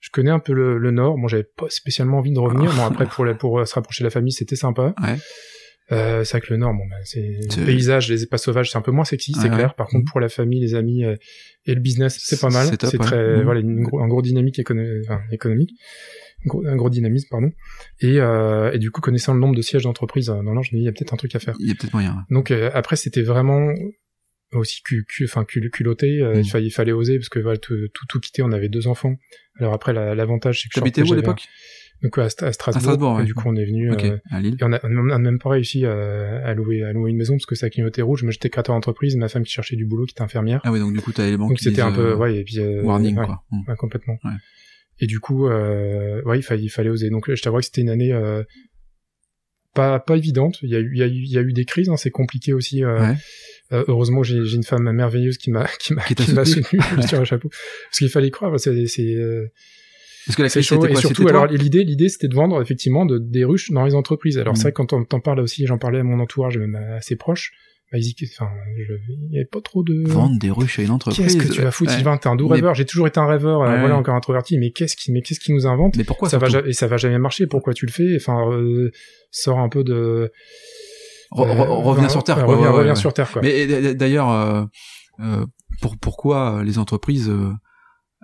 Je 0.00 0.10
connais 0.10 0.30
un 0.32 0.40
peu 0.40 0.52
le, 0.52 0.76
le 0.78 0.90
Nord. 0.90 1.16
Bon, 1.16 1.28
j'avais 1.28 1.44
pas 1.56 1.66
spécialement 1.70 2.18
envie 2.18 2.32
de 2.32 2.38
revenir. 2.38 2.70
Bon, 2.74 2.84
après 2.84 3.06
pour 3.06 3.24
la, 3.24 3.34
pour 3.34 3.66
se 3.66 3.74
rapprocher 3.74 4.02
de 4.02 4.06
la 4.08 4.10
famille, 4.10 4.32
c'était 4.32 4.56
sympa. 4.56 4.94
Ouais. 5.02 5.16
Euh, 5.92 6.24
c'est 6.24 6.38
vrai 6.38 6.46
que 6.46 6.52
le 6.52 6.58
Nord, 6.58 6.72
bon, 6.74 6.86
bah, 6.88 6.96
c'est 7.04 7.20
le 7.20 7.64
paysage, 7.66 8.08
les 8.10 8.22
espaces 8.22 8.44
sauvages, 8.44 8.70
c'est 8.70 8.78
un 8.78 8.82
peu 8.82 8.90
moins 8.92 9.04
sexy, 9.04 9.32
c'est 9.40 9.48
clair. 9.50 9.74
Par 9.74 9.86
contre, 9.88 10.04
Mhm. 10.04 10.10
pour 10.10 10.20
la 10.20 10.28
famille, 10.28 10.60
les 10.60 10.74
amis 10.74 11.04
euh, 11.04 11.16
et 11.66 11.74
le 11.74 11.80
business, 11.80 12.18
c'est 12.20 12.40
pas 12.40 12.48
mal. 12.50 12.66
C'est 12.68 12.76
top, 12.78 12.90
C'est 12.90 12.98
ouais. 12.98 13.04
très, 13.06 13.36
Mhm. 13.36 13.42
voilà, 13.42 13.60
une 13.60 13.86
un 14.00 14.08
gros 14.08 14.22
dynamique 14.22 14.58
écono- 14.58 15.00
enfin, 15.04 15.20
économique, 15.30 15.70
un 16.46 16.76
gros, 16.76 16.90
dynamisme, 16.90 17.28
pardon. 17.30 17.50
Et, 18.00 18.18
euh, 18.20 18.72
et 18.72 18.78
du 18.78 18.90
coup, 18.90 19.00
connaissant 19.00 19.34
le 19.34 19.40
nombre 19.40 19.54
de 19.54 19.62
sièges 19.62 19.82
d'entreprise 19.84 20.26
dans 20.26 20.42
Nord, 20.42 20.62
je 20.64 20.70
me 20.74 20.78
dis, 20.78 20.82
il 20.82 20.86
y 20.86 20.88
a 20.88 20.92
peut-être 20.92 21.12
un 21.14 21.16
truc 21.18 21.34
à 21.36 21.38
faire. 21.38 21.54
Il 21.60 21.68
y 21.68 21.70
a 21.70 21.74
peut-être 21.74 21.92
moyen. 21.92 22.10
ouais. 22.12 22.34
Donc 22.34 22.50
après, 22.50 22.96
c'était 22.96 23.22
vraiment 23.22 23.72
aussi 24.54 24.82
enfin 25.24 25.44
cul, 25.44 25.70
culotté. 25.70 26.20
Mhm. 26.22 26.40
il, 26.40 26.48
fallait, 26.50 26.66
il 26.66 26.70
fallait 26.70 26.92
oser 26.92 27.18
parce 27.18 27.28
que 27.30 27.38
voilà, 27.38 27.58
tout, 27.58 27.74
tout, 27.94 28.06
tout 28.08 28.20
quitter. 28.20 28.42
On 28.42 28.52
avait 28.52 28.68
deux 28.68 28.86
enfants. 28.86 29.16
Alors 29.58 29.72
après, 29.72 29.92
la- 29.92 30.14
l'avantage, 30.14 30.60
c'est 30.62 30.68
que 30.68 30.74
je 30.74 30.80
T'habitais 30.80 31.02
où 31.02 31.12
à 31.12 31.16
l'époque? 31.16 31.42
Donc 32.02 32.18
à, 32.18 32.22
à 32.24 32.28
Strasbourg. 32.30 32.80
Strasbourg, 32.82 33.14
ouais. 33.16 33.22
Et 33.22 33.26
du 33.26 33.34
coup, 33.34 33.44
on 33.48 33.54
est 33.56 33.64
venu. 33.64 33.92
Ok, 33.92 34.04
euh, 34.04 34.18
à 34.30 34.40
Lille. 34.40 34.56
et 34.60 34.64
on 34.64 34.72
a, 34.72 34.80
on 34.84 35.08
a 35.10 35.18
même 35.18 35.38
pas 35.38 35.50
réussi 35.50 35.86
à, 35.86 36.44
à 36.44 36.54
louer, 36.54 36.82
à 36.82 36.92
louer 36.92 37.10
une 37.10 37.16
maison 37.16 37.34
parce 37.34 37.46
que 37.46 37.54
ça 37.54 37.70
clignotait 37.70 38.02
rouge. 38.02 38.24
Mais 38.24 38.32
j'étais 38.32 38.50
créateur 38.50 38.74
d'entreprise, 38.74 39.14
ma 39.16 39.28
femme 39.28 39.44
qui 39.44 39.52
cherchait 39.52 39.76
du 39.76 39.84
boulot, 39.86 40.04
qui 40.06 40.12
était 40.12 40.22
infirmière. 40.22 40.60
Ah 40.64 40.72
oui, 40.72 40.80
donc 40.80 40.92
du 40.92 41.00
coup, 41.00 41.12
t'as 41.12 41.26
les 41.30 41.36
banques 41.36 41.50
Donc 41.50 41.60
c'était 41.60 41.80
un 41.82 41.92
peu, 41.92 42.12
euh, 42.12 42.16
ouais, 42.16 42.36
et 42.38 42.44
puis 42.44 42.58
euh, 42.58 42.82
warning, 42.82 43.16
ouais, 43.18 43.24
quoi. 43.26 43.42
Mm. 43.52 43.60
ouais, 43.68 43.76
complètement. 43.76 44.18
Ouais. 44.24 44.32
Et 45.00 45.06
du 45.06 45.20
coup, 45.20 45.46
ouais, 45.48 46.38
il 46.38 46.42
fallait, 46.42 46.62
il 46.62 46.68
fallait 46.70 46.90
oser. 46.90 47.10
Donc 47.10 47.32
je 47.32 47.40
t'avoue 47.40 47.58
que 47.58 47.64
c'était 47.64 47.80
une 47.82 47.90
année 47.90 48.12
pas 49.74 49.98
pas 50.00 50.16
évidente. 50.16 50.58
Il 50.62 50.68
y 50.70 50.76
a 50.76 50.80
eu, 50.80 50.90
il 50.92 50.98
y 50.98 51.02
a 51.02 51.06
eu, 51.06 51.10
il 51.12 51.30
y 51.32 51.38
a 51.38 51.42
eu 51.42 51.52
des 51.52 51.64
crises. 51.64 51.88
Hein, 51.88 51.96
c'est 51.96 52.10
compliqué 52.10 52.52
aussi. 52.52 52.84
euh, 52.84 52.98
Ouais. 53.00 53.84
heureusement, 53.88 54.22
j'ai 54.22 54.36
une 54.54 54.64
femme 54.64 54.90
merveilleuse 54.92 55.38
qui 55.38 55.50
m'a 55.50 55.66
qui 55.80 55.94
soutenu. 55.94 56.44
soutenu. 56.44 56.80
tire 57.08 57.20
un 57.20 57.24
chapeau. 57.24 57.48
Parce 57.48 57.98
qu'il 57.98 58.08
fallait 58.10 58.30
croire. 58.30 58.58
C'est 58.60 58.86
Parce 60.26 60.36
que 60.36 60.42
la 60.42 60.48
Et 60.48 60.52
quoi 60.92 61.00
surtout, 61.00 61.28
alors 61.28 61.46
l'idée, 61.46 61.82
l'idée, 61.84 62.08
c'était 62.08 62.28
de 62.28 62.34
vendre 62.34 62.60
effectivement 62.62 63.04
de, 63.06 63.18
des 63.18 63.44
ruches 63.44 63.70
dans 63.72 63.84
les 63.84 63.94
entreprises. 63.94 64.38
Alors 64.38 64.52
Mhm. 64.52 64.56
c'est 64.56 64.62
vrai 64.62 64.72
que 64.72 64.76
quand 64.76 64.92
on 64.92 65.04
t'en 65.04 65.20
parle 65.20 65.40
aussi, 65.40 65.66
j'en 65.66 65.78
parlais 65.78 66.00
à 66.00 66.04
mon 66.04 66.20
entourage, 66.20 66.58
même 66.58 66.74
assez 66.96 67.16
proche. 67.16 67.52
Bah, 67.90 67.98
ils 67.98 68.06
y- 68.06 68.14
enfin, 68.38 68.48
je- 68.88 68.94
il 69.08 69.32
y 69.32 69.36
avait 69.36 69.44
pas 69.44 69.60
trop 69.60 69.82
de. 69.82 70.02
Vendre 70.08 70.38
des 70.38 70.50
ruches 70.50 70.78
à 70.78 70.82
une 70.82 70.90
entreprise. 70.92 71.26
Qu'est-ce 71.36 71.48
que 71.48 71.52
tu 71.52 71.60
vas 71.60 71.70
foutre, 71.70 71.90
Ouais. 71.90 71.96
Sylvain? 71.98 72.16
T'es 72.16 72.28
un 72.28 72.36
doux 72.36 72.48
Mais- 72.48 72.54
rêveur. 72.54 72.74
J'ai 72.74 72.86
toujours 72.86 73.06
été 73.06 73.20
un 73.20 73.26
rêveur. 73.26 73.60
euh, 73.62 73.70
Ouais. 73.70 73.80
voilà, 73.80 73.96
encore 73.98 74.14
introverti. 74.14 74.56
Mais 74.58 74.70
qu'est-ce 74.70 74.96
qui, 74.96 75.12
mais 75.12 75.20
qu'est-ce 75.20 75.40
qui 75.40 75.52
nous 75.52 75.66
invente? 75.66 75.96
Mais 75.98 76.04
pourquoi 76.04 76.30
Ça 76.30 76.38
va 76.38 76.46
et 76.66 76.72
ça 76.72 76.86
va 76.86 76.96
jamais 76.96 77.18
marcher. 77.18 77.46
Pourquoi 77.46 77.74
tu 77.74 77.84
le 77.84 77.92
fais? 77.92 78.16
Enfin, 78.16 78.50
euh, 78.50 78.90
sors 79.30 79.58
un 79.58 79.68
peu 79.68 79.84
de. 79.84 80.30
Re- 81.32 81.46
re- 81.46 81.60
euh, 81.60 81.64
reviens 81.64 82.08
sur 82.08 82.24
terre. 82.24 82.36
quoi. 82.44 82.54
Reviens, 82.54 82.70
Ouais, 82.70 82.78
reviens 82.78 82.92
ouais. 82.92 82.98
sur 82.98 83.12
terre. 83.12 83.30
Quoi. 83.30 83.42
Mais 83.42 83.94
d'ailleurs, 83.94 84.30
euh, 84.30 84.64
euh, 85.20 85.44
pour, 85.82 85.98
pourquoi 85.98 86.62
les 86.64 86.78
entreprises 86.78 87.30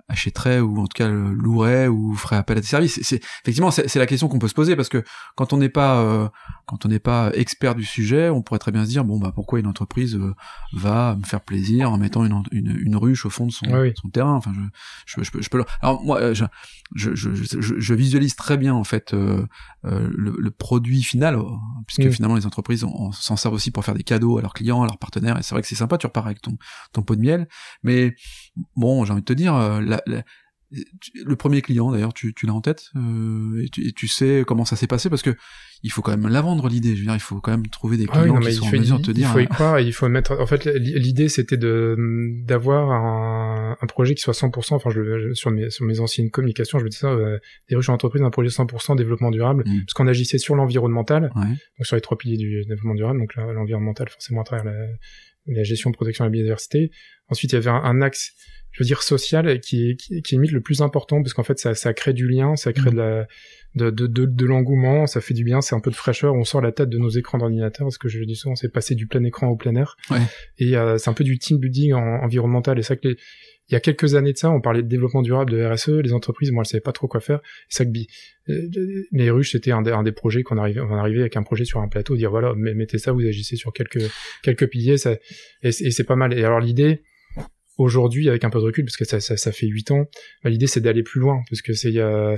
achèteraient 0.09 0.59
ou 0.59 0.79
en 0.79 0.87
tout 0.87 0.95
cas 0.95 1.07
loueraient 1.07 1.87
ou 1.87 2.15
feraient 2.15 2.35
appel 2.35 2.57
à 2.57 2.61
des 2.61 2.67
services 2.67 2.99
C'est- 3.03 3.23
effectivement 3.43 3.71
c'est 3.71 3.95
la 3.95 4.05
question 4.05 4.27
qu'on 4.27 4.39
peut 4.39 4.47
se 4.47 4.53
poser 4.53 4.75
parce 4.75 4.89
que 4.89 5.03
quand 5.35 5.53
on 5.53 5.57
n'est 5.57 5.69
pas 5.69 6.01
euh, 6.01 6.27
quand 6.65 6.85
on 6.85 6.89
n'est 6.89 6.99
pas 6.99 7.31
expert 7.33 7.75
du 7.75 7.83
sujet, 7.85 8.29
on 8.29 8.41
pourrait 8.41 8.59
très 8.59 8.71
bien 8.71 8.83
se 8.85 8.89
dire 8.89 9.03
bon 9.05 9.19
bah 9.19 9.31
pourquoi 9.33 9.59
une 9.59 9.67
entreprise 9.67 10.15
euh, 10.15 10.33
va 10.73 11.15
me 11.15 11.23
faire 11.23 11.41
plaisir 11.41 11.91
en 11.91 11.97
mettant 11.97 12.25
une, 12.25 12.43
une, 12.51 12.75
une 12.79 12.95
ruche 12.95 13.25
au 13.25 13.29
fond 13.29 13.45
de 13.45 13.51
son, 13.51 13.65
oui. 13.71 13.93
son 14.01 14.09
terrain? 14.09 14.33
Enfin 14.33 14.51
je 14.55 14.61
je, 15.05 15.23
je, 15.23 15.31
peux, 15.31 15.41
je 15.41 15.49
peux 15.49 15.63
alors 15.81 16.03
moi 16.03 16.19
euh, 16.19 16.33
je, 16.33 16.45
je, 16.95 17.13
je, 17.13 17.93
visualise 17.93 18.35
très 18.35 18.57
bien 18.57 18.73
en 18.73 18.83
fait 18.83 19.13
euh, 19.13 19.45
euh, 19.85 20.09
le, 20.15 20.35
le 20.39 20.51
produit 20.51 21.03
final 21.03 21.39
puisque 21.87 22.09
finalement 22.11 22.35
les 22.35 22.45
entreprises 22.45 22.85
s'en 23.13 23.35
servent 23.35 23.53
aussi 23.53 23.71
pour 23.71 23.85
faire 23.85 23.93
des 23.95 24.03
cadeaux 24.03 24.37
à 24.37 24.41
leurs 24.41 24.53
clients, 24.53 24.81
à 24.81 24.85
leurs 24.85 24.97
partenaires 24.97 25.37
et 25.37 25.43
c'est 25.43 25.53
vrai 25.53 25.61
que 25.61 25.67
c'est 25.67 25.75
sympa 25.75 25.97
tu 25.97 26.07
repars 26.07 26.25
avec 26.25 26.41
ton 26.41 26.57
ton 26.93 27.01
pot 27.03 27.15
de 27.15 27.21
miel 27.21 27.47
mais 27.83 28.15
bon 28.75 29.05
j'ai 29.05 29.11
envie 29.11 29.21
de 29.21 29.25
te 29.25 29.33
dire 29.33 29.53
la, 30.07 30.15
la- 30.17 30.23
tu- 31.01 31.23
le 31.25 31.35
premier 31.35 31.61
client 31.63 31.91
d'ailleurs 31.91 32.13
tu, 32.13 32.33
tu 32.35 32.45
l'as 32.45 32.53
en 32.53 32.61
tête 32.61 32.89
euh, 32.95 33.63
et, 33.65 33.69
tu, 33.69 33.87
et 33.87 33.91
tu 33.91 34.07
sais 34.07 34.43
comment 34.45 34.65
ça 34.65 34.75
s'est 34.75 34.85
passé 34.85 35.09
parce 35.09 35.23
que 35.23 35.35
il 35.81 35.91
faut 35.91 36.03
quand 36.03 36.15
même 36.15 36.27
la 36.31 36.41
vendre 36.41 36.67
l'idée 36.69 36.93
je 36.93 36.99
veux 36.99 37.05
dire 37.05 37.15
il 37.15 37.19
faut 37.19 37.39
quand 37.41 37.49
même 37.49 37.65
trouver 37.69 37.97
des 37.97 38.05
Ah 38.09 38.19
clients 38.21 38.35
oui, 38.35 38.39
non, 38.39 38.39
qui 38.45 38.53
sont 38.53 38.65
il 38.71 38.75
en 38.75 38.79
mesure 38.79 38.99
de 38.99 39.05
te 39.05 39.09
il 39.11 39.13
dire 39.15 39.29
faut 39.29 39.39
y 39.39 39.43
euh, 39.43 39.47
croire 39.47 39.77
et 39.79 39.83
il 39.83 39.93
faut 39.93 40.07
mettre. 40.09 40.37
En 40.39 40.45
fait, 40.45 40.65
l'idée 40.65 41.27
c'était 41.27 41.57
de 41.57 41.95
d'avoir 42.45 42.91
un, 42.91 43.77
un 43.81 43.87
projet 43.87 44.13
qui 44.13 44.21
soit 44.21 44.33
100%. 44.33 44.73
Enfin, 44.75 44.89
je, 44.91 45.01
je- 45.29 45.33
sur 45.33 45.49
mes 45.51 45.69
sur 45.71 45.85
mes 45.85 45.99
anciennes 46.01 46.29
communications, 46.29 46.77
je 46.79 46.83
me 46.83 46.89
disais 46.89 47.01
ça, 47.01 47.07
euh, 47.13 47.39
des 47.69 47.75
ruches 47.75 47.89
en 47.89 47.93
entreprise, 47.93 48.21
un 48.21 48.29
projet 48.29 48.49
100% 48.49 48.95
développement 48.95 49.31
durable, 49.31 49.63
Mm. 49.65 49.79
parce 49.85 49.93
qu'on 49.93 50.07
agissait 50.07 50.37
sur 50.37 50.55
l'environnemental, 50.55 51.31
ouais. 51.35 51.41
donc 51.47 51.85
sur 51.85 51.95
les 51.95 52.01
trois 52.01 52.17
piliers 52.17 52.37
du 52.37 52.61
développement 52.65 52.93
durable, 52.95 53.19
donc 53.19 53.33
l'environnemental 53.35 54.09
forcément 54.09 54.41
à 54.41 54.43
travers 54.43 54.65
la, 54.65 54.87
la 55.47 55.63
gestion, 55.63 55.91
protection 55.93 56.25
de 56.25 56.27
la 56.29 56.31
biodiversité. 56.33 56.91
Ensuite, 57.29 57.53
il 57.53 57.55
y 57.55 57.57
avait 57.57 57.69
un, 57.69 57.75
un 57.83 58.01
axe, 58.01 58.31
je 58.71 58.83
veux 58.83 58.87
dire 58.87 59.01
social, 59.03 59.59
qui 59.61 59.89
est 59.89 59.95
qui, 59.95 60.21
qui 60.21 60.35
est 60.35 60.37
limite 60.37 60.51
le 60.51 60.61
plus 60.61 60.81
important, 60.81 61.21
parce 61.21 61.33
qu'en 61.33 61.43
fait, 61.43 61.59
ça 61.59 61.73
ça 61.75 61.93
crée 61.93 62.13
du 62.13 62.27
lien, 62.27 62.55
ça 62.55 62.71
crée 62.73 62.89
Mm. 62.89 62.93
de 62.93 62.97
la 62.97 63.27
de, 63.75 63.89
de, 63.91 64.07
de, 64.07 64.25
de 64.25 64.45
l'engouement, 64.45 65.05
ça 65.05 65.21
fait 65.21 65.35
du 65.35 65.43
bien, 65.43 65.61
c'est 65.61 65.75
un 65.75 65.79
peu 65.79 65.91
de 65.91 65.95
fraîcheur, 65.95 66.33
on 66.33 66.43
sort 66.43 66.59
la 66.61 66.71
tête 66.71 66.89
de 66.89 66.97
nos 66.97 67.09
écrans 67.09 67.37
d'ordinateur, 67.37 67.85
parce 67.85 67.99
que 67.99 68.09
je 68.09 68.23
dis 68.23 68.35
souvent, 68.35 68.55
c'est 68.55 68.69
passer 68.73 68.95
du 68.95 69.05
plein 69.05 69.23
écran 69.23 69.47
au 69.47 69.55
plein 69.55 69.75
air. 69.75 69.95
Ouais. 70.09 70.17
Et 70.57 70.75
euh, 70.75 70.97
c'est 70.97 71.09
un 71.09 71.13
peu 71.13 71.23
du 71.23 71.37
team 71.37 71.59
building 71.59 71.93
en, 71.93 72.23
environnemental. 72.23 72.79
Et 72.79 72.81
que 72.81 73.07
les- 73.07 73.17
il 73.67 73.73
y 73.73 73.75
a 73.75 73.79
quelques 73.79 74.15
années 74.15 74.33
de 74.33 74.37
ça, 74.39 74.49
on 74.49 74.59
parlait 74.61 74.81
de 74.81 74.87
développement 74.87 75.21
durable, 75.21 75.51
de 75.51 75.63
RSE, 75.63 75.89
les 76.01 76.13
entreprises, 76.13 76.49
moi, 76.51 76.63
elles 76.63 76.67
savaient 76.69 76.81
pas 76.81 76.91
trop 76.93 77.07
quoi 77.07 77.19
faire. 77.19 77.41
C'est 77.69 77.83
ça 77.83 77.85
que 77.85 77.91
bi- 77.91 78.07
euh, 78.49 78.67
les 79.11 79.29
ruches, 79.29 79.51
c'était 79.51 79.69
un 79.71 79.83
des, 79.83 79.91
un 79.91 80.01
des 80.01 80.11
projets 80.13 80.41
qu'on 80.41 80.57
arrivait, 80.57 80.79
on 80.81 80.91
arrivait 80.95 81.19
avec 81.21 81.37
un 81.37 81.43
projet 81.43 81.65
sur 81.65 81.79
un 81.79 81.87
plateau, 81.87 82.15
dire 82.17 82.31
voilà, 82.31 82.53
mais- 82.57 82.73
mettez 82.73 82.97
ça, 82.97 83.11
vous 83.11 83.21
agissez 83.23 83.55
sur 83.55 83.71
quelques 83.71 84.01
quelques 84.41 84.65
piliers, 84.67 84.97
ça, 84.97 85.13
et, 85.13 85.67
et 85.67 85.91
c'est 85.91 86.03
pas 86.05 86.15
mal. 86.15 86.33
Et 86.33 86.43
alors 86.43 86.59
l'idée, 86.59 87.03
aujourd'hui, 87.79 88.29
avec 88.29 88.43
un 88.43 88.49
peu 88.49 88.59
de 88.59 88.65
recul, 88.65 88.85
parce 88.85 88.97
que 88.97 89.05
ça, 89.05 89.19
ça, 89.19 89.37
ça 89.37 89.51
fait 89.51 89.67
huit 89.67 89.89
ans, 89.91 90.05
bah, 90.43 90.49
l'idée 90.49 90.67
c'est 90.67 90.81
d'aller 90.81 91.03
plus 91.03 91.19
loin, 91.19 91.41
parce 91.49 91.61
que 91.61 91.73
c'est 91.73 91.97
euh, 91.97 92.35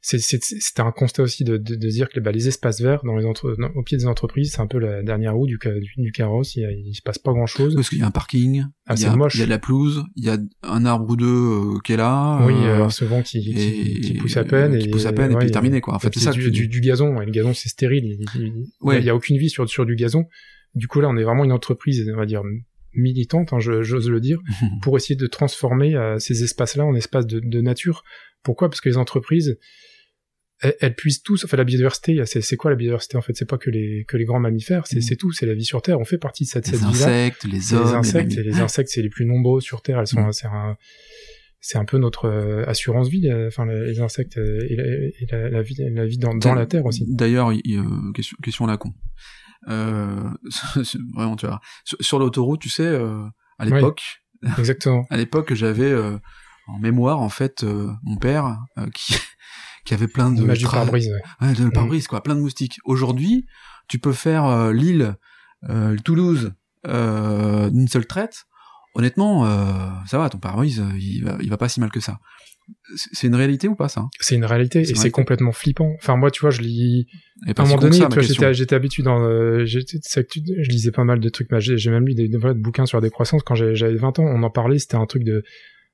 c'est- 0.00 0.18
c'est- 0.20 0.40
c'était 0.42 0.80
un 0.80 0.92
constat 0.92 1.24
aussi 1.24 1.42
de, 1.44 1.56
de, 1.56 1.74
de 1.74 1.88
dire 1.88 2.08
que 2.08 2.20
bah, 2.20 2.30
les 2.32 2.46
espaces 2.46 2.80
verts 2.80 3.02
dans 3.04 3.16
les 3.16 3.24
entre, 3.24 3.56
dans- 3.58 3.70
au 3.74 3.82
pied 3.82 3.98
des 3.98 4.06
entreprises, 4.06 4.52
c'est 4.52 4.60
un 4.60 4.66
peu 4.68 4.78
la 4.78 5.02
dernière 5.02 5.34
roue 5.34 5.46
du, 5.46 5.58
du, 5.58 5.92
du 6.02 6.12
carrosse. 6.12 6.54
Il, 6.56 6.64
a- 6.64 6.70
il 6.72 6.94
se 6.94 7.02
passe 7.02 7.18
pas 7.18 7.32
grand 7.32 7.46
chose. 7.46 7.74
parce 7.74 7.88
qu'il 7.88 7.98
y 7.98 8.02
a 8.02 8.06
un 8.06 8.10
parking 8.12 8.62
Ah, 8.86 8.94
il 8.96 9.02
y 9.02 9.06
a 9.06 9.16
moche. 9.16 9.34
il 9.34 9.40
y 9.40 9.42
a 9.42 9.46
de 9.46 9.50
la 9.50 9.58
pelouse 9.58 10.04
il 10.16 10.24
y 10.24 10.30
a 10.30 10.38
un 10.62 10.84
arbre 10.86 11.10
ou 11.10 11.16
deux 11.16 11.26
euh, 11.26 11.78
qui 11.84 11.92
est 11.94 11.96
là 11.96 12.44
Oui, 12.46 12.54
euh, 12.56 12.84
euh, 12.86 12.88
ce 12.90 13.04
vent 13.04 13.22
qui, 13.22 13.40
qui, 13.42 13.50
et- 13.50 14.00
qui 14.00 14.14
pousse 14.14 14.36
à 14.36 14.44
peine. 14.44 14.78
qui 14.78 14.86
et, 14.86 14.90
pousse 14.90 15.06
à 15.06 15.12
peine 15.12 15.32
et 15.32 15.34
ouais, 15.34 15.40
puis 15.40 15.50
terminé 15.50 15.80
quoi 15.80 15.94
en 15.94 15.98
et 15.98 16.00
fait 16.00 16.10
c'est 16.14 16.20
ça 16.20 16.30
du, 16.32 16.50
du, 16.50 16.68
du 16.68 16.80
gazon. 16.80 17.16
ouais, 17.16 17.26
le 17.26 17.32
gazon, 17.32 17.52
c'est 17.52 17.68
stérile. 17.68 18.04
Il, 18.04 18.24
il- 18.36 18.40
il- 18.46 18.64
Ouais. 18.80 18.98
il 19.00 19.04
y 19.04 19.10
a 19.10 19.14
aucune 19.16 19.36
vie 19.36 19.50
sur, 19.50 19.68
sur 19.68 19.84
du 19.84 19.96
gazon. 19.96 20.24
Du 20.74 20.86
coup, 20.86 21.00
là, 21.00 21.08
on 21.08 21.16
est 21.16 21.24
vraiment 21.24 21.44
une 21.44 21.50
entreprise, 21.52 22.08
on 22.14 22.16
va 22.16 22.26
dire 22.26 22.42
militante, 22.94 23.52
hein, 23.52 23.58
j'ose 23.60 24.08
le 24.10 24.20
dire, 24.20 24.38
pour 24.82 24.96
essayer 24.96 25.16
de 25.16 25.26
transformer 25.26 25.94
euh, 25.94 26.18
ces 26.18 26.42
espaces-là 26.44 26.84
en 26.84 26.94
espaces 26.94 27.26
de, 27.26 27.40
de 27.40 27.60
nature. 27.60 28.02
Pourquoi? 28.42 28.68
Parce 28.70 28.80
que 28.80 28.88
les 28.88 28.96
entreprises, 28.96 29.58
elles, 30.60 30.74
elles 30.80 30.94
puissent 30.94 31.22
tous. 31.22 31.44
Enfin, 31.44 31.56
la 31.56 31.64
biodiversité, 31.64 32.20
c'est 32.24 32.56
quoi 32.56 32.70
la 32.70 32.76
biodiversité 32.76 33.16
en 33.16 33.20
fait? 33.20 33.34
C'est 33.36 33.48
pas 33.48 33.58
que 33.58 33.70
les 33.70 34.04
que 34.08 34.16
les 34.16 34.24
grands 34.24 34.40
mammifères, 34.40 34.86
c'est 34.86 34.98
Mm. 34.98 35.02
c'est 35.02 35.16
tout. 35.16 35.32
C'est 35.32 35.46
la 35.46 35.54
vie 35.54 35.64
sur 35.64 35.82
Terre. 35.82 36.00
On 36.00 36.04
fait 36.04 36.18
partie 36.18 36.44
de 36.44 36.48
cette 36.48 36.66
Les 36.66 36.72
cette 36.76 36.80
vie-là. 36.80 37.06
insectes, 37.06 37.44
les 37.44 37.50
les 37.52 37.74
hommes, 37.74 37.86
les 37.88 37.94
insectes, 37.94 38.32
et 38.38 38.42
les 38.42 38.60
insectes, 38.60 38.88
c'est 38.90 39.02
les 39.02 39.08
plus 39.10 39.26
nombreux 39.26 39.60
sur 39.60 39.82
Terre. 39.82 40.00
Elles 40.00 40.06
sont, 40.06 40.20
Mm. 40.20 40.32
c'est 41.60 41.78
un, 41.78 41.84
peu 41.84 41.98
notre 41.98 42.26
euh, 42.26 42.64
assurance 42.66 43.08
vie. 43.08 43.28
euh, 43.28 43.48
Enfin, 43.48 43.66
les 43.66 43.86
les 43.92 44.00
insectes 44.00 44.36
et, 44.36 44.76
la, 44.76 44.84
et 44.84 45.26
la, 45.30 45.50
la 45.50 45.62
vie, 45.62 45.76
la 45.92 46.06
vie 46.06 46.18
dans, 46.18 46.34
dans 46.34 46.54
la 46.54 46.66
Terre 46.66 46.86
aussi. 46.86 47.04
D'ailleurs, 47.08 47.52
il- 47.52 47.60
il, 47.64 47.82
question, 48.14 48.36
question 48.42 48.64
à 48.64 48.68
la 48.68 48.76
con. 48.76 48.92
Euh, 49.68 50.30
vraiment, 51.14 51.36
tu 51.36 51.46
vois. 51.46 51.60
Sur, 51.84 51.98
sur 52.00 52.18
l'autoroute, 52.18 52.60
tu 52.60 52.68
sais, 52.70 52.86
euh, 52.86 53.24
à 53.58 53.64
Oui. 53.66 53.72
l'époque, 53.72 54.02
Exactement. 54.58 55.04
à 55.10 55.16
l'époque, 55.16 55.52
j'avais 55.54 55.90
euh, 55.90 56.16
en 56.68 56.78
mémoire, 56.78 57.20
en 57.20 57.28
fait, 57.28 57.64
euh, 57.64 57.90
mon 58.04 58.16
père 58.16 58.58
euh, 58.78 58.86
qui 58.94 59.14
qui 59.84 59.94
avait 59.94 60.08
plein 60.08 60.30
de 60.30 60.40
L'image 60.40 60.58
du 60.58 60.66
tra- 60.66 60.72
pare-brise. 60.72 61.08
ouais. 61.08 61.46
Ouais, 61.48 61.54
de 61.54 61.68
pare-brise, 61.70 62.06
quoi, 62.08 62.22
plein 62.22 62.34
de 62.34 62.40
moustiques. 62.40 62.78
Aujourd'hui, 62.84 63.46
tu 63.88 63.98
peux 63.98 64.12
faire 64.12 64.44
euh, 64.44 64.72
Lille, 64.72 65.16
euh, 65.70 65.96
Toulouse 66.04 66.52
euh, 66.86 67.70
d'une 67.70 67.88
seule 67.88 68.06
traite. 68.06 68.44
Honnêtement, 68.94 69.46
euh, 69.46 69.66
ça 70.06 70.18
va, 70.18 70.28
ton 70.28 70.38
pare-brise, 70.38 70.84
il 70.98 71.24
va, 71.24 71.36
il 71.40 71.48
va 71.50 71.56
pas 71.56 71.68
si 71.68 71.80
mal 71.80 71.90
que 71.90 72.00
ça. 72.00 72.18
C'est 72.94 73.26
une 73.26 73.34
réalité 73.34 73.68
ou 73.68 73.74
pas 73.74 73.88
ça? 73.88 74.06
C'est 74.20 74.34
une 74.34 74.44
réalité 74.44 74.80
et 74.80 74.94
c'est 74.94 75.10
complètement 75.10 75.52
flippant. 75.52 75.94
Enfin, 75.98 76.16
moi, 76.16 76.30
tu 76.30 76.40
vois, 76.40 76.50
je 76.50 76.60
lis. 76.60 77.06
À 77.46 77.62
un 77.62 77.64
moment 77.64 77.76
donné, 77.76 77.98
j'étais, 78.52 78.74
habitué 78.74 79.02
dans, 79.02 79.22
euh, 79.22 79.64
je 79.66 79.78
lisais 80.68 80.90
pas 80.90 81.04
mal 81.04 81.20
de 81.20 81.28
trucs, 81.28 81.48
j'ai, 81.58 81.90
même 81.90 82.06
lu 82.06 82.14
des, 82.14 82.28
des- 82.28 82.38
bouquins 82.54 82.86
sur 82.86 82.98
la 82.98 83.02
décroissance 83.02 83.42
quand 83.42 83.54
j'avais, 83.54 83.74
j'avais 83.74 83.96
20 83.96 84.18
ans, 84.18 84.24
on 84.24 84.42
en 84.42 84.50
parlait, 84.50 84.78
c'était 84.78 84.96
un 84.96 85.06
truc 85.06 85.24
de, 85.24 85.44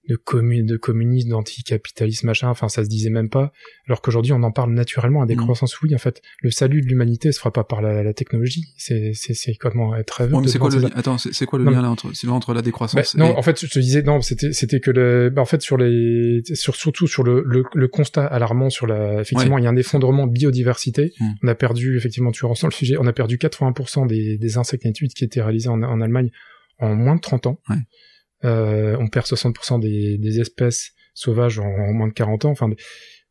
de 0.09 0.17
commun, 0.17 0.65
de 0.65 0.77
communisme, 0.77 1.31
d'anticapitalisme, 1.31 2.27
machin, 2.27 2.49
enfin, 2.49 2.69
ça 2.69 2.85
se 2.85 2.89
disait 2.89 3.11
même 3.11 3.31
pas. 3.31 3.53
Alors 3.87 4.03
qu'aujourd'hui, 4.03 4.33
on 4.33 4.43
en 4.43 4.53
parle 4.53 4.73
naturellement 4.75 5.23
à 5.23 5.25
Mm. 5.25 5.29
décroissance. 5.29 5.81
Oui, 5.83 5.95
en 5.95 5.99
fait, 5.99 6.21
le 6.43 6.51
salut 6.51 6.83
de 6.83 6.87
l'humanité 6.87 7.33
se 7.33 7.39
fera 7.39 7.53
pas 7.53 7.65
par 7.65 7.81
la, 7.81 8.03
la 8.03 8.13
technologie. 8.13 8.65
C'est, 8.77 9.13
comment 9.59 9.95
être 9.97 10.25
Ouais, 10.27 10.49
c'est 10.49 10.59
quoi 10.59 10.71
le 10.71 10.85
Attends, 10.99 11.17
c'est 11.19 11.47
quoi 11.47 11.59
le 11.59 11.65
Non, 11.65 11.71
lien 11.71 11.83
là 11.83 11.91
entre, 11.91 12.09
entre 12.29 12.53
la 12.53 12.61
bah, 12.61 12.63
décroissance 12.63 13.15
non, 13.17 13.33
et- 13.33 13.37
en 13.37 13.43
fait, 13.43 13.61
je 13.65 13.71
te 13.71 13.79
disais, 13.79 14.03
non, 14.03 14.21
c'était, 14.21 14.53
c'était 14.53 14.81
que 14.81 14.91
le, 14.91 15.31
bah, 15.31 15.43
en 15.43 15.47
fait, 15.47 15.63
sur 15.63 15.77
les, 15.77 16.43
sur, 16.55 16.77
surtout 16.77 17.07
sur 17.07 17.23
le, 17.23 17.43
le, 17.47 17.65
le 17.75 17.89
constat 17.89 18.27
alarmant 18.27 18.71
sur 18.71 18.87
la, 18.87 19.21
effectivement, 19.21 19.59
il 19.59 19.65
y 19.65 19.67
a 19.67 19.71
un 19.71 19.77
effondrement 19.77 20.27
de 20.27 20.33
biodiversité. 20.33 21.13
Hmm. 21.21 21.31
On 21.43 21.49
a 21.49 21.55
perdu, 21.55 21.97
effectivement, 21.97 22.31
tu 22.31 22.45
ressens 22.45 22.69
le 22.69 22.73
sujet, 22.73 22.97
on 22.99 23.07
a 23.07 23.13
perdu 23.13 23.37
80% 23.39 24.07
des, 24.07 24.37
des 24.39 24.59
insectes 24.59 24.85
études 24.87 25.13
qui 25.15 25.25
étaient 25.25 25.43
réalisés 25.43 25.69
en, 25.69 25.83
en 25.83 26.01
Allemagne 26.01 26.31
en 26.79 26.95
moins 26.95 27.15
de 27.17 27.21
30 27.21 27.47
ans. 27.47 27.59
Ouais. 27.71 27.77
Euh, 28.45 28.97
on 29.01 29.09
perd 29.09 29.27
60% 29.27 29.81
des, 29.81 30.19
des 30.19 30.41
espèces 30.41 30.93
sauvages 31.15 31.59
en, 31.59 31.65
en 31.67 31.93
moins 31.93 32.09
de 32.09 32.13
40 32.13 32.45
ans. 32.45 32.51
Enfin, 32.51 32.69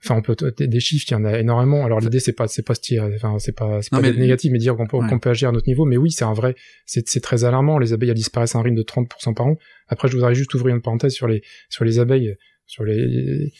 on 0.10 0.21
peut 0.21 0.36
des, 0.58 0.80
chiffres, 0.82 1.06
il 1.10 1.13
y 1.13 1.15
en 1.15 1.23
a 1.23 1.39
énormément. 1.39 1.86
Alors 1.86 2.02
l'idée 2.02 2.19
c'est 2.19 2.34
pas 2.34 2.47
c'est 2.49 2.62
pas 2.65 2.76
se 2.76 2.82
tirer, 2.82 3.13
enfin 3.15 3.39
c'est 3.39 3.54
pas 3.56 3.82
c'est 3.82 3.89
pas 3.91 4.02
mais- 4.02 4.12
négatif, 4.12 4.52
mais 4.52 4.58
dire 4.60 4.76
qu'on 4.76 4.86
peut 4.86 4.97
Ouais. 4.97 5.08
qu'on 5.08 5.17
peut 5.19 5.30
agir 5.30 5.47
à 5.47 5.52
notre 5.54 5.67
niveau. 5.67 5.86
Mais 5.86 5.95
oui, 5.95 6.12
c'est 6.12 6.26
un 6.26 6.34
vrai, 6.34 6.56
c'est 6.86 7.08
c'est 7.08 7.21
très 7.21 7.45
alarmant. 7.45 7.78
Les 7.78 7.93
abeilles 7.93 8.10
elles 8.10 8.15
disparaissent 8.15 8.56
à 8.56 8.60
un 8.60 8.63
rythme 8.63 8.76
de 8.76 8.84
30% 8.84 9.34
par 9.34 9.47
an. 9.47 9.58
Après, 9.88 10.10
je 10.10 10.15
voudrais 10.15 10.36
juste 10.36 10.54
ouvrir 10.56 10.76
une 10.76 10.82
parenthèse 10.82 11.13
sur 11.13 11.28
les 11.30 11.41
sur 11.69 11.86
les 11.86 11.99
abeilles, 11.99 12.36
sur 12.65 12.84
les. 12.84 13.54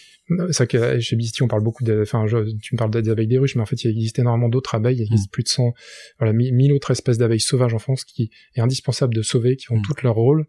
C'est 0.52 0.66
vrai 0.66 0.68
que 0.68 1.00
chez 1.00 1.16
Bisti 1.16 1.44
on 1.44 1.48
parle 1.48 1.64
beaucoup 1.64 1.84
de, 1.86 2.02
enfin 2.02 2.28
je- 2.28 2.52
tu 2.62 2.76
me 2.76 2.78
parles 2.78 2.92
des 2.92 3.10
abeilles 3.10 3.28
des 3.28 3.38
ruches, 3.38 3.56
mais 3.56 3.62
en 3.62 3.66
fait 3.66 3.82
il 3.86 3.92
existe 3.92 4.20
énormément 4.20 4.50
d'autres 4.50 4.76
abeilles. 4.76 4.98
Il 4.98 5.02
existe 5.04 5.32
plus 5.32 5.44
de 5.44 5.50
100, 5.50 5.74
voilà, 6.20 6.34
1000 6.34 6.74
autres 6.74 6.92
espèces 6.92 7.18
d'abeilles 7.18 7.40
sauvages 7.42 7.74
en 7.74 7.80
France 7.80 8.04
qui 8.04 8.32
est 8.56 8.62
indispensable 8.62 9.14
de 9.14 9.22
sauver, 9.22 9.56
qui 9.56 9.72
ont 9.72 9.78
Mm. 9.78 9.82
toutes 9.86 10.02
leur 10.04 10.16
rôle, 10.16 10.46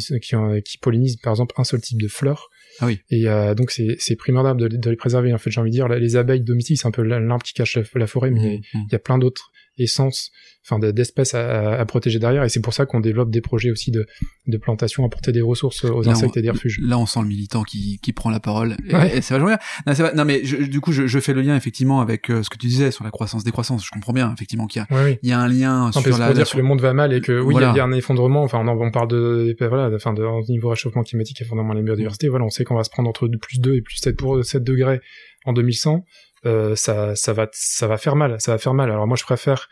qui 0.00 0.20
qui, 0.20 0.34
ont- 0.36 0.60
qui 0.60 0.78
pollinisent 0.78 1.16
par 1.16 1.32
exemple 1.32 1.54
un 1.58 1.64
seul 1.64 1.80
type 1.80 2.00
de 2.00 2.08
fleurs. 2.08 2.48
Ah 2.80 2.86
oui. 2.86 2.98
Et 3.10 3.28
euh, 3.28 3.54
donc 3.54 3.70
c'est 3.70 4.16
primordial 4.16 4.56
de, 4.56 4.66
de 4.68 4.90
les 4.90 4.96
préserver. 4.96 5.32
En 5.34 5.38
fait, 5.38 5.50
j'ai 5.50 5.60
envie 5.60 5.70
de 5.70 5.74
dire, 5.74 5.88
les 5.88 6.16
abeilles 6.16 6.40
domestiques, 6.40 6.78
c'est 6.80 6.86
un 6.88 6.90
peu 6.90 7.02
l'arbre 7.02 7.42
qui 7.44 7.52
cache 7.52 7.76
la, 7.76 7.82
la 7.94 8.06
forêt, 8.06 8.30
mais 8.30 8.60
Mhm. 8.74 8.84
il 8.88 8.92
y 8.92 8.94
a 8.94 8.98
plein 8.98 9.18
d'autres 9.18 9.51
essences, 9.78 10.30
enfin 10.64 10.78
de- 10.78 10.90
d'espèces 10.90 11.34
à, 11.34 11.72
à 11.80 11.84
protéger 11.86 12.18
derrière. 12.18 12.44
Et 12.44 12.48
c'est 12.48 12.60
pour 12.60 12.74
ça 12.74 12.86
qu'on 12.86 13.00
développe 13.00 13.30
des 13.30 13.40
projets 13.40 13.70
aussi 13.70 13.90
de, 13.90 14.06
de 14.46 14.56
plantation, 14.58 15.04
apporter 15.04 15.32
des 15.32 15.40
ressources 15.40 15.84
aux 15.84 16.02
Là, 16.02 16.12
insectes 16.12 16.32
on- 16.36 16.40
et 16.40 16.42
des 16.42 16.50
refuges. 16.50 16.78
Là, 16.82 16.98
on 16.98 17.06
sent 17.06 17.20
le 17.22 17.26
militant 17.28 17.62
qui, 17.62 17.98
qui 18.02 18.12
prend 18.12 18.30
la 18.30 18.40
parole. 18.40 18.76
Et, 18.88 18.94
Ouais. 18.94 19.16
et 19.16 19.20
c'est 19.22 19.34
vachement 19.34 19.48
bien. 19.48 19.58
Non, 19.86 20.10
non 20.14 20.24
mais 20.24 20.44
je- 20.44 20.56
du 20.56 20.80
coup, 20.80 20.92
je, 20.92 21.06
je 21.06 21.18
fais 21.20 21.32
le 21.32 21.40
lien 21.42 21.56
effectivement 21.56 22.00
avec 22.00 22.30
euh, 22.30 22.42
ce 22.42 22.50
que 22.50 22.58
tu 22.58 22.66
disais 22.66 22.90
sur 22.90 23.02
la 23.04 23.10
croissance 23.10 23.44
décroissance. 23.44 23.84
Je 23.84 23.90
comprends 23.90 24.12
bien 24.12 24.32
effectivement 24.32 24.66
qu'il 24.66 24.82
y 24.82 24.92
a, 24.92 24.94
Ouais, 24.96 25.04
oui. 25.12 25.18
il 25.22 25.28
y 25.28 25.32
a 25.32 25.40
un 25.40 25.48
lien 25.48 25.86
Non, 25.86 25.92
sur 25.92 26.18
la, 26.18 26.28
la- 26.28 26.34
dire 26.34 26.48
que 26.50 26.56
le 26.56 26.62
monde 26.62 26.80
va 26.80 26.92
mal 26.92 27.12
et 27.12 27.20
que 27.20 27.32
oui, 27.40 27.54
il 27.54 27.60
y 27.60 27.64
a- 27.64 27.70
Voilà. 27.70 27.72
il 27.72 27.76
y, 27.76 27.80
a 27.80 27.84
un 27.84 27.92
effondrement. 27.92 28.42
Enfin, 28.42 28.58
on, 28.60 28.68
en- 28.68 28.78
on 28.80 28.90
parle 28.90 29.08
de, 29.08 29.56
voilà, 29.60 29.94
enfin, 29.96 30.12
de, 30.12 30.22
niveau 30.50 30.68
réchauffement 30.68 31.02
climatique, 31.02 31.40
effondrement 31.40 31.72
de 31.72 31.78
la 31.78 31.84
biodiversité. 31.84 32.28
Voilà, 32.28 32.44
on 32.44 32.50
sait 32.50 32.64
qu'on 32.64 32.76
va 32.76 32.84
se 32.84 32.90
prendre 32.90 33.08
entre 33.08 33.26
plus 33.40 33.58
2 33.60 33.74
et 33.76 33.80
plus 33.82 33.96
7 33.96 34.16
pour 34.16 34.44
7 34.44 34.62
degrés 34.62 35.00
en 35.44 35.52
2100. 35.54 36.04
Euh, 36.44 36.74
ça, 36.74 37.14
ça 37.16 37.32
va, 37.32 37.48
ça 37.52 37.86
va 37.86 37.98
faire 37.98 38.16
mal. 38.16 38.36
Ça 38.40 38.52
va 38.52 38.58
faire 38.58 38.74
mal. 38.74 38.90
Alors 38.90 39.06
moi, 39.06 39.16
je 39.16 39.24
préfère. 39.24 39.68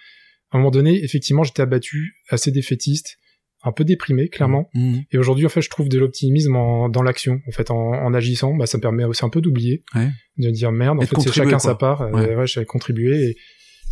À 0.53 0.57
un 0.57 0.61
moment 0.61 0.71
donné, 0.71 1.03
effectivement, 1.05 1.43
j'étais 1.45 1.63
abattu, 1.63 2.15
assez 2.29 2.51
défaitiste, 2.51 3.17
un 3.63 3.73
peu 3.73 3.85
déprimé, 3.85 4.29
clairement. 4.29 4.69
Mhm. 4.75 5.03
Et 5.13 5.19
aujourd'hui, 5.19 5.47
en 5.47 5.49
fait, 5.49 5.61
je 5.63 5.71
trouve 5.71 5.89
de 5.89 5.99
l'optimisme 5.99 6.57
en- 6.57 6.89
dans 6.89 7.03
l'action. 7.03 7.41
En 7.47 7.53
fait, 7.53 7.71
en, 7.71 7.77
en 7.77 8.15
agissant, 8.15 8.55
bah, 8.55 8.67
ça 8.67 8.79
me 8.79 8.83
permet 8.83 9.05
aussi 9.05 9.25
un 9.25 9.29
peu 9.29 9.41
d'oublier, 9.41 9.85
Ouais. 9.95 10.09
de 10.39 10.51
dire 10.51 10.73
merde. 10.73 10.99
En 10.99 11.03
Et 11.03 11.07
fait, 11.07 11.21
c'est 11.21 11.33
chacun 11.33 11.51
quoi. 11.51 11.59
sa 11.61 11.75
part. 11.75 12.03
Euh, 12.03 12.11
Ouais. 12.11 12.35
ouais, 12.35 12.47
j'ai 12.47 12.65
contribué. 12.65 13.31
Et 13.31 13.37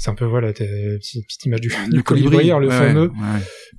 c'est 0.00 0.10
un 0.10 0.14
peu 0.14 0.24
voilà, 0.24 0.52
t'as 0.52 0.64
une 0.64 0.98
petite, 0.98 1.26
petite 1.26 1.44
image 1.46 1.60
du, 1.60 1.72
du 1.90 2.02
colibri, 2.04 2.46
le 2.46 2.54
ouais, 2.54 2.70
fameux. 2.70 3.08
ouais, 3.10 3.16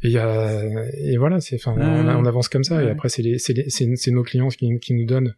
ouais. 0.04 0.92
Et, 1.02 1.18
voilà, 1.18 1.40
c'est, 1.40 1.56
enfin, 1.56 1.74
on, 1.78 2.08
on 2.08 2.26
avance 2.26 2.50
comme 2.50 2.66
ça. 2.66 2.84
Et 2.84 2.90
après, 2.90 3.08
c'est 3.08 4.12
nos 4.12 4.24
clients 4.24 4.50
qui, 4.50 4.70
qui 4.82 4.94
nous 4.94 5.06
donnent, 5.06 5.34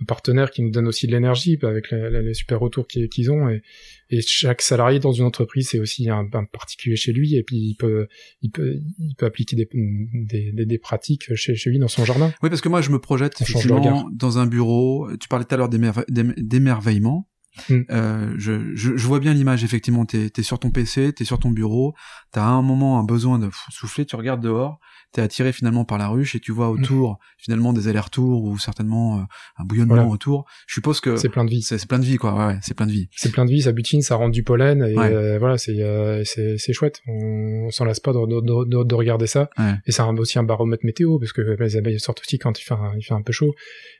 nos 0.00 0.06
partenaires 0.06 0.50
qui 0.50 0.62
nous 0.62 0.70
donnent 0.70 0.88
aussi 0.88 1.06
de 1.06 1.12
l'énergie 1.12 1.56
bah, 1.56 1.68
avec 1.68 1.92
les, 1.92 2.34
super 2.34 2.58
retours 2.58 2.88
qu'ils, 2.88 3.30
ont. 3.30 3.48
Et, 3.48 3.62
et 4.10 4.20
chaque 4.20 4.62
salarié 4.62 4.98
dans 4.98 5.12
une 5.12 5.24
entreprise, 5.24 5.68
c'est 5.70 5.78
aussi 5.78 6.10
un, 6.10 6.28
un 6.32 6.44
particulier 6.44 6.96
chez 6.96 7.12
lui. 7.12 7.36
Et 7.36 7.44
puis, 7.44 7.56
il 7.56 7.76
peut, 7.76 8.08
il 8.42 8.50
peut, 8.50 8.80
il 8.98 9.14
peut 9.16 9.26
appliquer 9.26 9.54
des, 9.54 9.68
des, 9.72 10.50
des, 10.52 10.66
des 10.66 10.78
pratiques 10.78 11.32
chez, 11.36 11.54
chez 11.54 11.70
lui 11.70 11.78
dans 11.78 11.88
son 11.88 12.04
jardin. 12.04 12.32
Oui, 12.42 12.48
parce 12.50 12.60
que 12.60 12.68
moi, 12.68 12.80
je 12.80 12.90
me 12.90 12.98
projette 12.98 13.40
effectivement 13.40 14.08
dans 14.12 14.38
un 14.38 14.46
bureau. 14.46 15.08
Tu 15.20 15.28
parlais 15.28 15.44
tout 15.44 15.54
à 15.54 15.58
l'heure 15.58 15.68
d'émerve- 15.68 16.04
d'ém- 16.08 16.34
d'émerveillement. 16.36 17.28
Mm. 17.68 17.80
Euh, 17.90 18.34
je, 18.38 18.74
je, 18.74 18.96
je 18.96 19.06
vois 19.06 19.20
bien 19.20 19.32
l'image, 19.34 19.64
effectivement. 19.64 20.04
T'es 20.04 20.30
es 20.36 20.42
sur 20.42 20.58
ton 20.58 20.70
PC, 20.70 21.12
t'es 21.12 21.24
sur 21.24 21.38
ton 21.38 21.50
bureau. 21.50 21.94
T'as 22.32 22.42
à 22.44 22.48
un 22.48 22.62
moment 22.62 22.98
un 22.98 23.04
besoin 23.04 23.38
de 23.38 23.48
souffler. 23.70 24.04
Tu 24.06 24.16
regardes 24.16 24.42
dehors. 24.42 24.78
T'es 25.12 25.22
attiré 25.22 25.52
finalement 25.52 25.84
par 25.84 25.96
la 25.98 26.08
ruche 26.08 26.34
et 26.34 26.40
tu 26.40 26.52
vois 26.52 26.68
autour 26.68 27.18
finalement 27.38 27.72
des 27.72 27.88
allers-retours 27.88 28.44
ou 28.44 28.58
certainement 28.58 29.18
euh, 29.18 29.22
un 29.56 29.64
bouillonnement 29.64 29.94
Voilà. 29.94 30.10
autour. 30.10 30.44
Je 30.66 30.74
suppose 30.74 31.00
que 31.00 31.16
C'est 31.16 31.28
plein 31.30 31.44
de 31.44 31.50
vie. 31.50 31.62
c'est 31.62 31.86
plein 31.86 31.98
de 31.98 32.04
vie, 32.04 32.16
quoi. 32.16 32.34
Ouais, 32.34 32.46
ouais, 32.54 32.58
c'est 32.60 32.74
plein 32.76 32.86
de 32.86 32.92
vie. 32.92 33.08
c'est 33.12 33.32
plein 33.32 33.44
de 33.46 33.50
vie, 33.50 33.62
ça 33.62 33.72
butine, 33.72 34.02
ça 34.02 34.16
rend 34.16 34.28
du 34.28 34.42
pollen 34.42 34.82
et 34.82 34.94
Ouais. 34.94 35.10
euh, 35.12 35.38
voilà, 35.38 35.56
c'est 35.58 35.76
c'est 36.24 36.72
chouette. 36.72 37.00
On, 37.06 37.66
on 37.66 37.70
s'en 37.70 37.84
lasse 37.84 38.00
pas 38.00 38.12
de, 38.12 38.18
de, 38.18 38.64
de, 38.68 38.84
de 38.84 38.94
regarder 38.94 39.26
ça. 39.26 39.48
Ouais. 39.58 39.74
Et 39.86 39.92
c'est 39.92 40.02
un- 40.02 40.16
aussi 40.16 40.38
un 40.38 40.42
baromètre 40.42 40.84
météo 40.84 41.18
parce 41.18 41.32
que 41.32 41.40
les 41.40 41.76
abeilles 41.76 42.00
sortent 42.00 42.20
aussi 42.20 42.38
quand 42.38 42.58
il 42.60 42.64
fait 42.64 42.74
un, 42.74 42.92
il 42.98 43.02
fait 43.02 43.14
un 43.14 43.22
peu 43.22 43.32
chaud. 43.32 43.54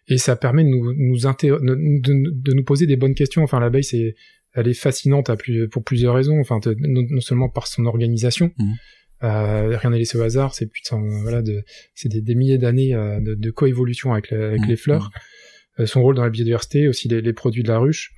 Et 0.08 0.18
ça 0.18 0.36
permet 0.36 0.64
de 0.64 0.68
nous 0.68 0.92
de 0.92 2.52
nous 2.54 2.64
poser 2.64 2.86
des 2.86 2.96
bonnes 2.96 3.14
questions. 3.14 3.42
Enfin, 3.46 3.60
l'abeille 3.60 3.84
c'est 3.84 4.14
elle 4.58 4.68
est 4.68 4.74
fascinante 4.74 5.28
à 5.30 5.36
plus, 5.36 5.68
pour 5.68 5.84
plusieurs 5.84 6.14
raisons. 6.14 6.40
Enfin, 6.40 6.60
non, 6.78 7.02
non 7.10 7.20
seulement 7.20 7.48
par 7.50 7.66
son 7.66 7.84
organisation. 7.86 8.52
Mhm. 8.58 8.74
Euh, 9.24 9.76
rien 9.78 9.90
n'est 9.90 9.98
laissé 9.98 10.16
au 10.18 10.22
hasard. 10.22 10.54
C'est 10.54 10.66
putain, 10.66 10.98
voilà, 11.22 11.42
de, 11.42 11.62
c'est 11.94 12.08
des, 12.08 12.20
des 12.22 12.34
milliers 12.34 12.58
d'années 12.58 12.94
euh, 12.94 13.20
de, 13.20 13.34
de 13.34 13.50
coévolution 13.50 14.12
avec, 14.12 14.30
la- 14.30 14.48
avec 14.48 14.60
Mhm. 14.62 14.68
les 14.68 14.76
fleurs. 14.76 15.10
Euh, 15.78 15.84
son 15.86 16.00
rôle 16.02 16.14
dans 16.14 16.22
la 16.24 16.30
biodiversité, 16.30 16.88
aussi 16.88 17.06
les, 17.08 17.20
les 17.20 17.32
produits 17.34 17.62
de 17.62 17.68
la 17.68 17.78
ruche. 17.78 18.12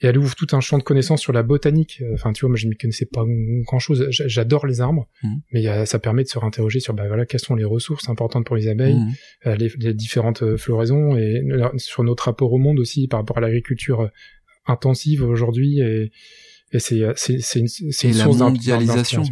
Et 0.00 0.06
elle 0.06 0.18
ouvre 0.18 0.34
tout 0.36 0.46
un 0.52 0.60
champ 0.60 0.76
de 0.78 0.82
connaissances 0.82 1.20
sur 1.22 1.32
la 1.32 1.42
botanique. 1.42 2.02
Enfin, 2.12 2.32
tu 2.32 2.42
vois, 2.42 2.50
moi, 2.50 2.56
je 2.56 2.66
ne 2.68 2.74
connaissais 2.74 3.06
pas 3.06 3.24
grand 3.64 3.78
chose. 3.80 4.06
J'adore 4.10 4.66
les 4.66 4.80
arbres, 4.80 5.08
Mhm. 5.24 5.40
mais 5.52 5.86
ça 5.86 5.98
permet 5.98 6.22
de 6.24 6.28
se 6.28 6.38
réinterroger 6.38 6.78
sur, 6.78 6.94
bah 6.94 7.06
voilà, 7.08 7.26
quelles 7.26 7.40
sont 7.40 7.54
les 7.56 7.64
ressources 7.64 8.08
importantes 8.08 8.44
pour 8.46 8.54
les 8.56 8.68
abeilles, 8.68 8.94
Mhm. 9.44 9.54
les, 9.56 9.72
les 9.78 9.94
différentes 9.94 10.56
floraisons 10.56 11.16
et 11.16 11.42
sur 11.78 12.04
notre 12.04 12.24
rapport 12.26 12.52
au 12.52 12.58
monde 12.58 12.78
aussi 12.78 13.08
par 13.08 13.18
rapport 13.20 13.38
à 13.38 13.40
l'agriculture 13.40 14.10
intensive 14.66 15.22
aujourd'hui. 15.22 15.80
Et, 15.80 16.12
et 16.72 16.78
c'est, 16.78 17.02
euh, 17.02 17.14
une, 17.26 17.66
Et 17.66 18.08
une 18.08 18.16
la 18.16 18.24
source 18.24 18.38
mondialisation. 18.38 19.22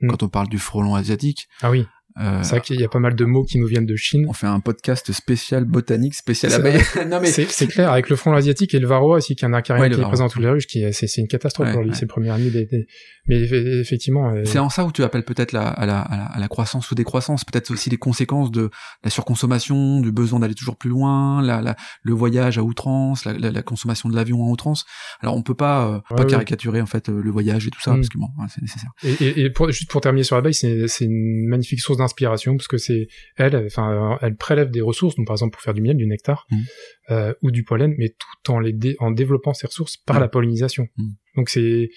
Mm. 0.00 0.08
Quand 0.08 0.22
on 0.22 0.28
parle 0.28 0.48
du 0.48 0.58
frelon 0.58 0.94
asiatique, 0.94 1.48
Ah 1.60 1.70
oui, 1.70 1.86
euh, 2.20 2.42
c'est 2.42 2.50
vrai 2.50 2.60
qu'il 2.60 2.80
y 2.80 2.84
a 2.84 2.88
pas 2.88 2.98
mal 2.98 3.14
de 3.14 3.24
mots 3.24 3.44
qui 3.44 3.58
nous 3.58 3.66
viennent 3.66 3.86
de 3.86 3.96
Chine. 3.96 4.26
on 4.28 4.32
fait 4.32 4.46
un 4.46 4.60
podcast 4.60 5.12
spécial 5.12 5.64
botanique, 5.64 6.14
spécial 6.14 6.52
abeille. 6.52 6.80
non 7.08 7.20
mais 7.20 7.26
C'est, 7.28 7.66
clair, 7.66 7.90
avec 7.92 8.08
le 8.10 8.16
front 8.16 8.32
asiatique 8.34 8.74
et 8.74 8.78
le 8.78 8.86
varroa 8.86 9.16
aussi, 9.18 9.36
qui 9.36 9.44
est 9.44 9.48
un 9.48 9.52
acarien 9.54 9.82
Ouais, 9.82 9.88
le 9.88 9.94
qui 9.96 10.00
est 10.00 10.04
présent 10.04 10.24
dans 10.24 10.30
toutes 10.30 10.42
les 10.42 10.50
ruches, 10.50 10.66
qui 10.66 10.82
est, 10.82 10.92
c'est, 10.92 11.06
c'est 11.06 11.20
une 11.20 11.28
catastrophe 11.28 11.66
Ouais, 11.68 11.72
pour 11.72 11.82
lui, 11.82 11.90
ouais. 11.90 11.96
le 12.00 12.06
premier 12.06 12.30
ami 12.30 12.50
des, 12.50 12.66
des- 12.66 12.86
mais 13.28 13.36
eff- 13.42 13.80
effectivement, 13.80 14.30
euh, 14.30 14.42
C'est 14.46 14.58
en 14.58 14.70
ça 14.70 14.84
où 14.84 14.92
tu 14.92 15.02
appelles 15.02 15.24
peut-être 15.24 15.52
la, 15.52 15.68
à, 15.68 15.84
la, 15.86 16.00
à, 16.00 16.16
la, 16.16 16.24
à 16.24 16.38
la 16.40 16.48
croissance 16.48 16.90
ou 16.90 16.94
décroissance, 16.94 17.44
peut-être 17.44 17.70
aussi 17.70 17.90
les 17.90 17.98
conséquences 17.98 18.50
de 18.50 18.70
la 19.04 19.10
surconsommation, 19.10 20.00
du 20.00 20.10
besoin 20.12 20.40
d'aller 20.40 20.54
toujours 20.54 20.76
plus 20.76 20.90
loin, 20.90 21.42
la, 21.42 21.60
la, 21.60 21.76
le 22.02 22.12
voyage 22.14 22.58
à 22.58 22.62
outrance, 22.62 23.24
la, 23.24 23.34
la, 23.34 23.50
la 23.50 23.62
consommation 23.62 24.08
de 24.08 24.16
l'avion 24.16 24.42
à 24.44 24.48
outrance. 24.48 24.86
Alors 25.20 25.36
on 25.36 25.42
peut 25.42 25.54
pas, 25.54 26.02
euh, 26.10 26.16
pas 26.16 26.24
caricaturer 26.24 26.80
en 26.80 26.86
fait 26.86 27.08
euh, 27.08 27.20
le 27.22 27.30
voyage 27.30 27.66
et 27.66 27.70
tout 27.70 27.80
ça, 27.80 27.92
Mm. 27.92 27.96
parce 27.96 28.08
que 28.08 28.18
bon, 28.18 28.28
c'est 28.48 28.62
nécessaire. 28.62 28.90
Et, 29.02 29.12
et, 29.24 29.40
et 29.44 29.50
pour, 29.50 29.70
juste 29.70 29.90
pour 29.90 30.00
terminer 30.00 30.24
sur 30.24 30.36
l'abeille, 30.36 30.54
c'est, 30.54 30.88
c'est 30.88 31.04
une 31.04 31.46
magnifique 31.48 31.80
source 31.80 31.98
inspiration 32.08 32.56
parce 32.56 32.68
que 32.68 32.78
c'est 32.86 33.08
elle, 33.36 33.54
enfin, 33.66 34.18
elle 34.22 34.36
prélève 34.36 34.70
des 34.70 34.80
ressources, 34.90 35.14
donc 35.16 35.26
par 35.26 35.34
exemple 35.34 35.52
pour 35.54 35.62
faire 35.62 35.74
du 35.74 35.82
miel, 35.82 35.96
du 35.96 36.06
nectar 36.06 36.46
Mm. 36.50 36.56
euh, 37.10 37.34
ou 37.42 37.50
du 37.50 37.62
pollen, 37.64 37.94
mais 37.98 38.08
tout 38.10 38.52
en 38.52 38.58
les 38.60 38.72
dé- 38.72 38.96
en 38.98 39.10
développant 39.10 39.54
ces 39.54 39.66
ressources 39.66 39.96
par 39.96 40.16
Mm. 40.16 40.20
la 40.20 40.28
pollinisation. 40.28 40.84
Mm. 40.96 41.08
Donc 41.36 41.48
c'est 41.50 41.90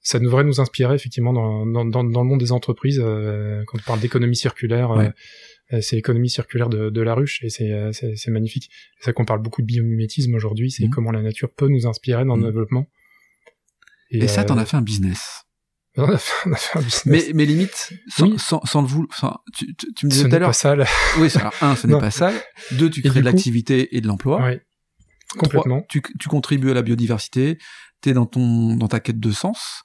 ça 0.00 0.18
devrait 0.20 0.44
nous 0.44 0.58
inspirer 0.60 0.94
effectivement 0.94 1.32
dans, 1.34 1.66
dans, 1.66 1.84
dans, 1.84 2.02
dans 2.04 2.22
le 2.22 2.28
monde 2.28 2.40
des 2.40 2.52
entreprises 2.52 3.00
euh, 3.02 3.62
quand 3.66 3.78
on 3.78 3.86
parle 3.90 4.00
d'économie 4.00 4.36
circulaire. 4.36 4.90
Ouais. 4.90 5.10
euh, 5.74 5.80
c'est 5.82 5.96
l'économie 5.96 6.30
circulaire 6.30 6.70
de, 6.70 6.88
de 6.88 7.00
la 7.02 7.14
ruche 7.14 7.42
et 7.44 7.50
c'est 7.50 8.30
magnifique. 8.30 8.70
C'est 8.98 9.06
ça 9.06 9.12
qu'on 9.12 9.26
parle 9.26 9.42
beaucoup 9.42 9.60
de 9.60 9.66
biomimétisme 9.66 10.34
aujourd'hui, 10.34 10.70
c'est 10.70 10.88
comment 10.88 11.10
la 11.10 11.20
nature 11.20 11.50
peut 11.52 11.68
nous 11.68 11.86
inspirer 11.86 12.24
dans 12.24 12.36
le 12.36 12.44
développement. 12.44 12.86
Et, 14.10 14.26
ça, 14.28 14.40
euh, 14.40 14.44
t'en 14.46 14.56
as 14.56 14.64
fait 14.64 14.78
un 14.78 14.82
business. 14.82 15.42
On 15.98 16.08
a 16.10 16.18
fait, 16.18 16.48
on 16.48 16.52
a 16.52 16.56
fait 16.56 16.78
un 16.78 16.82
business. 16.82 17.06
Mais, 17.06 17.32
mais 17.34 17.44
limite, 17.46 17.92
sans, 18.08 18.26
Oui. 18.30 18.38
sans, 18.38 18.60
sans 18.64 18.82
le 18.82 18.88
vouloir, 18.88 19.42
tu, 19.54 19.74
tu, 19.76 19.92
tu 19.94 20.06
me 20.06 20.10
ce 20.10 20.14
disais 20.16 20.22
tout 20.24 20.28
n'est 20.30 20.36
à 20.36 20.38
l'heure. 20.40 20.48
pas 20.50 20.52
sale. 20.54 20.86
Oui, 21.18 21.28
alors, 21.36 21.52
un, 21.60 21.76
ce 21.76 21.86
n'est 21.86 21.98
pas 21.98 22.10
ça. 22.10 22.32
Deux, 22.72 22.88
tu 22.90 23.00
Et 23.00 23.08
crées 23.08 23.20
de 23.20 23.24
l'activité 23.24 23.96
et 23.96 24.00
de 24.00 24.06
l'emploi. 24.06 24.42
Ouais. 24.42 24.62
Complètement. 25.36 25.80
Trois, 25.80 25.86
tu, 25.88 26.02
tu 26.18 26.28
contribues 26.28 26.70
à 26.70 26.74
la 26.74 26.82
biodiversité. 26.82 27.58
T'es 28.00 28.12
dans 28.12 28.26
ton, 28.26 28.76
dans 28.76 28.88
ta 28.88 29.00
quête 29.00 29.18
de 29.20 29.30
sens. 29.30 29.82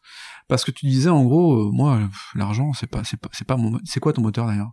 Parce 0.47 0.63
que 0.65 0.71
tu 0.71 0.85
disais, 0.85 1.09
en 1.09 1.23
gros, 1.23 1.67
euh, 1.67 1.71
moi, 1.71 1.99
l'argent, 2.35 2.73
c'est 2.73 2.87
pas, 2.87 3.03
c'est 3.03 3.19
pas, 3.19 3.29
c'est 3.33 3.47
pas 3.47 3.57
mon, 3.57 3.71
mo- 3.71 3.79
c'est 3.85 3.99
quoi 3.99 4.13
ton 4.13 4.21
moteur 4.21 4.45
d'ailleurs? 4.45 4.71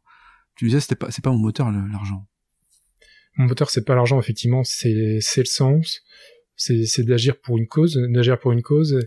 Tu 0.56 0.66
disais, 0.66 0.80
c'était 0.80 0.96
pas, 0.96 1.10
c'est 1.10 1.22
pas 1.24 1.30
mon 1.30 1.38
moteur, 1.38 1.70
l'argent. 1.70 2.26
Mon 3.36 3.46
moteur, 3.46 3.70
c'est 3.70 3.84
pas 3.84 3.94
l'argent, 3.94 4.18
effectivement, 4.20 4.62
c'est 4.64 5.18
c'est 5.20 5.40
le 5.40 5.46
sens, 5.46 6.00
c'est 6.56 6.84
c'est 6.86 7.04
d'agir 7.04 7.40
pour 7.40 7.56
une 7.56 7.68
cause, 7.68 7.98
d'agir 8.12 8.38
pour 8.38 8.50
une 8.52 8.60
cause, 8.62 8.98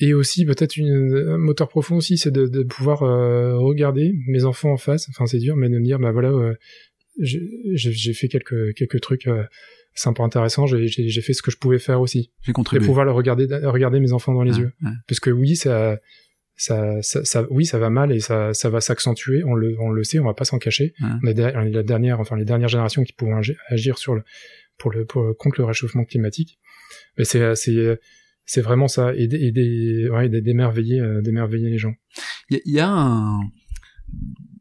et 0.00 0.14
aussi 0.14 0.44
peut-être 0.44 0.76
une- 0.76 1.26
un 1.28 1.38
moteur 1.38 1.68
profond 1.68 1.96
aussi, 1.96 2.18
c'est 2.18 2.30
de, 2.30 2.46
de 2.46 2.62
pouvoir 2.62 3.02
euh, 3.02 3.56
regarder 3.58 4.14
mes 4.28 4.44
enfants 4.44 4.72
en 4.72 4.76
face. 4.76 5.08
Enfin, 5.10 5.26
c'est 5.26 5.38
dur, 5.38 5.56
mais 5.56 5.68
de 5.68 5.78
me 5.78 5.84
dire, 5.84 5.98
bah 5.98 6.12
voilà, 6.12 6.30
euh, 6.30 6.54
j'ai 7.20 8.12
fait 8.12 8.28
quelques 8.28 8.74
quelques 8.74 9.00
trucs 9.00 9.26
euh, 9.26 9.42
sympa 9.94 10.22
intéressants, 10.22 10.66
j'ai 10.66 11.20
fait 11.20 11.32
ce 11.32 11.42
que 11.42 11.50
je 11.50 11.56
pouvais 11.56 11.78
faire 11.80 12.00
aussi, 12.00 12.30
J'ai 12.42 12.50
et 12.50 12.52
contribué. 12.52 12.86
pouvoir 12.86 13.04
le 13.04 13.10
regarder 13.12 13.46
regarder 13.66 13.98
mes 14.00 14.12
enfants 14.12 14.32
dans 14.34 14.42
les 14.42 14.58
yeux, 14.58 14.72
parce 15.08 15.18
que 15.20 15.30
oui, 15.30 15.56
ça 15.56 15.98
ça, 16.60 17.00
ça, 17.02 17.24
ça- 17.24 17.46
oui, 17.50 17.66
ça 17.66 17.78
va 17.78 17.88
mal 17.90 18.10
et 18.12 18.18
ça, 18.20 18.52
ça 18.52 18.68
va 18.68 18.80
s'accentuer. 18.80 19.44
On 19.44 19.54
le, 19.54 19.76
on 19.80 19.90
le 19.90 20.02
sait, 20.02 20.18
on 20.18 20.24
va 20.24 20.34
pas 20.34 20.44
s'en 20.44 20.58
cacher. 20.58 20.92
On 21.22 21.26
est 21.28 21.34
der- 21.34 21.52
on 21.56 21.62
est 21.62 21.70
la 21.70 21.84
dernière, 21.84 22.18
enfin 22.18 22.36
les 22.36 22.44
dernières 22.44 22.68
générations 22.68 23.04
qui 23.04 23.12
pourront 23.12 23.38
agi- 23.40 23.54
agir 23.68 23.96
sur 23.96 24.14
le, 24.16 24.22
pour 24.76 24.90
le, 24.90 25.04
pour, 25.04 25.36
contre 25.36 25.60
le 25.60 25.64
réchauffement 25.66 26.04
climatique. 26.04 26.58
Mais 27.16 27.24
c'est, 27.24 27.54
c'est, 27.54 28.00
c'est 28.50 28.62
vraiment 28.62 28.88
ça, 28.88 29.14
aider, 29.14 29.36
aider, 29.36 30.08
ouais, 30.10 30.28
d'émerveiller, 30.28 31.00
euh, 31.00 31.20
d'émerveiller 31.20 31.68
les 31.70 31.78
gens. 31.78 31.94
Il 32.50 32.60
y, 32.64 32.72
y 32.72 32.80
a 32.80 32.88
un, 32.90 33.40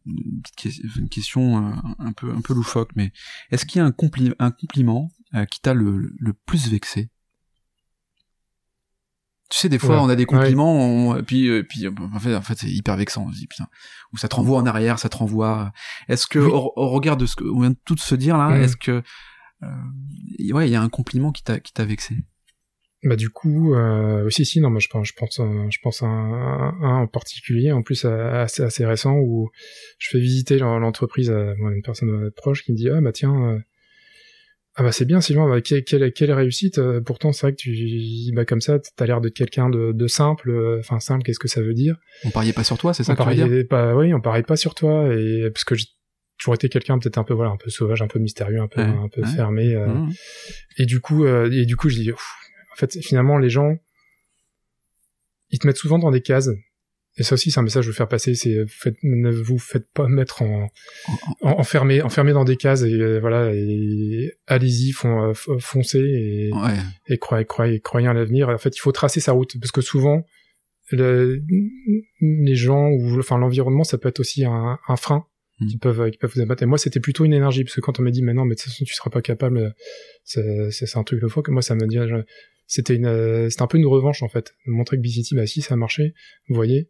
une 0.06 0.42
petite 0.44 0.82
que- 0.84 1.00
une 1.00 1.10
question 1.10 1.66
euh, 1.66 1.72
un 2.00 2.12
peu, 2.12 2.32
un 2.32 2.42
peu 2.42 2.54
loufoque, 2.54 2.92
mais 2.96 3.12
est-ce 3.50 3.66
qu'il 3.66 3.80
y 3.80 3.82
a 3.82 3.86
un, 3.86 3.92
compli- 3.92 4.36
un 4.40 4.52
compliment 4.52 5.10
euh, 5.36 5.46
qui 5.46 5.62
t'a 5.62 5.74
le, 5.74 6.14
le 6.20 6.34
plus 6.34 6.70
vexé? 6.70 7.10
Tu 9.50 9.58
sais, 9.60 9.70
des 9.70 9.80
fois, 9.80 9.96
Ouais. 9.96 10.02
on 10.02 10.10
a 10.10 10.18
des 10.18 10.26
compliments, 10.26 10.76
on- 11.12 11.24
puis, 11.24 11.48
euh, 11.48 11.64
puis, 11.64 11.86
euh, 11.86 11.92
en 12.14 12.20
fait, 12.20 12.36
en 12.36 12.42
fait, 12.42 12.58
c'est 12.60 12.70
hyper 12.70 12.98
vexant. 12.98 13.26
On 13.30 13.32
se 13.32 13.38
dit, 13.38 13.48
putain, 13.48 13.68
ou 14.12 14.18
ça 14.18 14.28
te 14.28 14.36
renvoie 14.36 14.60
en 14.60 14.66
arrière, 14.66 15.00
ça 15.00 15.08
te 15.08 15.16
renvoie. 15.16 15.72
Est-ce 16.10 16.28
que, 16.28 16.40
Oui. 16.40 16.52
au, 16.52 16.74
au 16.76 16.90
regard 16.90 17.16
de 17.16 17.26
ce 17.26 17.38
qu'on 17.38 17.62
vient 17.62 17.70
de 17.70 17.78
tout 17.86 17.96
se 17.98 18.16
dire 18.16 18.38
là, 18.38 18.60
est-ce 18.60 18.76
que, 18.76 19.02
euh, 19.64 20.52
ouais, 20.52 20.68
il 20.68 20.72
y 20.72 20.76
a 20.76 20.82
un 20.82 20.90
compliment 20.90 21.32
qui 21.32 21.44
t'a, 21.44 21.62
qui 21.62 21.72
t'a 21.72 21.86
vexé? 21.86 22.18
Bah 23.04 23.16
du 23.16 23.30
coup, 23.30 23.76
euh, 23.76 24.26
aussi 24.26 24.44
si 24.44 24.60
non, 24.60 24.72
moi 24.72 24.80
je 24.80 24.88
pense, 24.88 25.08
je 25.08 25.14
pense, 25.16 25.40
euh, 25.40 25.68
je 25.70 25.78
pense 25.84 26.02
à 26.02 26.08
un, 26.08 26.82
un 26.82 26.96
en 27.04 27.08
particulier, 27.08 27.72
en 27.72 27.84
plus 27.84 28.06
assez, 28.06 28.64
assez 28.64 28.86
récent 28.86 29.16
où 29.18 29.50
je 30.00 30.10
fais 30.10 30.20
visiter 30.20 30.58
l'en- 30.58 30.80
l'entreprise 30.80 31.30
à 31.30 31.54
une 31.60 31.82
personne 31.84 32.10
euh, 32.10 32.32
proche 32.36 32.64
qui 32.64 32.72
me 32.72 32.78
dit 32.78 32.90
ah 32.90 33.00
bah 33.00 33.12
tiens 33.12 33.36
euh, 33.54 33.60
ah 34.76 34.84
bah 34.84 34.92
c'est 34.92 35.06
bien 35.06 35.22
Sylvain, 35.22 35.48
bah, 35.48 35.62
quelle, 35.62 35.84
quelle, 35.84 36.12
quelle 36.12 36.32
réussite. 36.32 36.80
pourtant 37.02 37.34
c'est 37.34 37.48
vrai 37.48 37.52
que 37.52 37.58
tu 37.58 38.32
bah 38.34 38.46
comme 38.46 38.62
ça 38.62 38.80
t'as 38.96 39.06
l'air 39.06 39.22
d'être 39.22 39.34
quelqu'un 39.36 39.70
de, 39.70 39.92
de 39.92 40.08
simple. 40.08 40.78
Enfin 40.80 41.00
simple, 41.00 41.24
qu'est-ce 41.24 41.40
que 41.40 41.48
ça 41.48 41.62
veut 41.62 41.74
dire? 41.76 41.98
On 42.26 42.32
pariait 42.32 42.54
pas 42.54 42.64
sur 42.64 42.78
toi, 42.78 42.94
c'est 42.96 43.04
ça 43.04 43.14
On 43.14 43.16
que 43.16 43.22
tu 43.24 43.30
veux 43.30 43.36
dire? 43.36 43.46
pariait 43.46 43.64
pas, 43.64 43.96
oui, 43.96 44.14
on 44.14 44.22
parie 44.22 44.44
pas 44.44 44.56
sur 44.56 44.74
toi 44.76 45.14
et 45.16 45.50
parce 45.52 45.64
que 45.66 45.76
j'ai 45.76 45.86
toujours 46.40 46.54
été 46.56 46.70
quelqu'un 46.70 47.00
peut-être 47.00 47.18
un 47.18 47.24
peu 47.24 47.34
voilà 47.34 47.52
un 47.52 47.58
peu 47.58 47.70
sauvage, 47.70 48.02
un 48.02 48.08
peu 48.08 48.20
mystérieux, 48.20 48.60
un 48.60 48.68
peu 48.68 48.82
Ouais, 48.82 48.88
un 48.88 49.10
peu 49.10 49.22
ouais. 49.22 49.28
fermé. 49.28 49.74
euh, 49.76 49.88
Mhm. 49.94 50.14
et 50.78 50.86
du 50.86 51.00
coup, 51.00 51.26
euh, 51.26 51.50
et 51.52 51.66
du 51.66 51.76
coup, 51.76 51.90
je 51.90 51.98
dis, 52.00 52.12
Ouf. 52.12 52.36
En 52.78 52.80
fait, 52.80 52.98
finalement, 53.02 53.38
les 53.40 53.50
gens, 53.50 53.76
ils 55.50 55.60
te 55.60 55.66
mettent 55.68 55.78
souvent 55.78 55.98
dans 56.00 56.12
des 56.12 56.22
cases. 56.22 56.50
Et 57.20 57.24
ça 57.24 57.34
aussi, 57.34 57.50
c'est 57.50 57.60
un 57.60 57.64
message 57.64 57.82
que 57.82 57.86
je 57.88 57.90
veux 57.92 57.96
faire 57.98 58.08
passer. 58.08 58.36
C'est, 58.36 58.68
faites, 58.68 58.98
ne 59.02 59.32
vous 59.32 59.58
faites 59.58 59.88
pas 59.92 60.08
mettre 60.08 60.44
en, 60.44 60.68
en 61.42 61.50
enfermé, 61.60 62.04
enfermé 62.04 62.32
dans 62.34 62.44
des 62.46 62.58
cases. 62.58 62.84
Et 62.84 62.94
euh, 62.94 63.20
voilà, 63.20 63.52
et 63.56 64.34
allez-y, 64.46 64.92
fon, 64.92 65.30
euh, 65.30 65.32
f- 65.32 65.60
foncez 65.60 65.98
et, 66.00 66.52
Ouais. 66.54 66.76
et 67.08 67.18
croyez, 67.18 67.46
croyez, 67.46 67.80
croyez 67.80 68.08
à 68.08 68.14
l'avenir. 68.14 68.50
En 68.50 68.58
fait, 68.60 68.76
il 68.76 68.80
faut 68.80 68.92
tracer 68.92 69.20
sa 69.20 69.32
route 69.32 69.60
parce 69.60 69.72
que 69.72 69.82
souvent, 69.82 70.24
le- 70.92 71.42
les 72.22 72.56
gens 72.56 72.90
ou 72.90 73.18
enfin 73.18 73.40
l'environnement, 73.40 73.84
ça 73.84 73.98
peut 73.98 74.10
être 74.10 74.20
aussi 74.20 74.46
un, 74.46 74.78
un 74.88 74.96
frein 74.96 75.26
Mm. 75.60 75.68
qui 75.70 75.78
peuvent 75.80 76.12
qui 76.12 76.18
peuvent 76.20 76.32
vous 76.36 76.42
abattre. 76.42 76.62
Et 76.62 76.68
moi, 76.68 76.78
c'était 76.78 77.00
plutôt 77.00 77.26
une 77.26 77.34
énergie 77.34 77.64
parce 77.64 77.74
que 77.74 77.82
quand 77.82 78.00
on 78.00 78.04
m'a 78.04 78.12
dit, 78.12 78.22
mais 78.22 78.36
non, 78.36 78.46
mais 78.46 78.54
de 78.54 78.60
toute 78.60 78.70
façon, 78.70 78.86
tu 78.86 78.94
seras 78.94 79.10
pas 79.10 79.24
capable, 79.24 79.74
euh, 80.38 80.70
c'est 80.70 80.96
un 80.96 81.04
truc 81.04 81.20
de 81.20 81.28
fois 81.28 81.42
que 81.42 81.50
moi, 81.50 81.64
ça 81.64 81.74
me 81.74 81.88
dit, 81.88 81.98
je- 81.98 82.24
c'était 82.68 82.96
une, 82.96 83.06
euh, 83.06 83.50
c'était 83.50 83.64
un 83.64 83.68
peu 83.68 83.78
une 83.78 83.86
revanche 83.86 84.22
en 84.24 84.30
fait, 84.30 84.54
de 84.66 84.72
montrer 84.72 84.98
que 84.98 85.02
BCT, 85.02 85.36
bah 85.36 85.48
si, 85.48 85.62
ça 85.62 85.74
a 85.74 85.78
marché, 85.78 86.14
vous 86.50 86.56
voyez. 86.56 86.90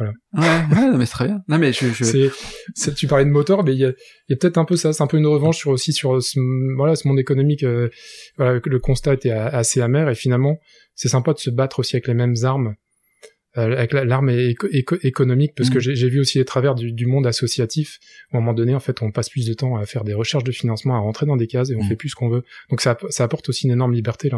Ouais, 0.00 0.06
ouais, 0.06 0.90
non, 0.90 0.96
mais 0.96 1.04
c'est 1.04 1.12
très 1.12 1.26
bien. 1.26 1.42
Non, 1.48 1.58
mais 1.58 1.72
je, 1.72 1.86
je... 1.88 2.90
Tu 2.92 3.06
parlais 3.06 3.26
de 3.26 3.30
moteur, 3.30 3.62
mais 3.62 3.74
il 3.74 3.78
y 3.78 3.84
a, 3.84 3.92
y 4.28 4.32
a 4.32 4.36
peut-être 4.36 4.56
un 4.56 4.64
peu 4.64 4.76
ça, 4.76 4.92
c'est 4.92 5.02
un 5.02 5.06
peu 5.06 5.18
une 5.18 5.26
revanche 5.26 5.58
sur 5.58 5.70
aussi 5.70 5.92
sur 5.92 6.22
ce, 6.22 6.38
voilà 6.76 6.96
ce 6.96 7.06
monde 7.06 7.18
économique. 7.18 7.62
euh, 7.62 7.90
voilà, 8.38 8.58
le 8.64 8.78
constat 8.78 9.14
était 9.14 9.30
assez 9.30 9.80
amer 9.82 10.08
et 10.08 10.14
finalement 10.14 10.58
c'est 10.94 11.08
sympa 11.08 11.34
de 11.34 11.38
se 11.38 11.50
battre 11.50 11.80
aussi 11.80 11.96
avec 11.96 12.06
les 12.06 12.14
mêmes 12.14 12.34
armes, 12.42 12.74
avec 13.54 13.92
la- 13.92 14.04
l'arme 14.04 14.30
éco- 14.30 14.68
éco- 14.70 14.96
économique, 15.02 15.52
parce 15.56 15.68
Mm. 15.68 15.72
que 15.74 15.80
j'ai 15.80 15.94
j'ai 15.94 16.08
vu 16.08 16.20
aussi 16.20 16.38
les 16.38 16.44
travers 16.44 16.74
du, 16.74 16.92
du 16.92 17.06
monde 17.06 17.26
associatif. 17.26 17.98
Où 18.32 18.36
à 18.36 18.38
un 18.38 18.40
moment 18.40 18.54
donné, 18.54 18.74
en 18.74 18.80
fait, 18.80 19.02
on 19.02 19.10
passe 19.10 19.28
plus 19.28 19.46
de 19.46 19.52
temps 19.54 19.76
à 19.76 19.84
faire 19.86 20.04
des 20.04 20.14
recherches 20.14 20.44
de 20.44 20.52
financement, 20.52 20.94
à 20.94 20.98
rentrer 21.00 21.26
dans 21.26 21.36
des 21.36 21.46
cases 21.46 21.70
et 21.70 21.76
on 21.76 21.82
Mm. 21.84 21.88
fait 21.88 21.96
plus 21.96 22.08
ce 22.10 22.14
qu'on 22.14 22.28
veut. 22.30 22.44
Donc 22.70 22.80
ça, 22.80 22.96
ça 23.10 23.24
apporte 23.24 23.48
aussi 23.48 23.66
une 23.66 23.72
énorme 23.72 23.92
liberté 23.92 24.30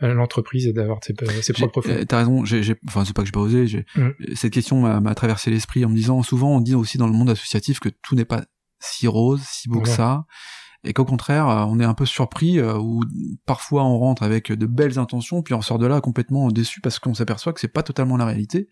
à 0.00 0.06
l'entreprise 0.08 0.66
et 0.66 0.72
d'avoir 0.72 0.98
ses, 1.02 1.14
ses 1.42 1.52
J'ai- 1.54 1.66
propres 1.66 1.82
fonds. 1.82 1.90
euh, 1.90 2.04
T'as 2.04 2.18
raison, 2.18 2.44
j'ai, 2.44 2.62
j'ai- 2.62 2.76
enfin 2.86 3.04
c'est 3.04 3.14
pas 3.14 3.22
que 3.22 3.26
j'ai 3.26 3.32
pas 3.32 3.40
osé, 3.40 3.66
j'ai, 3.66 3.84
Mm. 3.96 4.10
cette 4.34 4.52
question 4.52 4.80
m'a, 5.00 5.14
traversé 5.14 5.50
l'esprit 5.50 5.84
en 5.84 5.88
me 5.88 5.96
disant, 5.96 6.22
souvent 6.22 6.56
on 6.56 6.60
dit 6.60 6.74
aussi 6.74 6.98
dans 6.98 7.06
le 7.06 7.12
monde 7.14 7.30
associatif 7.30 7.80
que 7.80 7.88
tout 8.02 8.14
n'est 8.14 8.24
pas 8.24 8.44
si 8.78 9.08
rose, 9.08 9.42
si 9.44 9.68
beau 9.68 9.80
que 9.80 9.88
ça, 9.88 10.24
et 10.86 10.92
qu'au 10.92 11.04
contraire 11.04 11.48
euh, 11.48 11.64
on 11.68 11.78
est 11.80 11.84
un 11.84 11.94
peu 11.94 12.06
surpris, 12.06 12.58
euh, 12.58 12.78
ou 12.78 13.02
parfois 13.44 13.84
on 13.84 13.98
rentre 13.98 14.22
avec 14.22 14.50
de 14.52 14.66
belles 14.66 14.98
intentions, 14.98 15.42
puis 15.42 15.54
on 15.54 15.62
sort 15.62 15.78
de 15.78 15.86
là 15.86 16.00
complètement 16.00 16.48
déçu 16.50 16.80
parce 16.80 16.98
qu'on 16.98 17.14
s'aperçoit 17.14 17.52
que 17.52 17.60
c'est 17.60 17.68
pas 17.68 17.82
totalement 17.82 18.16
la 18.16 18.24
réalité, 18.24 18.68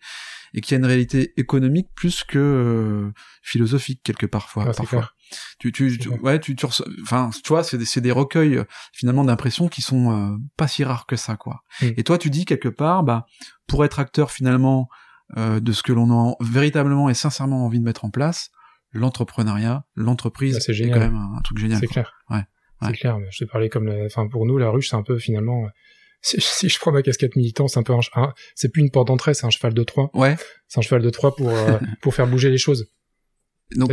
et 0.53 0.61
qu'il 0.61 0.71
y 0.73 0.75
a 0.75 0.79
une 0.79 0.85
réalité 0.85 1.33
économique 1.37 1.89
plus 1.95 2.23
que 2.23 2.37
euh, 2.39 3.11
philosophique 3.43 4.01
quelque 4.03 4.25
part, 4.25 4.49
fois- 4.49 4.63
Ah, 4.63 4.73
parfois. 4.73 4.85
clair. 4.87 5.11
Tu, 5.59 5.71
tu, 5.71 5.97
tu- 5.97 6.09
ouais, 6.09 6.39
tu, 6.39 6.55
tu 6.55 6.65
enfin, 7.01 7.29
tu 7.43 7.49
vois, 7.49 7.63
c'est 7.63 7.77
des, 7.79 8.01
des 8.01 8.11
recueils 8.11 8.63
finalement 8.93 9.23
d'impressions 9.25 9.67
qui 9.67 9.81
sont 9.81 10.11
euh, 10.11 10.37
pas 10.55 10.67
si 10.67 10.83
rares 10.83 11.07
que 11.07 11.15
ça, 11.15 11.35
quoi. 11.35 11.61
Mm. 11.81 11.85
Et 11.97 12.03
toi, 12.03 12.17
tu 12.19 12.29
dis 12.29 12.45
quelque 12.45 12.69
part, 12.69 13.03
bah, 13.03 13.25
pour 13.67 13.83
être 13.83 13.99
acteur 13.99 14.29
finalement 14.31 14.87
euh, 15.35 15.59
de 15.59 15.71
ce 15.71 15.81
que 15.81 15.91
l'on 15.91 16.11
a 16.29 16.35
véritablement 16.41 17.09
et 17.09 17.15
sincèrement 17.15 17.65
envie 17.65 17.79
de 17.79 17.83
mettre 17.83 18.05
en 18.05 18.11
place, 18.11 18.51
l'entrepreneuriat, 18.91 19.85
l'entreprise, 19.95 20.55
Bah, 20.55 20.59
c'est 20.61 20.89
quand 20.89 20.99
même 20.99 21.15
un, 21.15 21.37
un 21.37 21.41
truc 21.41 21.57
génial. 21.57 21.79
C'est 21.79 21.87
clair. 21.87 22.13
Ouais. 22.29 22.41
C'est 22.81 22.87
Ouais. 22.87 22.93
clair. 22.93 23.17
Je 23.31 23.43
te 23.45 23.49
parlais 23.49 23.69
comme, 23.69 23.87
la- 23.87 24.05
enfin 24.05 24.27
pour 24.27 24.45
nous 24.45 24.57
la 24.57 24.69
ruche 24.69 24.89
c'est 24.89 24.95
un 24.95 25.03
peu 25.03 25.17
finalement. 25.17 25.65
euh, 25.65 25.69
Si, 26.21 26.37
si 26.41 26.69
je 26.69 26.79
prends 26.79 26.91
ma 26.91 27.03
casquette 27.03 27.35
militant, 27.35 27.67
c'est 27.67 27.79
un 27.79 27.83
peu 27.83 27.93
un, 27.93 27.99
un- 28.15 28.33
c'est 28.55 28.69
plus 28.71 28.81
une 28.81 28.89
porte 28.89 29.07
d'entrée, 29.07 29.33
c'est 29.35 29.45
un 29.45 29.51
cheval 29.51 29.73
de 29.75 29.83
Troie. 29.83 30.09
Ouais. 30.15 30.35
C'est 30.67 30.79
un 30.79 30.81
cheval 30.81 31.01
de 31.03 31.09
Troie 31.11 31.35
pour 31.35 31.49
euh, 31.49 31.77
pour 32.01 32.15
faire 32.15 32.27
bouger 32.27 32.49
les 32.49 32.57
choses. 32.57 32.87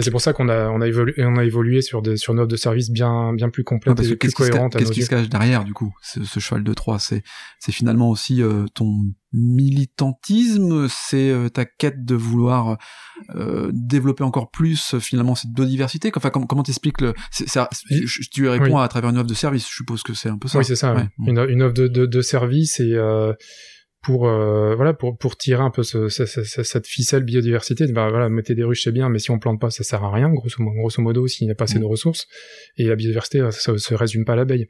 C'est 0.00 0.10
pour 0.10 0.20
ça 0.20 0.32
qu'on 0.34 0.48
a 0.50 0.68
on 0.68 0.80
a 0.82 0.86
évolué 0.86 1.14
on 1.18 1.36
a 1.36 1.44
évolué 1.44 1.80
sur 1.80 2.02
des 2.02 2.16
sur 2.18 2.32
une 2.34 2.40
offre 2.40 2.48
de 2.48 2.56
service 2.56 2.90
bien 2.90 3.32
bien 3.32 3.48
plus 3.48 3.62
Ouais, 3.62 3.64
complète 3.64 3.96
que 3.96 4.02
et 4.02 4.08
plus 4.08 4.16
qu'est-ce 4.18 4.34
qui, 4.34 4.42
se, 4.42 4.46
ca- 4.46 4.50
cohérente 4.52 4.76
qu'est-ce 4.76 4.92
qui 4.92 5.02
se 5.02 5.08
cache 5.10 5.28
derrière 5.30 5.64
du 5.64 5.72
coup 5.72 5.94
ce, 6.02 6.22
ce 6.24 6.40
cheval 6.40 6.62
de 6.62 6.74
Troie? 6.74 6.98
C'est 6.98 7.22
c'est 7.58 7.72
finalement 7.72 8.10
aussi 8.10 8.42
euh, 8.42 8.66
ton 8.74 8.92
militantisme 9.32 10.86
c'est 10.88 11.30
euh, 11.30 11.48
ta 11.48 11.64
quête 11.64 12.04
de 12.04 12.14
vouloir 12.14 12.78
euh, 13.34 13.70
développer 13.72 14.24
encore 14.24 14.50
plus 14.50 14.94
euh, 14.94 15.00
finalement 15.00 15.34
cette 15.34 15.52
biodiversité 15.52 16.10
enfin 16.14 16.30
com- 16.30 16.46
comment 16.48 16.62
t'expliques 16.62 17.00
le 17.00 17.14
Oui. 17.40 18.02
je- 18.06 18.28
tu 18.30 18.48
réponds 18.48 18.76
Oui. 18.78 18.82
à 18.82 18.88
travers 18.88 19.10
une 19.10 19.18
offre 19.18 19.26
de 19.28 19.34
service 19.34 19.68
je 19.68 19.74
suppose 19.74 20.02
que 20.02 20.14
c'est 20.14 20.28
un 20.28 20.38
peu 20.38 20.48
ça 20.48 20.58
Oui 20.58 20.64
c'est 20.64 20.76
ça. 20.76 20.94
Ouais. 20.94 21.08
Une, 21.26 21.38
une 21.48 21.62
offre 21.62 21.74
de, 21.74 21.88
de, 21.88 22.06
de 22.06 22.20
service 22.20 22.80
et 22.80 22.92
euh, 22.94 23.32
pour 24.02 24.26
euh, 24.28 24.74
voilà 24.74 24.94
pour 24.94 25.16
pour 25.16 25.36
tirer 25.36 25.62
un 25.62 25.70
peu 25.70 25.82
ce, 25.84 26.08
ce- 26.08 26.26
ce- 26.26 26.42
ce- 26.42 26.62
cette 26.64 26.86
ficelle 26.86 27.22
biodiversité. 27.24 27.86
Ben 27.86 28.08
voilà 28.10 28.28
mettez 28.28 28.54
des 28.54 28.64
ruches 28.64 28.82
c'est 28.84 28.92
bien, 28.92 29.08
mais 29.08 29.18
si 29.20 29.30
on 29.30 29.38
plante 29.38 29.60
pas 29.60 29.70
ça 29.70 29.84
sert 29.84 30.02
à 30.02 30.10
rien 30.12 30.28
grosso 30.30 30.56
modo, 30.60 30.76
grosso 30.80 31.00
modo 31.02 31.26
s'il 31.28 31.46
n'y 31.46 31.52
a 31.52 31.54
pas 31.54 31.64
assez 31.64 31.78
Mm. 31.78 31.82
de 31.82 31.86
ressources 31.86 32.26
et 32.76 32.84
la 32.84 32.96
biodiversité 32.96 33.38
ça, 33.38 33.52
ça 33.52 33.78
se 33.78 33.94
résume 33.94 34.24
pas 34.24 34.32
à 34.32 34.36
l'abeille. 34.36 34.66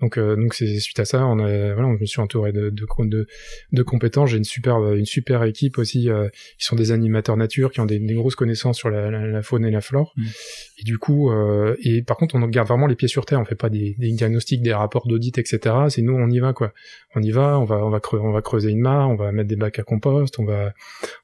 Donc, 0.00 0.16
euh, 0.18 0.36
donc 0.36 0.54
c'est 0.54 0.78
suite 0.80 0.98
à 0.98 1.04
ça, 1.04 1.26
on 1.26 1.38
a, 1.38 1.74
voilà, 1.74 1.94
je 1.94 2.00
me 2.00 2.06
suis 2.06 2.20
entouré 2.20 2.52
de, 2.52 2.70
de, 2.70 2.86
de, 3.04 3.26
de 3.72 3.82
compétences. 3.82 4.30
J'ai 4.30 4.38
une 4.38 4.44
super, 4.44 4.92
une 4.92 5.04
super 5.04 5.42
équipe 5.44 5.78
aussi, 5.78 6.08
euh, 6.08 6.28
qui 6.58 6.64
sont 6.64 6.76
des 6.76 6.90
animateurs 6.92 7.36
nature, 7.36 7.70
qui 7.70 7.80
ont 7.80 7.86
des, 7.86 7.98
des 7.98 8.14
grosses 8.14 8.34
connaissances 8.34 8.78
sur 8.78 8.90
la, 8.90 9.10
la, 9.10 9.26
la, 9.26 9.42
faune 9.42 9.64
et 9.64 9.70
la 9.70 9.80
flore. 9.80 10.14
Mm. 10.16 10.24
Et 10.78 10.84
du 10.84 10.98
coup, 10.98 11.30
euh, 11.30 11.76
et 11.82 12.02
par 12.02 12.16
contre, 12.16 12.34
on 12.34 12.40
garde 12.46 12.68
vraiment 12.68 12.86
les 12.86 12.96
pieds 12.96 13.08
sur 13.08 13.26
terre. 13.26 13.40
On 13.40 13.44
fait 13.44 13.54
pas 13.54 13.68
des, 13.68 13.94
des 13.98 14.12
diagnostics, 14.12 14.62
des 14.62 14.72
rapports 14.72 15.06
d'audit, 15.06 15.36
etc. 15.36 15.74
C'est 15.88 16.02
nous, 16.02 16.14
on 16.14 16.30
y 16.30 16.38
va 16.38 16.52
quoi. 16.52 16.72
On 17.14 17.22
y 17.22 17.30
va, 17.30 17.58
on 17.58 17.64
va, 17.64 17.84
on 17.84 17.90
va 17.90 18.00
creuser, 18.00 18.24
on 18.24 18.32
va 18.32 18.42
creuser 18.42 18.70
une 18.70 18.80
mare, 18.80 19.10
on 19.10 19.16
va 19.16 19.32
mettre 19.32 19.48
des 19.48 19.56
bacs 19.56 19.78
à 19.78 19.82
compost, 19.82 20.38
on 20.38 20.44
va, 20.44 20.72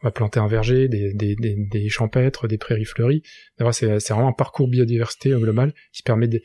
on 0.03 0.07
va 0.07 0.11
planter 0.11 0.40
un 0.40 0.48
verger, 0.48 0.88
des, 0.88 1.14
des, 1.14 1.34
des, 1.36 1.55
des 1.57 1.88
champêtres, 1.88 2.48
des 2.48 2.59
prairies 2.59 2.84
fleuries. 2.84 3.22
C'est, 3.72 4.01
c'est 4.01 4.12
vraiment 4.12 4.28
un 4.28 4.32
parcours 4.32 4.68
biodiversité 4.68 5.30
global 5.30 5.72
qui 5.92 6.03
permet 6.03 6.28
de 6.28 6.42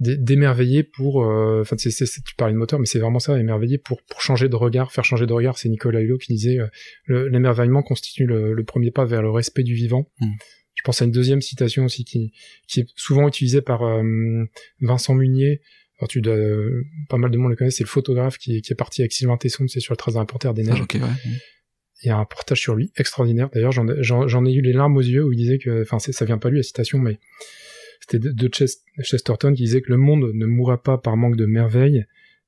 d'émerveiller 0.00 0.82
pour 0.82 1.24
euh, 1.24 1.60
enfin 1.60 1.76
c'est, 1.78 1.90
tu 1.90 2.34
parlais 2.34 2.52
de 2.52 2.58
moteur 2.58 2.80
mais 2.80 2.86
c'est 2.86 2.98
vraiment 2.98 3.20
ça 3.20 3.38
émerveiller 3.38 3.78
pour 3.78 4.02
pour 4.02 4.20
changer 4.20 4.48
de 4.48 4.56
regard 4.56 4.92
faire 4.92 5.04
changer 5.04 5.26
de 5.26 5.32
regard. 5.32 5.56
C'est 5.56 5.68
Nicolas 5.68 6.00
Hulot 6.00 6.18
qui 6.18 6.32
disait 6.32 6.58
euh, 6.58 7.28
l'émerveillement 7.30 7.82
constitue 7.82 8.26
le, 8.26 8.54
le, 8.54 8.64
premier 8.64 8.90
pas 8.90 9.04
vers 9.04 9.22
le 9.22 9.30
respect 9.30 9.62
du 9.62 9.74
vivant. 9.74 10.10
Mm. 10.20 10.26
je 10.74 10.82
pense 10.82 11.00
à 11.00 11.04
une 11.04 11.12
deuxième 11.12 11.40
citation 11.40 11.84
aussi 11.84 12.04
qui 12.04 12.32
qui 12.66 12.80
est 12.80 12.88
souvent 12.96 13.28
utilisée 13.28 13.62
par 13.62 13.82
euh, 13.82 14.02
Vincent 14.80 15.14
Munier. 15.14 15.60
Alors 16.00 16.08
tu 16.08 16.20
dois, 16.20 16.36
pas 17.08 17.18
mal 17.18 17.30
de 17.30 17.38
monde 17.38 17.50
le 17.50 17.56
connaît 17.56 17.70
c'est 17.70 17.84
le 17.84 17.88
photographe 17.88 18.36
qui, 18.36 18.62
qui 18.62 18.72
est 18.72 18.76
parti 18.76 19.00
avec 19.00 19.12
Sylvain 19.12 19.36
Tesson 19.36 19.68
c'est 19.68 19.78
sur 19.78 19.92
le 19.92 19.96
trace 19.96 20.14
d'un 20.14 20.24
panthère 20.24 20.54
des 20.54 20.64
neiges. 20.64 20.80
Ah, 20.80 20.82
okay, 20.82 20.98
ouais. 20.98 21.06
il 22.02 22.08
y 22.08 22.10
a 22.10 22.16
un 22.16 22.20
reportage 22.20 22.60
sur 22.60 22.74
lui 22.74 22.90
extraordinaire. 22.96 23.48
D'ailleurs 23.54 23.70
j'en 23.70 24.44
ai 24.44 24.52
eu 24.52 24.60
les 24.60 24.72
larmes 24.72 24.96
aux 24.96 25.02
yeux 25.02 25.24
où 25.24 25.32
il 25.32 25.36
disait 25.36 25.58
que 25.58 25.82
enfin 25.82 26.00
ça 26.00 26.24
vient 26.24 26.38
pas 26.38 26.50
lui 26.50 26.56
la 26.56 26.64
citation 26.64 26.98
mais 26.98 27.20
c'était 28.06 28.32
de 28.32 28.50
Chesterton 29.02 29.54
qui 29.54 29.62
disait 29.62 29.80
que 29.80 29.90
le 29.90 29.96
monde 29.96 30.30
ne 30.34 30.46
mourra 30.46 30.82
pas 30.82 30.98
par 30.98 31.16
manque 31.16 31.36
de 31.36 31.46
merveille, 31.46 32.04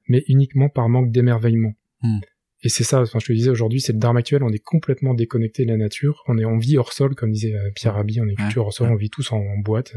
mais 0.08 0.24
uniquement 0.28 0.68
par 0.68 0.88
manque 0.88 1.10
d'émerveillement. 1.10 1.74
Mm. 2.02 2.18
Et 2.62 2.68
c'est 2.68 2.84
ça, 2.84 3.02
enfin, 3.02 3.18
je 3.20 3.26
te 3.26 3.32
disais 3.32 3.50
aujourd'hui, 3.50 3.80
c'est 3.80 3.92
le 3.92 3.98
drame 3.98 4.16
actuel, 4.16 4.42
on 4.42 4.50
est 4.50 4.62
complètement 4.62 5.14
déconnecté 5.14 5.64
de 5.64 5.70
la 5.70 5.76
nature, 5.76 6.24
on 6.26 6.38
est 6.38 6.44
en 6.44 6.58
vie 6.58 6.78
hors 6.78 6.92
sol, 6.92 7.14
comme 7.14 7.30
disait 7.30 7.54
euh, 7.54 7.70
Pierre 7.74 7.94
Rabhi, 7.94 8.20
on 8.20 8.26
est 8.26 8.34
culture 8.34 8.64
hors 8.64 8.72
sol, 8.72 8.88
on 8.90 8.96
vit 8.96 9.10
tous 9.10 9.30
en, 9.32 9.38
en 9.38 9.58
boîte. 9.58 9.94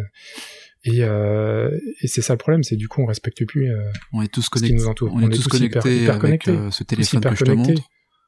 Et, 0.83 1.03
euh, 1.03 1.77
et 2.01 2.07
c'est 2.07 2.21
ça 2.21 2.33
le 2.33 2.37
problème, 2.37 2.63
c'est 2.63 2.77
du 2.77 2.87
coup 2.87 3.01
on 3.01 3.05
respecte 3.05 3.45
plus 3.45 3.69
euh, 3.69 3.91
on 4.13 4.21
est 4.21 4.31
tous 4.31 4.47
connectés, 4.47 4.75
nous 4.75 4.87
entoure. 4.87 5.11
On, 5.13 5.17
on, 5.17 5.29
est, 5.29 5.33
tous, 5.33 5.43
tous 5.43 5.49
connectés 5.49 6.03
hyper, 6.03 6.15
hyper 6.15 6.25
avec 6.25 6.47
euh, 6.47 6.71
ce 6.71 6.83
téléphone 6.83 7.21
que 7.21 7.35
je 7.35 7.43
te 7.43 7.51
montre. 7.51 7.81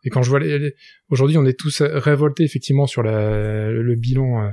Et 0.03 0.09
quand 0.09 0.23
je 0.23 0.29
vois 0.29 0.39
les, 0.39 0.57
les... 0.57 0.75
aujourd'hui, 1.09 1.37
on 1.37 1.45
est 1.45 1.57
tous 1.57 1.81
révoltés 1.81 2.43
effectivement 2.43 2.87
sur 2.87 3.03
la, 3.03 3.69
le 3.69 3.95
bilan, 3.95 4.45
euh, 4.45 4.49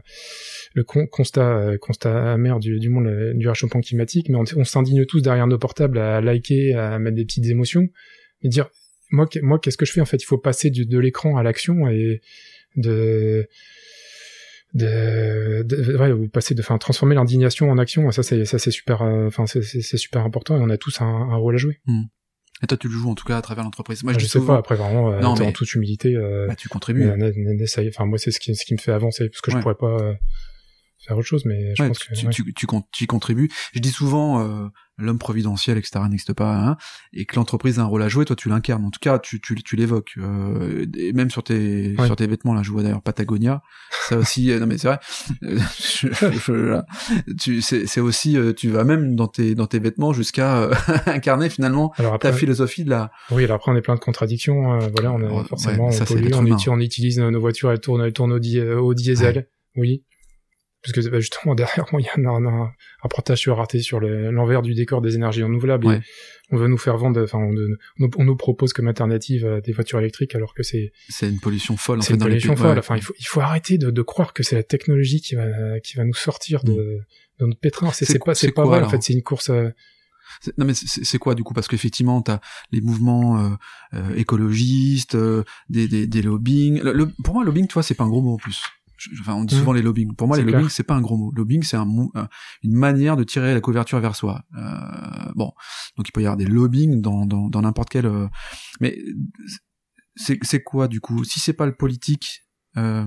le 0.75 0.85
con, 0.85 1.07
constat, 1.07 1.59
euh, 1.59 1.79
constat 1.79 2.33
amer 2.33 2.59
du, 2.59 2.79
du 2.79 2.89
monde 2.89 3.33
du 3.35 3.49
réchauffement 3.49 3.81
climatique, 3.81 4.29
mais 4.29 4.37
on, 4.37 4.65
s'indigne 4.65 5.07
tous 5.07 5.21
derrière 5.21 5.47
nos 5.47 5.59
portables 5.59 5.99
à 5.99 6.21
liker, 6.21 6.75
à 6.75 6.99
mettre 6.99 7.17
des 7.17 7.25
petites 7.25 7.47
émotions, 7.47 7.89
et 8.43 8.49
dire 8.49 8.69
moi, 9.11 9.27
moi, 9.43 9.59
qu'est-ce 9.59 9.79
que 9.79 9.87
je 9.87 9.93
fais 9.93 10.03
en 10.03 10.07
fait? 10.07 10.23
Il 10.23 10.27
faut 10.27 10.39
passer 10.39 10.71
du, 10.71 10.85
de 10.85 10.99
l'écran 10.99 11.37
à 11.37 11.43
l'action 11.43 11.89
et 11.89 12.21
de 12.77 13.49
de, 14.75 15.63
de 15.63 15.97
ouais, 15.97 16.13
vous 16.13 16.29
passez 16.29 16.55
de 16.55 16.61
enfin 16.61 16.77
transformer 16.77 17.15
l'indignation 17.15 17.71
en 17.71 17.79
action. 17.79 18.11
Ça 18.11 18.23
c'est 18.23 18.45
ça 18.45 18.59
c'est 18.59 18.71
super 18.71 19.01
enfin 19.01 19.47
c'est 19.47 19.63
super 19.97 20.23
important 20.27 20.59
et 20.59 20.61
on 20.61 20.69
a 20.69 20.77
tous 20.77 21.01
un, 21.01 21.07
un 21.07 21.37
rôle 21.37 21.55
à 21.55 21.59
jouer. 21.59 21.81
Mmh. 21.87 22.03
Et 22.63 22.67
toi, 22.67 22.77
tu 22.77 22.89
le 22.89 22.95
joues 22.95 23.11
en 23.11 23.15
tout 23.15 23.25
cas 23.25 23.37
à 23.37 23.43
travers 23.43 23.65
l'entreprise. 23.65 24.03
Moi, 24.03 24.13
je, 24.15 24.19
je 24.19 24.25
sais 24.25 24.39
souvent... 24.39 24.55
pas. 24.55 24.59
Après, 24.59 24.75
vraiment, 24.75 25.13
euh, 25.13 25.21
non, 25.21 25.35
mais... 25.39 25.47
en 25.47 25.53
toute 25.53 25.73
humilité, 25.75 26.17
euh, 26.17 26.47
bah, 26.49 26.57
tu 26.57 26.69
contribues. 26.69 27.11
Enfin, 27.89 28.07
moi, 28.07 28.19
c'est 28.19 28.31
ce 28.31 28.41
qui, 28.41 28.55
ce 28.57 28.65
qui 28.65 28.75
me 28.75 28.79
fait 28.79 28.93
avancer, 28.93 29.29
parce 29.29 29.41
que 29.41 29.51
ouais. 29.51 29.57
je 29.57 29.63
pourrais 29.63 29.75
pas 29.77 30.03
euh, 30.03 30.15
faire 31.07 31.17
autre 31.17 31.27
chose, 31.27 31.45
mais 31.45 31.75
je 31.75 31.83
ouais, 31.83 31.89
pense 31.89 31.99
tu, 31.99 32.09
que 32.09 32.15
tu, 32.15 32.27
ouais. 32.27 32.33
tu, 32.33 32.55
tu, 32.55 32.67
tu, 32.93 33.07
contribues. 33.07 33.51
Je 33.73 33.81
dis 33.81 33.91
souvent, 33.91 34.41
euh, 34.41 34.69
l'homme 34.99 35.19
providentiel, 35.19 35.79
etc., 35.79 36.01
n'existe 36.09 36.33
pas, 36.33 36.57
hein, 36.57 36.77
et 37.13 37.25
que 37.25 37.37
l'entreprise 37.37 37.79
a 37.79 37.83
un 37.83 37.87
rôle 37.87 38.03
à 38.03 38.09
jouer. 38.09 38.25
Toi, 38.25 38.37
tu 38.37 38.49
l'incarnes. 38.49 38.85
En 38.85 38.91
tout 38.91 39.01
cas, 39.01 39.19
tu, 39.19 39.41
tu, 39.41 39.55
tu 39.55 39.77
l'évoques. 39.77 40.15
Euh, 40.19 40.87
et 40.97 41.13
même 41.13 41.31
sur 41.31 41.43
tes, 41.43 41.95
sur 42.05 42.17
tes 42.17 42.27
vêtements, 42.27 42.55
là, 42.55 42.63
je 42.63 42.71
vois 42.71 42.83
d'ailleurs 42.83 43.03
Patagonia. 43.03 43.63
Ça 44.09 44.17
aussi, 44.17 44.51
euh, 44.51 44.59
non 44.59 44.67
mais 44.67 44.79
c'est 44.79 44.89
vrai. 44.89 44.99
je, 45.43 46.09
je, 46.13 46.81
tu, 47.39 47.63
c'est, 47.63 48.01
aussi, 48.01 48.37
euh, 48.37 48.53
tu 48.53 48.69
vas 48.71 48.85
même 48.85 49.15
dans 49.15 49.29
tes, 49.29 49.55
dans 49.55 49.67
tes 49.67 49.79
vêtements 49.79 50.13
jusqu'à 50.13 50.63
euh, 50.63 50.75
incarner 51.07 51.49
finalement 51.49 51.93
alors 51.97 52.15
après, 52.15 52.31
ta 52.31 52.37
philosophie 52.37 52.85
de 52.85 52.91
la. 52.91 53.11
Oui, 53.31 53.45
alors 53.45 53.57
après 53.57 53.73
on 53.73 53.77
est 53.77 53.83
plein 53.83 53.95
de 53.95 54.01
contradictions. 54.01 54.75
Euh, 54.75 54.89
voilà, 54.93 55.13
on 55.13 55.21
est 55.23 55.49
forcément 55.49 55.89
on, 55.89 56.05
pollue, 56.05 56.33
on, 56.35 56.47
utilise, 56.47 56.69
on, 56.69 56.81
utilise 56.81 57.19
nos 57.19 57.41
voitures, 57.41 57.71
elles 57.71 57.81
tournent, 57.81 58.03
elles 58.03 58.13
tournent 58.13 58.33
au, 58.33 58.39
di 58.39 58.61
au 58.61 58.95
diesel. 58.95 59.49
Oui 59.77 60.05
parce 60.83 60.93
que 60.93 61.09
bah, 61.11 61.21
justement 61.21 61.55
derrière 61.57 61.87
moi 61.93 62.01
il 62.01 62.05
y 62.05 62.09
a 62.09 62.31
un, 62.31 62.45
un, 62.45 62.47
un 62.47 62.73
reportage 63.03 63.39
sur 63.39 63.59
Arte 63.59 63.79
sur 63.79 64.01
l'envers 64.01 64.63
du 64.63 64.75
décor 64.75 65.01
des 65.01 65.15
énergies 65.17 65.43
renouvelables. 65.43 65.87
Ouais. 65.87 66.01
on 66.51 66.57
veut 66.57 66.69
nous 66.69 66.79
faire 66.79 66.97
vendre 66.97 67.23
enfin 67.23 67.39
on, 67.39 67.55
on, 68.01 68.11
on, 68.17 68.25
nous 68.25 68.37
propose 68.37 68.73
comme 68.73 68.89
alternative 68.89 69.45
euh, 69.45 69.61
des 69.61 69.73
voitures 69.73 69.99
électriques 69.99 70.35
alors 70.35 70.55
que 70.55 70.63
c'est 70.63 70.93
c'est 71.09 71.29
une 71.29 71.41
pollution 71.41 71.77
folle 71.77 72.03
c'est 72.03 72.15
une 72.15 72.21
pollution 72.21 72.57
folle. 72.57 72.73
ouais. 72.73 72.79
enfin 72.79 72.97
il 72.97 73.03
faut 73.03 73.15
il 73.19 73.27
faut 73.27 73.41
arrêter 73.41 73.79
de, 73.79 73.91
de 73.91 74.03
croire 74.03 74.33
que 74.33 74.43
c'est 74.43 74.57
la 74.57 74.63
technologie 74.63 75.21
qui 75.21 75.35
va 75.35 75.81
qui 75.81 75.97
va 75.97 76.05
nous 76.05 76.15
sortir 76.15 76.65
de, 76.65 76.73
mm. 76.73 77.05
de 77.41 77.47
notre 77.47 77.61
pétrin. 77.61 77.91
C'est 77.93 78.19
pas 78.25 78.35
c'est 78.35 78.53
pas 78.53 78.65
vrai 78.65 78.83
en 78.83 78.89
fait. 78.89 79.03
C'est 79.03 79.13
une 79.13 79.23
course 79.23 79.51
euh... 79.51 79.71
non 80.57 80.65
mais 80.65 80.75
c'est 80.75 81.19
quoi 81.19 81.35
du 81.35 81.43
coup? 81.43 81.55
Parce 81.55 81.69
qu'effectivement 81.69 82.21
t'as 82.23 82.41
les 82.73 82.81
mouvements 82.81 83.39
euh, 83.39 83.49
euh, 83.95 84.15
écologistes 84.17 85.15
euh, 85.15 85.45
des, 85.69 85.89
des, 85.89 86.07
des 86.07 86.23
lobbying. 86.23 86.81
Le, 86.83 86.93
le, 86.93 87.07
pour 87.25 87.35
moi 87.35 87.45
lobbying 87.45 87.67
tu 87.67 87.75
vois 87.75 87.83
c'est 87.83 87.95
pas 87.95 88.05
un 88.05 88.09
gros 88.09 88.23
mot 88.23 88.35
en 88.35 88.37
plus 88.37 88.63
enfin 89.21 89.35
on 89.35 89.45
dit 89.45 89.55
souvent 89.55 89.73
mmh. 89.73 89.77
les 89.77 89.83
lobbying. 89.83 90.15
Pour 90.15 90.29
moi, 90.29 90.37
les 90.37 90.45
lobbying 90.45 90.69
c'est 90.69 90.83
pas 90.83 90.95
un 90.95 91.01
gros 91.01 91.17
mot. 91.17 91.33
Lobbying 91.35 91.63
c'est 91.63 91.77
un, 91.77 91.89
une 92.63 92.77
manière 92.77 93.17
de 93.17 93.25
tirer 93.25 93.55
la 93.55 93.61
couverture 93.61 94.01
vers 94.01 94.17
soi. 94.17 94.45
Euh, 94.57 95.33
bon, 95.35 95.53
donc 95.97 96.09
il 96.09 96.13
peut 96.13 96.23
y 96.23 96.27
avoir 96.27 96.37
des 96.37 96.47
lobbying 96.47 97.01
dans 97.01 97.27
dans, 97.27 97.49
dans 97.49 97.63
n'importe 97.63 97.91
quel. 97.91 98.07
Euh, 98.07 98.29
mais 98.81 98.99
c'est 100.17 100.39
c'est 100.43 100.63
quoi 100.63 100.89
du 100.89 101.01
coup? 101.01 101.25
Si 101.25 101.41
c'est 101.41 101.53
pas 101.53 101.67
le 101.67 101.75
politique, 101.75 102.43
euh, 102.77 103.07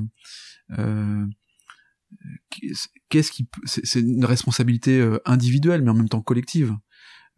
euh, 0.77 1.25
qu'est-ce 3.09 3.31
qui 3.31 3.47
c'est 3.65 3.99
une 3.99 4.25
responsabilité 4.25 4.99
euh, 4.99 5.19
individuelle 5.25 5.81
mais 5.81 5.91
en 5.91 5.95
même 5.95 6.09
temps 6.09 6.21
collective. 6.21 6.75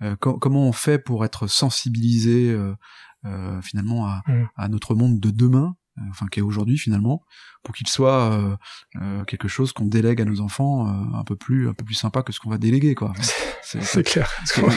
Euh, 0.02 0.16
co 0.16 0.38
comment 0.40 0.68
on 0.68 0.72
fait 0.74 0.98
pour 0.98 1.24
être 1.24 1.48
sensibilisé 1.48 2.52
euh, 2.52 3.62
finalement 3.62 4.08
à, 4.08 4.22
mmh. 4.28 4.50
à 4.56 4.68
notre 4.68 4.96
monde 4.96 5.20
de 5.20 5.32
demain? 5.32 5.76
Enfin 6.10 6.28
qui 6.28 6.40
est 6.40 6.44
aujourd'hui 6.44 6.78
finalement, 6.78 7.24
pour 7.64 7.74
qu'il 7.74 7.88
soit 7.88 8.32
euh, 8.32 8.56
euh, 9.02 9.24
quelque 9.26 9.48
chose 9.48 9.72
qu'on 9.72 9.86
délègue 9.86 10.22
à 10.22 10.26
nos 10.26 10.42
enfants 10.42 10.88
euh, 10.88 11.18
un 11.18 11.24
peu 11.24 11.36
plus 11.36 11.70
un 11.70 11.74
peu 11.74 11.86
plus 11.86 11.96
sympa 11.96 12.22
que 12.22 12.32
ce 12.32 12.40
qu'on 12.40 12.50
va 12.50 12.58
déléguer 12.58 12.96
quoi. 12.96 13.14
C'est 13.64 14.04
clair. 14.04 14.30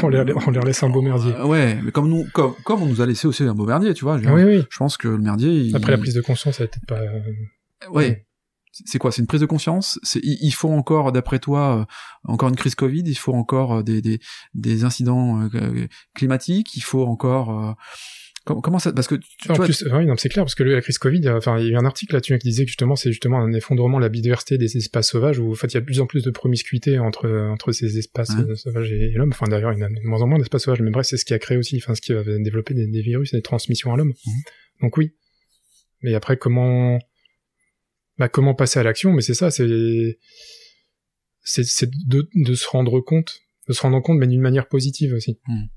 on, 0.02 0.08
les, 0.08 0.32
on 0.46 0.50
leur 0.50 0.64
laisse 0.64 0.82
un 0.82 0.88
beau 0.88 1.02
merdier. 1.02 1.34
ouais, 1.42 1.78
mais 1.82 1.90
comme 1.90 2.08
nous 2.08 2.26
comme, 2.32 2.54
comme 2.64 2.82
on 2.82 2.86
nous 2.86 3.00
a 3.00 3.06
laissé 3.06 3.26
aussi 3.26 3.42
un 3.42 3.54
beau 3.54 3.66
merdier, 3.66 3.92
tu 3.92 4.04
vois. 4.04 4.18
Je, 4.18 4.28
oui, 4.28 4.44
oui. 4.44 4.64
je 4.70 4.78
pense 4.78 4.96
que 4.96 5.08
le 5.08 5.18
merdier. 5.18 5.50
Il... 5.50 5.76
Après 5.76 5.92
la 5.92 5.98
prise 5.98 6.14
de 6.14 6.22
conscience, 6.22 6.56
ça 6.56 6.64
va 6.64 6.68
peut-être 6.68 6.86
pas. 6.86 7.00
Ouais. 7.90 8.24
C'est 8.84 8.98
quoi? 8.98 9.10
C'est 9.10 9.22
une 9.22 9.26
prise 9.26 9.40
de 9.40 9.46
conscience? 9.46 9.98
C'est 10.02 10.20
il 10.22 10.50
faut 10.52 10.70
encore, 10.70 11.10
d'après 11.10 11.38
toi, 11.38 11.86
encore 12.24 12.48
une 12.48 12.56
crise 12.56 12.74
Covid? 12.74 13.02
Il 13.06 13.14
faut 13.14 13.34
encore 13.34 13.82
des 13.82 14.02
des, 14.02 14.18
des 14.54 14.84
incidents 14.84 15.48
climatiques? 16.14 16.76
Il 16.76 16.82
faut 16.82 17.06
encore 17.06 17.76
Comment 18.46 18.78
ça 18.78 18.92
Parce 18.92 19.08
que 19.08 19.16
tu, 19.16 19.28
tu 19.38 19.50
en 19.50 19.54
vois, 19.54 19.64
plus, 19.64 19.84
oui, 19.92 20.06
non, 20.06 20.16
c'est 20.16 20.28
clair 20.28 20.44
parce 20.44 20.54
que 20.54 20.62
la 20.62 20.80
crise 20.80 20.98
Covid, 20.98 21.28
enfin, 21.30 21.58
il 21.58 21.64
y 21.66 21.68
a 21.68 21.72
eu 21.72 21.76
un 21.76 21.84
article 21.84 22.14
là-dessus 22.14 22.38
qui 22.38 22.46
disait 22.48 22.62
que 22.64 22.68
justement, 22.68 22.94
c'est 22.94 23.10
justement 23.10 23.40
un 23.40 23.52
effondrement 23.52 23.98
de 23.98 24.04
la 24.04 24.08
biodiversité 24.08 24.56
des 24.56 24.76
espaces 24.76 25.08
sauvages 25.10 25.40
où 25.40 25.50
en 25.50 25.54
fait, 25.56 25.66
il 25.66 25.74
y 25.74 25.76
a 25.78 25.80
de 25.80 25.84
plus 25.84 25.98
en 26.00 26.06
plus 26.06 26.22
de 26.22 26.30
promiscuité 26.30 27.00
entre 27.00 27.28
entre 27.28 27.72
ces 27.72 27.98
espaces 27.98 28.30
Ouais. 28.30 28.54
sauvages 28.54 28.92
et, 28.92 29.06
et 29.06 29.12
l'homme. 29.14 29.30
Enfin, 29.32 29.46
d'ailleurs, 29.48 29.72
il 29.72 29.80
y 29.80 29.82
a 29.82 29.88
de 29.88 30.00
moins 30.04 30.22
en 30.22 30.28
moins 30.28 30.38
d'espaces 30.38 30.62
sauvages, 30.62 30.80
mais 30.80 30.92
bref, 30.92 31.06
c'est 31.06 31.16
ce 31.16 31.24
qui 31.24 31.34
a 31.34 31.40
créé 31.40 31.58
aussi, 31.58 31.76
enfin, 31.78 31.96
ce 31.96 32.00
qui 32.00 32.12
va 32.12 32.22
développer 32.22 32.72
des, 32.74 32.86
des 32.86 33.02
virus 33.02 33.34
et 33.34 33.36
des 33.38 33.42
transmissions 33.42 33.92
à 33.92 33.96
l'homme. 33.96 34.12
Mhm. 34.26 34.32
Donc 34.82 34.96
oui. 34.96 35.12
Mais 36.02 36.14
après, 36.14 36.36
comment, 36.36 37.00
bah, 38.16 38.28
comment 38.28 38.54
passer 38.54 38.78
à 38.78 38.84
l'action? 38.84 39.12
Mais 39.12 39.22
c'est 39.22 39.34
ça, 39.34 39.50
c'est 39.50 40.18
c'est 41.42 41.64
c'est 41.64 41.90
de 42.06 42.28
de 42.34 42.54
se 42.54 42.68
rendre 42.68 43.00
compte, 43.00 43.40
de 43.68 43.72
se 43.72 43.80
rendre 43.82 44.00
compte, 44.00 44.18
mais 44.18 44.28
d'une 44.28 44.40
manière 44.40 44.68
positive 44.68 45.14
aussi. 45.14 45.40
Mhm. 45.48 45.68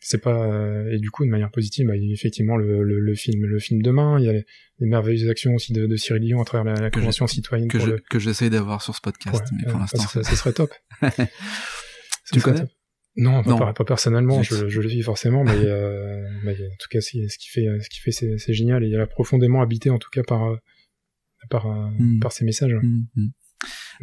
C'est 0.00 0.22
pas 0.22 0.46
euh, 0.46 0.90
et 0.92 0.98
du 0.98 1.10
coup 1.10 1.24
de 1.24 1.30
manière 1.30 1.50
positive 1.50 1.86
bah, 1.88 1.96
il 1.96 2.04
y 2.06 2.10
a 2.10 2.12
effectivement 2.14 2.56
le, 2.56 2.82
le, 2.84 3.00
le 3.00 3.14
film 3.14 3.44
le 3.44 3.58
film 3.58 3.82
demain 3.82 4.18
il 4.18 4.24
y 4.26 4.28
a 4.28 4.32
les, 4.32 4.44
les 4.78 4.86
merveilleuses 4.86 5.28
actions 5.28 5.54
aussi 5.54 5.72
de, 5.72 5.86
de 5.86 5.96
Cyril 5.96 6.22
Dion 6.22 6.40
à 6.40 6.44
travers 6.44 6.72
la, 6.74 6.80
la 6.80 6.90
convention 6.90 7.26
citoyenne 7.26 7.68
que 7.68 7.78
je- 7.78 7.86
le 7.90 7.98
que 8.10 8.18
j'essaie 8.18 8.48
d'avoir 8.50 8.80
sur 8.82 8.94
ce 8.94 9.00
podcast, 9.00 9.34
Ouais, 9.50 9.56
mais 9.58 9.64
pour 9.64 9.76
euh, 9.76 9.80
l'instant. 9.80 9.98
ça, 10.02 10.22
ça 10.22 10.36
serait 10.36 10.52
top 10.52 10.72
Ça 11.00 11.10
Tu 12.32 12.40
serait 12.40 12.52
connais 12.52 12.60
top. 12.60 12.70
non, 13.16 13.42
pas, 13.42 13.50
Non. 13.50 13.58
Pas, 13.58 13.72
pas 13.72 13.84
personnellement 13.84 14.42
je, 14.42 14.68
je 14.68 14.80
le 14.80 14.88
vis 14.88 15.02
forcément 15.02 15.42
mais, 15.44 15.50
euh, 15.64 16.22
mais 16.44 16.52
en 16.54 16.76
tout 16.78 16.88
cas 16.90 17.00
ce 17.00 17.10
qui 17.10 17.48
fait 17.48 17.66
ce 17.80 17.88
qui 17.88 18.00
fait 18.00 18.12
c'est 18.12 18.52
génial 18.54 18.84
et 18.84 18.88
il 18.88 18.96
a 19.00 19.06
profondément 19.06 19.62
habité 19.62 19.90
en 19.90 19.98
tout 19.98 20.10
cas 20.10 20.22
par 20.22 20.44
euh, 20.44 20.56
par 21.50 21.66
euh, 21.66 21.88
Hmm. 21.98 22.20
par 22.20 22.32
ces 22.32 22.44
messages 22.44 22.74
Mm, 22.82 23.02
mm. 23.16 23.28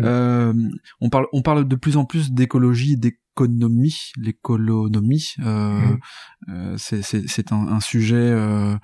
Euh, 0.02 0.54
on 1.00 1.10
parle, 1.10 1.28
on 1.32 1.42
parle 1.42 1.66
de 1.66 1.76
plus 1.78 1.96
en 1.96 2.04
plus 2.04 2.34
d'écologie, 2.34 2.98
l'économie, 3.38 4.12
l'économie. 4.18 5.34
Euh, 5.40 5.80
Mhm. 5.80 6.00
euh, 6.50 6.76
c'est 6.78 7.02
c'est 7.02 7.28
c'est 7.28 7.52
un, 7.52 7.68
un 7.68 7.80
sujet 7.80 8.16
euh, 8.16 8.76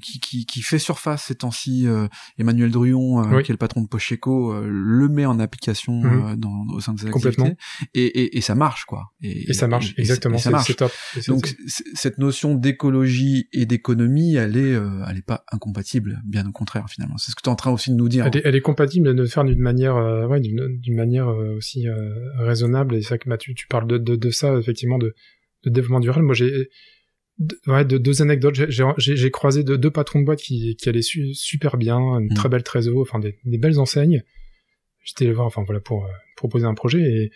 qui, 0.00 0.20
qui 0.20 0.46
qui 0.46 0.62
fait 0.62 0.78
surface 0.78 1.24
ces 1.24 1.34
temps-ci. 1.34 1.86
euh, 1.88 2.06
Emmanuel 2.38 2.70
Druon, 2.70 3.24
euh, 3.24 3.36
Oui. 3.36 3.42
qui 3.42 3.50
est 3.50 3.54
le 3.54 3.58
patron 3.58 3.80
de 3.82 3.88
Pocheco, 3.88 4.52
euh, 4.52 4.68
le 4.70 5.08
met 5.08 5.26
en 5.26 5.40
application 5.40 6.00
Mhm. 6.00 6.24
euh, 6.32 6.36
dans 6.36 6.64
au 6.72 6.80
sein 6.80 6.94
de 6.94 7.00
ses 7.00 7.08
activités 7.08 7.56
et, 7.94 8.04
et 8.04 8.38
et 8.38 8.40
ça 8.40 8.54
marche 8.54 8.84
quoi. 8.84 9.12
Et 9.22 9.52
ça 9.52 9.66
marche, 9.66 9.94
exactement. 9.98 10.38
ça 10.38 10.50
marche. 10.50 10.68
C'est 10.68 10.74
top. 10.74 10.92
Donc 11.26 11.56
cette 11.94 12.18
notion 12.18 12.54
d'écologie 12.54 13.48
et 13.52 13.66
d'économie, 13.66 14.36
elle 14.36 14.56
est, 14.56 14.70
elle 15.08 15.16
est 15.18 15.26
pas 15.26 15.44
incompatible, 15.52 16.20
bien 16.24 16.46
au 16.46 16.52
contraire 16.52 16.86
finalement. 16.88 17.18
C'est 17.18 17.32
ce 17.32 17.36
que 17.36 17.42
tu 17.42 17.48
es 17.50 17.52
en 17.52 17.56
train 17.56 17.72
aussi 17.72 17.90
de 17.90 17.96
nous 17.96 18.08
dire. 18.08 18.26
Elle 18.26 18.36
est, 18.36 18.42
elle 18.44 18.54
est 18.54 18.60
compatible 18.60 19.08
de 19.14 19.22
le 19.22 19.26
faire 19.28 19.44
d'une 19.44 19.58
manière, 19.60 19.96
euh, 19.96 20.26
ouais, 20.28 20.38
d'une 20.40 20.94
manière 20.96 21.26
aussi 21.56 21.88
euh, 21.88 21.94
raisonnable. 22.38 22.94
Et 22.94 23.02
c'est 23.02 23.08
vrai 23.08 23.18
que 23.18 23.28
Mathieu, 23.28 23.54
tu 23.54 23.66
parles 23.66 23.88
de, 23.90 23.98
de, 23.98 24.16
de 24.16 24.30
ça, 24.30 24.56
effectivement, 24.58 24.98
de, 24.98 25.14
de 25.64 25.70
développement 25.70 26.00
durable. 26.00 26.24
Moi, 26.24 26.34
j'ai 26.34 26.68
de, 27.38 27.56
ouais, 27.66 27.84
de, 27.84 27.98
deux 27.98 28.22
anecdotes. 28.22 28.54
J'ai- 28.98 29.30
croisé 29.30 29.64
deux, 29.64 29.78
deux 29.78 29.90
patrons 29.90 30.20
de 30.20 30.24
boîte 30.24 30.40
qui, 30.40 30.76
qui 30.76 30.88
allaient 30.88 31.02
su- 31.02 31.34
super 31.34 31.76
bien, 31.76 31.98
une 32.18 32.30
Mm. 32.30 32.34
très 32.34 32.48
belle 32.48 32.62
trésor, 32.62 32.98
enfin 33.00 33.18
des, 33.18 33.38
des 33.44 33.58
belles 33.58 33.78
enseignes. 33.78 34.22
J'étais 35.04 35.24
les 35.24 35.32
voir, 35.32 35.46
enfin 35.46 35.62
voilà, 35.64 35.80
pour 35.80 36.04
euh, 36.04 36.08
proposer 36.36 36.66
un 36.66 36.74
projet 36.74 37.00
et 37.00 37.30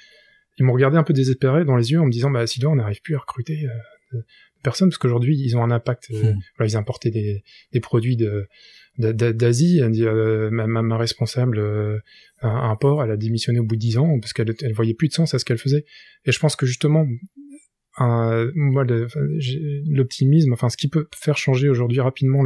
ils 0.59 0.65
m'ont 0.65 0.73
regardé 0.75 0.97
un 0.99 1.03
peu 1.03 1.15
désespéré 1.15 1.65
dans 1.65 1.77
les 1.77 1.91
yeux 1.93 2.01
en 2.01 2.07
me 2.07 2.11
disant, 2.13 2.31
bah 2.31 2.47
si 2.47 2.61
là 2.61 2.69
on 2.69 2.77
n'arrive 2.77 3.01
plus 3.03 3.17
à 3.17 3.19
recruter 3.19 3.67
euh, 3.67 4.19
de 4.19 4.25
personnes 4.63 4.89
parce 4.91 4.99
qu'aujourd'hui 4.99 5.37
ils 5.41 5.57
ont 5.57 5.63
un 5.65 5.71
impact. 5.71 6.09
euh, 6.13 6.35
Mm. 6.35 6.39
voilà, 6.57 6.73
ils 6.73 6.77
importaient 6.77 7.11
des, 7.11 7.43
des 7.73 7.81
produits 7.81 8.17
de 8.17 8.47
d'Asie. 8.99 9.81
Elle 9.83 9.91
dit, 9.93 10.05
euh, 10.05 10.51
ma, 10.51 10.97
responsable 10.97 11.59
euh, 11.59 11.99
à 12.41 12.49
un 12.49 12.77
port, 12.77 13.03
elle 13.03 13.11
a 13.11 13.17
démissionné 13.17 13.59
au 13.59 13.65
bout 13.65 13.77
de 13.77 13.81
dix 13.81 13.99
ans 13.99 14.19
parce 14.21 14.33
qu'elle 14.33 14.55
elle 14.63 14.73
voyait 14.73 14.95
plus 14.95 15.09
de 15.09 15.15
sens 15.15 15.35
à 15.35 15.39
ce 15.39 15.45
qu'elle 15.45 15.59
faisait. 15.59 15.85
Et 16.25 16.33
je 16.33 16.39
pense 16.39 16.57
que 16.57 16.67
justement, 16.67 17.07
moi, 17.99 18.85
l'optimisme, 19.87 20.53
enfin, 20.53 20.69
ce 20.69 20.77
qui 20.77 20.89
peut 20.89 21.09
faire 21.15 21.37
changer 21.37 21.69
aujourd'hui 21.69 22.01
rapidement 22.01 22.43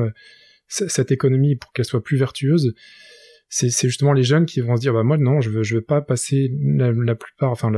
cette 0.69 1.11
économie 1.11 1.57
pour 1.57 1.73
qu'elle 1.73 1.87
soit 1.87 2.03
plus 2.03 2.17
vertueuse, 2.17 2.75
c'est 3.49 3.71
justement 3.89 4.13
les 4.13 4.25
jeunes 4.25 4.45
qui 4.45 4.61
vont 4.61 4.77
se 4.77 4.83
dire, 4.83 4.93
bah 4.93 5.05
moi 5.05 5.17
non, 5.17 5.41
je 5.41 5.49
veux, 5.49 5.63
veux 5.63 5.81
pas 5.81 6.03
passer 6.03 6.53
la, 6.61 7.15
plupart, 7.15 7.51
enfin, 7.51 7.73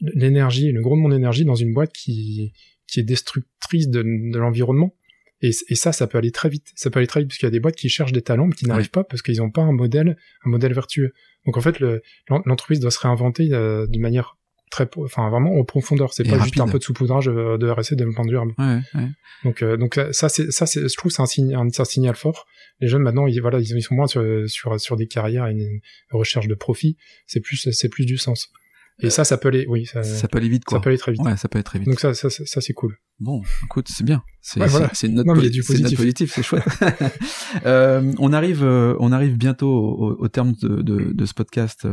l'énergie, 0.00 0.72
le 0.72 0.82
gros 0.82 0.96
de 0.96 1.00
mon 1.00 1.12
énergie 1.12 1.44
dans 1.44 1.54
une 1.54 1.72
boîte 1.72 1.92
qui 1.92 2.52
est 2.96 3.02
destructrice 3.02 3.88
de, 3.88 4.02
de 4.02 4.38
l'environnement. 4.38 4.94
Et, 5.42 5.50
et 5.68 5.74
ça, 5.74 5.92
ça 5.92 6.06
peut 6.06 6.18
aller 6.18 6.30
très 6.30 6.48
vite. 6.48 6.72
Ça 6.74 6.90
peut 6.90 6.98
aller 6.98 7.06
très 7.06 7.20
vite 7.20 7.28
parce 7.28 7.38
qu'il 7.38 7.46
y 7.46 7.48
a 7.48 7.50
des 7.52 7.60
boîtes 7.60 7.76
qui 7.76 7.88
cherchent 7.88 8.12
des 8.12 8.22
talents 8.22 8.46
mais 8.46 8.54
qui 8.54 8.64
n'arrivent 8.66 8.90
pas 8.90 9.04
parce 9.04 9.22
qu'ils 9.22 9.36
n'ont 9.38 9.50
pas 9.50 9.62
un 9.62 9.72
modèle, 9.72 10.16
un 10.44 10.50
modèle 10.50 10.72
vertueux. 10.72 11.12
Donc 11.44 11.56
en 11.56 11.60
fait, 11.60 11.78
le- 11.80 12.02
l'en- 12.28 12.42
l'entreprise 12.46 12.80
doit 12.80 12.90
se 12.90 12.98
réinventer 13.00 13.50
euh, 13.52 13.86
d'une 13.86 14.00
manière 14.00 14.36
très, 14.70 14.88
enfin 14.96 15.28
vraiment 15.30 15.54
en 15.58 15.64
profondeur. 15.64 16.12
C'est 16.12 16.24
pas 16.24 16.36
juste 16.44 16.54
un 16.60 16.66
peu 16.72 16.78
de 16.78 16.84
saupoudrage 16.84 17.28
euh, 17.28 17.56
de 17.58 17.68
RSE, 17.68 17.92
développement 17.92 18.24
durable. 18.24 18.52
Ouais, 18.58 18.80
ouais. 18.94 19.08
Donc 19.44 19.62
euh, 19.62 19.76
donc 19.76 20.00
ça 20.12 20.28
c'est 20.28 20.50
ça 20.50 20.66
c'est 20.66 20.88
je 20.88 20.96
trouve 20.96 21.12
c'est 21.12 21.22
un 21.22 21.26
signe 21.26 21.54
un, 21.54 21.68
c'est 21.70 21.82
un 21.82 21.84
signal 21.84 22.16
fort. 22.16 22.46
Les 22.80 22.88
jeunes 22.88 23.02
maintenant 23.02 23.26
ils 23.26 23.40
voilà 23.40 23.60
ils, 23.60 23.70
ils 23.76 23.82
sont 23.82 23.94
moins 23.94 24.06
sur 24.08 24.24
sur 24.48 24.80
sur 24.80 24.96
des 24.96 25.06
carrières 25.06 25.46
et 25.46 25.52
une, 25.52 25.60
une 25.60 25.80
recherche 26.12 26.48
de 26.48 26.54
profit. 26.54 26.96
C'est 27.26 27.40
plus 27.40 27.68
c'est 27.70 27.88
plus 27.88 28.06
du 28.06 28.16
sens. 28.18 28.50
Et 28.98 29.10
ça 29.10 29.24
ça 29.24 29.36
peut 29.36 29.48
aller 29.48 29.66
oui 29.68 29.84
ça, 29.84 30.02
Ça 30.02 30.26
peut 30.26 30.38
aller 30.38 30.48
vite 30.48 30.64
quoi. 30.64 30.78
ça 30.78 30.82
peut 30.82 30.88
aller 30.88 30.98
très 30.98 31.12
vite. 31.12 31.20
Ouais, 31.20 31.36
ça 31.36 31.48
peut 31.48 31.58
aller 31.58 31.64
très 31.64 31.78
vite. 31.78 31.86
Donc 31.88 32.00
ça 32.00 32.14
ça 32.14 32.30
ça, 32.30 32.46
ça, 32.46 32.60
c'est 32.62 32.72
cool. 32.72 32.96
Bon, 33.18 33.42
écoute, 33.64 33.88
c'est 33.90 34.04
bien. 34.04 34.22
C'est 34.40 34.60
Ouais, 34.60 34.68
voilà. 34.68 34.88
po- 34.88 35.06
une 35.06 35.14
note 35.14 35.26
positif. 35.66 36.32
c'est 36.34 36.42
chouette. 36.42 36.64
Euh, 37.64 38.12
on 38.18 38.32
arrive, 38.32 38.62
euh, 38.64 38.94
on 38.98 39.12
arrive 39.12 39.36
bientôt 39.36 39.68
au, 39.72 40.16
au 40.18 40.28
terme 40.28 40.52
de, 40.62 40.82
de, 40.82 41.12
de 41.12 41.26
ce 41.26 41.32
podcast. 41.34 41.86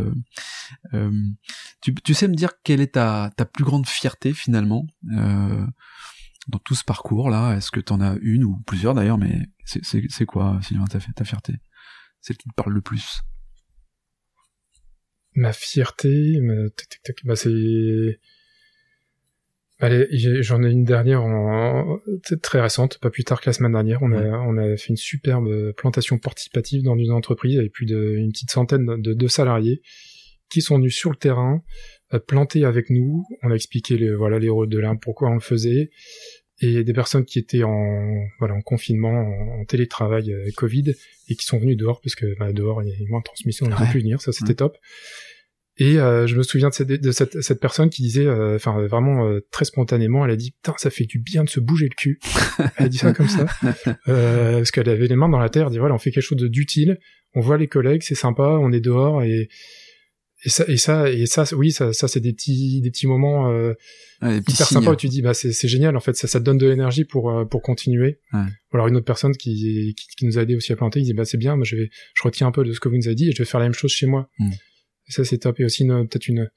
Euh, 0.93 1.11
tu, 1.81 1.93
tu 1.93 2.13
sais 2.13 2.27
me 2.27 2.35
dire 2.35 2.51
quelle 2.63 2.81
est 2.81 2.93
ta, 2.93 3.31
ta 3.37 3.45
plus 3.45 3.63
grande 3.63 3.87
fierté 3.87 4.33
finalement 4.33 4.85
dans 6.47 6.59
tout 6.59 6.75
ce 6.75 6.83
parcours 6.83 7.29
là 7.29 7.55
Est-ce 7.55 7.71
que 7.71 7.79
tu 7.79 7.93
en 7.93 8.01
as 8.01 8.15
une 8.21 8.43
ou 8.43 8.57
plusieurs 8.65 8.93
d'ailleurs 8.93 9.17
Mais 9.17 9.41
c'est 9.65 10.25
quoi, 10.25 10.59
Sylvain, 10.61 10.85
ta, 10.85 10.99
ta 10.99 11.23
fierté? 11.23 11.55
Celle 12.21 12.37
qui 12.37 12.47
te 12.49 12.53
parle 12.55 12.73
le 12.73 12.81
plus 12.81 13.21
Ma 15.35 15.53
fierté, 15.53 16.39
ma- 16.41 16.69
bah 17.23 17.35
c'est. 17.35 18.19
J'en 20.41 20.63
ai 20.63 20.71
une 20.71 20.85
dernière 20.85 21.23
en... 21.23 21.99
très 22.41 22.61
récente, 22.61 22.99
pas 22.99 23.09
plus 23.09 23.25
tard 23.25 23.41
que 23.41 23.49
la 23.49 23.53
semaine 23.53 23.73
dernière. 23.73 24.01
On 24.01 24.13
a, 24.13 24.23
on 24.23 24.57
a 24.57 24.77
fait 24.77 24.89
une 24.89 24.95
superbe 24.97 25.73
plantation 25.73 26.17
participative 26.19 26.83
dans 26.83 26.95
une 26.95 27.11
entreprise 27.11 27.57
avec 27.57 27.73
plus 27.73 27.85
d'une 27.85 28.31
petite 28.31 28.51
centaine 28.51 28.85
de, 28.85 28.95
de, 28.95 29.13
de 29.13 29.27
salariés 29.27 29.81
qui 30.49 30.61
sont 30.61 30.77
venus 30.77 30.95
sur 30.95 31.09
le 31.09 31.17
terrain, 31.17 31.63
euh, 32.13 32.19
planter 32.19 32.63
avec 32.63 32.89
nous. 32.91 33.25
On 33.41 33.51
a 33.51 33.55
expliqué 33.55 33.97
les, 33.97 34.13
voilà, 34.13 34.39
les 34.39 34.49
rôles 34.49 34.69
de 34.69 34.77
l'arbre, 34.77 35.01
pourquoi 35.01 35.29
on 35.29 35.33
le 35.33 35.39
faisait. 35.41 35.89
Et 36.65 36.83
des 36.83 36.93
personnes 36.93 37.25
qui 37.25 37.39
étaient 37.39 37.63
en, 37.63 38.25
voilà, 38.39 38.53
en 38.53 38.61
confinement, 38.61 39.11
en, 39.11 39.61
en 39.61 39.65
télétravail 39.65 40.31
euh, 40.31 40.49
Covid, 40.55 40.93
et 41.29 41.35
qui 41.35 41.45
sont 41.45 41.59
venus 41.59 41.77
dehors, 41.77 41.99
parce 42.01 42.15
que 42.15 42.37
bah, 42.39 42.53
dehors, 42.53 42.81
il 42.83 42.89
y 42.89 42.91
a 42.93 43.09
moins 43.09 43.19
de 43.19 43.25
transmission, 43.25 43.65
on 43.65 43.69
Ouais. 43.69 43.87
ne 43.87 43.91
pu 43.91 43.99
venir, 43.99 44.21
ça 44.21 44.31
c'était 44.31 44.55
top. 44.55 44.77
Et 45.77 45.97
euh, 45.99 46.27
je 46.27 46.35
me 46.35 46.43
souviens 46.43 46.69
de 46.69 46.73
cette, 46.75 46.87
de 46.87 47.11
cette, 47.11 47.41
cette 47.41 47.59
personne 47.59 47.89
qui 47.89 48.03
disait, 48.03 48.27
euh, 48.27 48.55
enfin 48.57 48.79
vraiment 48.85 49.27
euh, 49.27 49.39
très 49.49 49.65
spontanément, 49.65 50.23
elle 50.23 50.29
a 50.29 50.35
dit 50.35 50.51
putain 50.51 50.75
ça 50.77 50.91
fait 50.91 51.05
du 51.05 51.17
bien 51.17 51.43
de 51.43 51.49
se 51.49 51.59
bouger 51.59 51.85
le 51.89 51.95
cul. 51.95 52.19
Elle 52.77 52.85
a 52.85 52.89
dit 52.89 52.99
ça 52.99 53.11
comme 53.11 53.27
ça 53.27 53.47
parce 54.05 54.69
qu'elle 54.69 54.87
avait 54.87 55.07
les 55.07 55.15
mains 55.15 55.29
dans 55.29 55.39
la 55.39 55.49
terre. 55.49 55.65
Elle 55.65 55.71
dit 55.71 55.79
voilà 55.79 55.95
on 55.95 55.97
fait 55.97 56.11
quelque 56.11 56.23
chose 56.23 56.37
d'utile, 56.37 56.99
on 57.33 57.41
voit 57.41 57.57
les 57.57 57.67
collègues, 57.67 58.03
c'est 58.03 58.13
sympa, 58.13 58.43
on 58.61 58.71
est 58.71 58.81
dehors 58.81 59.23
et 59.23 59.49
et 60.45 60.49
ça 60.49 60.65
et 60.67 60.77
ça 60.77 61.09
et 61.09 61.25
ça 61.25 61.45
oui 61.55 61.71
ça 61.71 61.93
ça 61.93 62.07
c'est 62.07 62.19
des 62.19 62.33
petits 62.33 62.81
des 62.81 62.91
petits 62.91 63.07
moments 63.07 63.49
euh, 63.51 63.73
Ouais, 64.23 64.35
des 64.35 64.41
petits 64.41 64.53
hyper 64.53 64.67
sympas 64.67 64.91
où 64.91 64.95
tu 64.95 65.09
dis 65.09 65.21
bah 65.21 65.33
c'est 65.33 65.67
génial 65.67 65.97
en 65.97 65.99
fait 65.99 66.15
ça 66.15 66.27
ça 66.27 66.39
te 66.39 66.45
donne 66.45 66.57
de 66.57 66.67
l'énergie 66.67 67.03
pour 67.03 67.29
euh, 67.31 67.45
pour 67.45 67.61
continuer. 67.61 68.19
Ouais. 68.31 68.39
Ou 68.71 68.75
alors 68.75 68.87
une 68.87 68.95
autre 68.95 69.05
personne 69.05 69.35
qui, 69.35 69.93
qui 69.97 70.07
qui 70.17 70.25
nous 70.25 70.37
a 70.37 70.43
aidé 70.43 70.55
aussi 70.55 70.71
à 70.71 70.75
planter, 70.75 70.99
il 70.99 71.03
dit 71.03 71.13
bah 71.13 71.25
c'est 71.25 71.37
bien, 71.37 71.55
moi 71.55 71.65
je 71.65 71.75
vais 71.75 71.89
je 72.13 72.23
retiens 72.23 72.47
un 72.47 72.51
peu 72.51 72.63
de 72.63 72.71
ce 72.71 72.79
que 72.79 72.87
vous 72.87 72.95
nous 72.95 73.07
avez 73.07 73.15
dit 73.15 73.29
et 73.29 73.31
je 73.33 73.37
vais 73.39 73.45
faire 73.45 73.59
la 73.59 73.65
même 73.65 73.73
chose 73.73 73.91
chez 73.91 74.05
moi. 74.05 74.29
Mm. 74.39 74.51
Et 74.51 75.11
ça 75.11 75.25
c'est 75.25 75.39
top 75.39 75.59
et 75.59 75.65
aussi 75.65 75.85
peut-être 75.85 76.27
une 76.27 76.49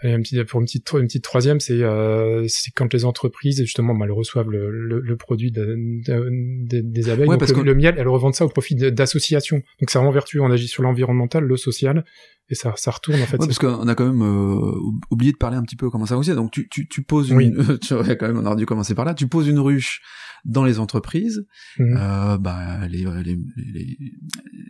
Allez, 0.00 0.12
un 0.12 0.20
petit, 0.22 0.42
pour 0.44 0.60
une 0.60 0.66
petite, 0.66 0.88
une 0.92 1.06
petite 1.06 1.24
troisième, 1.24 1.58
c'est 1.58 1.82
euh, 1.82 2.44
c'est 2.48 2.70
quand 2.70 2.92
les 2.94 3.04
entreprises 3.04 3.58
justement 3.60 3.94
bah, 3.96 4.04
elles 4.04 4.12
reçoivent 4.12 4.48
le, 4.48 4.70
le, 4.70 5.00
le 5.00 5.16
produit 5.16 5.50
de, 5.50 5.64
de- 6.06 6.28
de- 6.68 6.80
des 6.82 7.10
abeilles, 7.10 7.26
Ouais, 7.26 7.34
donc 7.34 7.40
parce 7.40 7.50
le, 7.52 7.58
que- 7.58 7.62
le 7.62 7.74
miel, 7.74 7.96
elles 7.98 8.06
revendent 8.08 8.34
ça 8.34 8.44
au 8.44 8.48
profit 8.48 8.76
d'associations. 8.76 9.56
Donc 9.80 9.90
c'est 9.90 9.98
vraiment 9.98 10.12
vertueux, 10.12 10.40
on 10.40 10.50
agit 10.52 10.68
sur 10.68 10.82
l'environnemental, 10.84 11.42
le 11.44 11.56
social, 11.56 12.04
et 12.48 12.54
ça, 12.54 12.72
ça 12.76 12.92
retourne 12.92 13.20
en 13.20 13.26
fait. 13.26 13.38
Ouais, 13.38 13.46
parce 13.46 13.58
qu'on 13.58 13.88
a 13.88 13.94
quand 13.96 14.06
même 14.06 14.22
euh, 14.22 14.72
oublié 15.10 15.32
de 15.32 15.36
parler 15.36 15.56
un 15.56 15.62
petit 15.62 15.74
peu 15.76 15.90
comment 15.90 16.06
ça 16.06 16.14
fonctionne. 16.14 16.36
Donc 16.36 16.52
tu, 16.52 16.68
tu, 16.68 16.86
tu 16.88 17.02
poses 17.02 17.30
une, 17.30 17.36
Oui. 17.36 17.52
tu 17.80 17.94
quand 17.94 18.26
même 18.28 18.38
on 18.38 18.46
aurait 18.46 18.56
dû 18.56 18.66
commencer 18.66 18.94
par 18.94 19.04
là. 19.04 19.14
Tu 19.14 19.26
poses 19.26 19.48
une 19.48 19.58
ruche 19.58 20.00
dans 20.44 20.64
les 20.64 20.78
entreprises. 20.78 21.44
Mhm. 21.78 21.96
Euh, 22.00 22.38
bah, 22.38 22.86
les, 22.88 23.04
les, 23.24 23.36
les, 23.56 23.98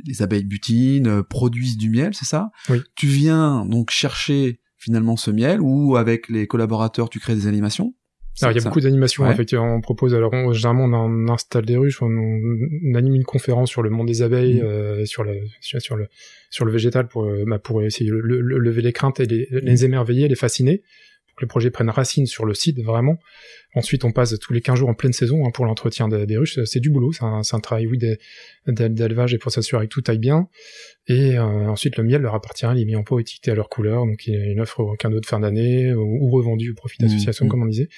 les 0.06 0.22
abeilles 0.22 0.44
butinent, 0.44 1.06
euh, 1.06 1.22
produisent 1.22 1.76
du 1.76 1.90
miel, 1.90 2.14
c'est 2.14 2.24
ça? 2.24 2.50
Oui. 2.70 2.78
Tu 2.96 3.06
viens 3.06 3.66
donc 3.66 3.90
chercher 3.90 4.58
finalement 4.78 5.16
ce 5.16 5.30
miel 5.30 5.60
ou 5.60 5.96
avec 5.96 6.28
les 6.28 6.46
collaborateurs 6.46 7.10
tu 7.10 7.18
crées 7.20 7.34
des 7.34 7.46
animations? 7.46 7.94
Alors, 8.40 8.52
il 8.52 8.54
y 8.54 8.58
a 8.58 8.62
Ça- 8.62 8.68
beaucoup 8.68 8.80
d'animations, 8.80 9.24
Ouais. 9.24 9.32
effectivement. 9.32 9.74
On 9.74 9.80
propose, 9.80 10.14
alors, 10.14 10.32
on, 10.32 10.52
généralement, 10.52 10.84
on, 10.84 11.28
installe 11.28 11.64
des 11.66 11.76
ruches, 11.76 12.00
on, 12.02 12.06
on 12.06 12.94
anime 12.94 13.16
une 13.16 13.24
conférence 13.24 13.68
sur 13.68 13.82
le 13.82 13.90
monde 13.90 14.06
des 14.06 14.22
abeilles, 14.22 14.60
Mhm. 14.60 14.64
euh, 14.64 15.04
sur, 15.06 15.24
le, 15.24 15.32
sur, 15.60 15.80
sur 15.82 15.96
le, 15.96 16.06
sur 16.48 16.64
le 16.64 16.70
végétal 16.70 17.08
pour, 17.08 17.24
euh, 17.24 17.42
bah, 17.48 17.58
pour 17.58 17.82
essayer 17.82 18.08
de 18.08 18.14
le- 18.14 18.40
le- 18.40 18.58
lever 18.58 18.80
les 18.82 18.92
craintes 18.92 19.18
et 19.18 19.26
les, 19.26 19.48
les 19.50 19.84
émerveiller, 19.84 20.28
les 20.28 20.36
fasciner, 20.36 20.82
que 21.38 21.44
le 21.44 21.48
projet 21.48 21.70
prenne 21.70 21.88
racine 21.90 22.26
sur 22.26 22.44
le 22.44 22.52
site, 22.54 22.78
vraiment. 22.82 23.18
Ensuite, 23.74 24.04
on 24.04 24.12
passe 24.12 24.38
tous 24.38 24.52
les 24.52 24.60
15 24.60 24.78
jours 24.78 24.88
en 24.88 24.94
pleine 24.94 25.12
saison 25.12 25.46
hein, 25.46 25.50
pour 25.52 25.64
l'entretien 25.66 26.08
des, 26.08 26.26
des 26.26 26.36
ruches. 26.36 26.58
C'est 26.64 26.80
du 26.80 26.90
boulot, 26.90 27.12
c'est 27.12 27.22
un, 27.24 27.60
travail, 27.60 27.86
oui, 27.86 27.96
d'é- 27.98 28.18
d'é- 28.66 28.88
d'élevage 28.88 29.32
et 29.34 29.38
pour 29.38 29.50
s'assurer 29.52 29.86
que 29.88 29.92
tout 29.94 30.02
aille 30.08 30.18
bien. 30.18 30.48
Et 31.06 31.38
euh, 31.38 31.42
ensuite, 31.68 31.96
le 31.96 32.04
miel 32.04 32.20
leur 32.22 32.34
appartient, 32.34 32.66
il 32.74 32.80
est 32.82 32.84
mis 32.84 32.96
en 32.96 33.02
pot, 33.04 33.18
étiqueté 33.20 33.50
à 33.50 33.54
leur 33.54 33.68
couleur, 33.68 34.04
donc 34.04 34.26
il 34.26 34.34
est 34.34 34.52
une 34.52 34.60
offre 34.60 34.80
au 34.80 34.94
cadeau 34.96 35.20
de 35.20 35.26
fin 35.26 35.40
d'année 35.40 35.94
ou, 35.94 36.02
ou 36.26 36.30
revendu 36.30 36.72
au 36.72 36.74
profit 36.74 36.98
d'associations, 37.00 37.44
Mhm. 37.46 37.50
comme 37.50 37.62
on 37.62 37.66
disait. 37.66 37.88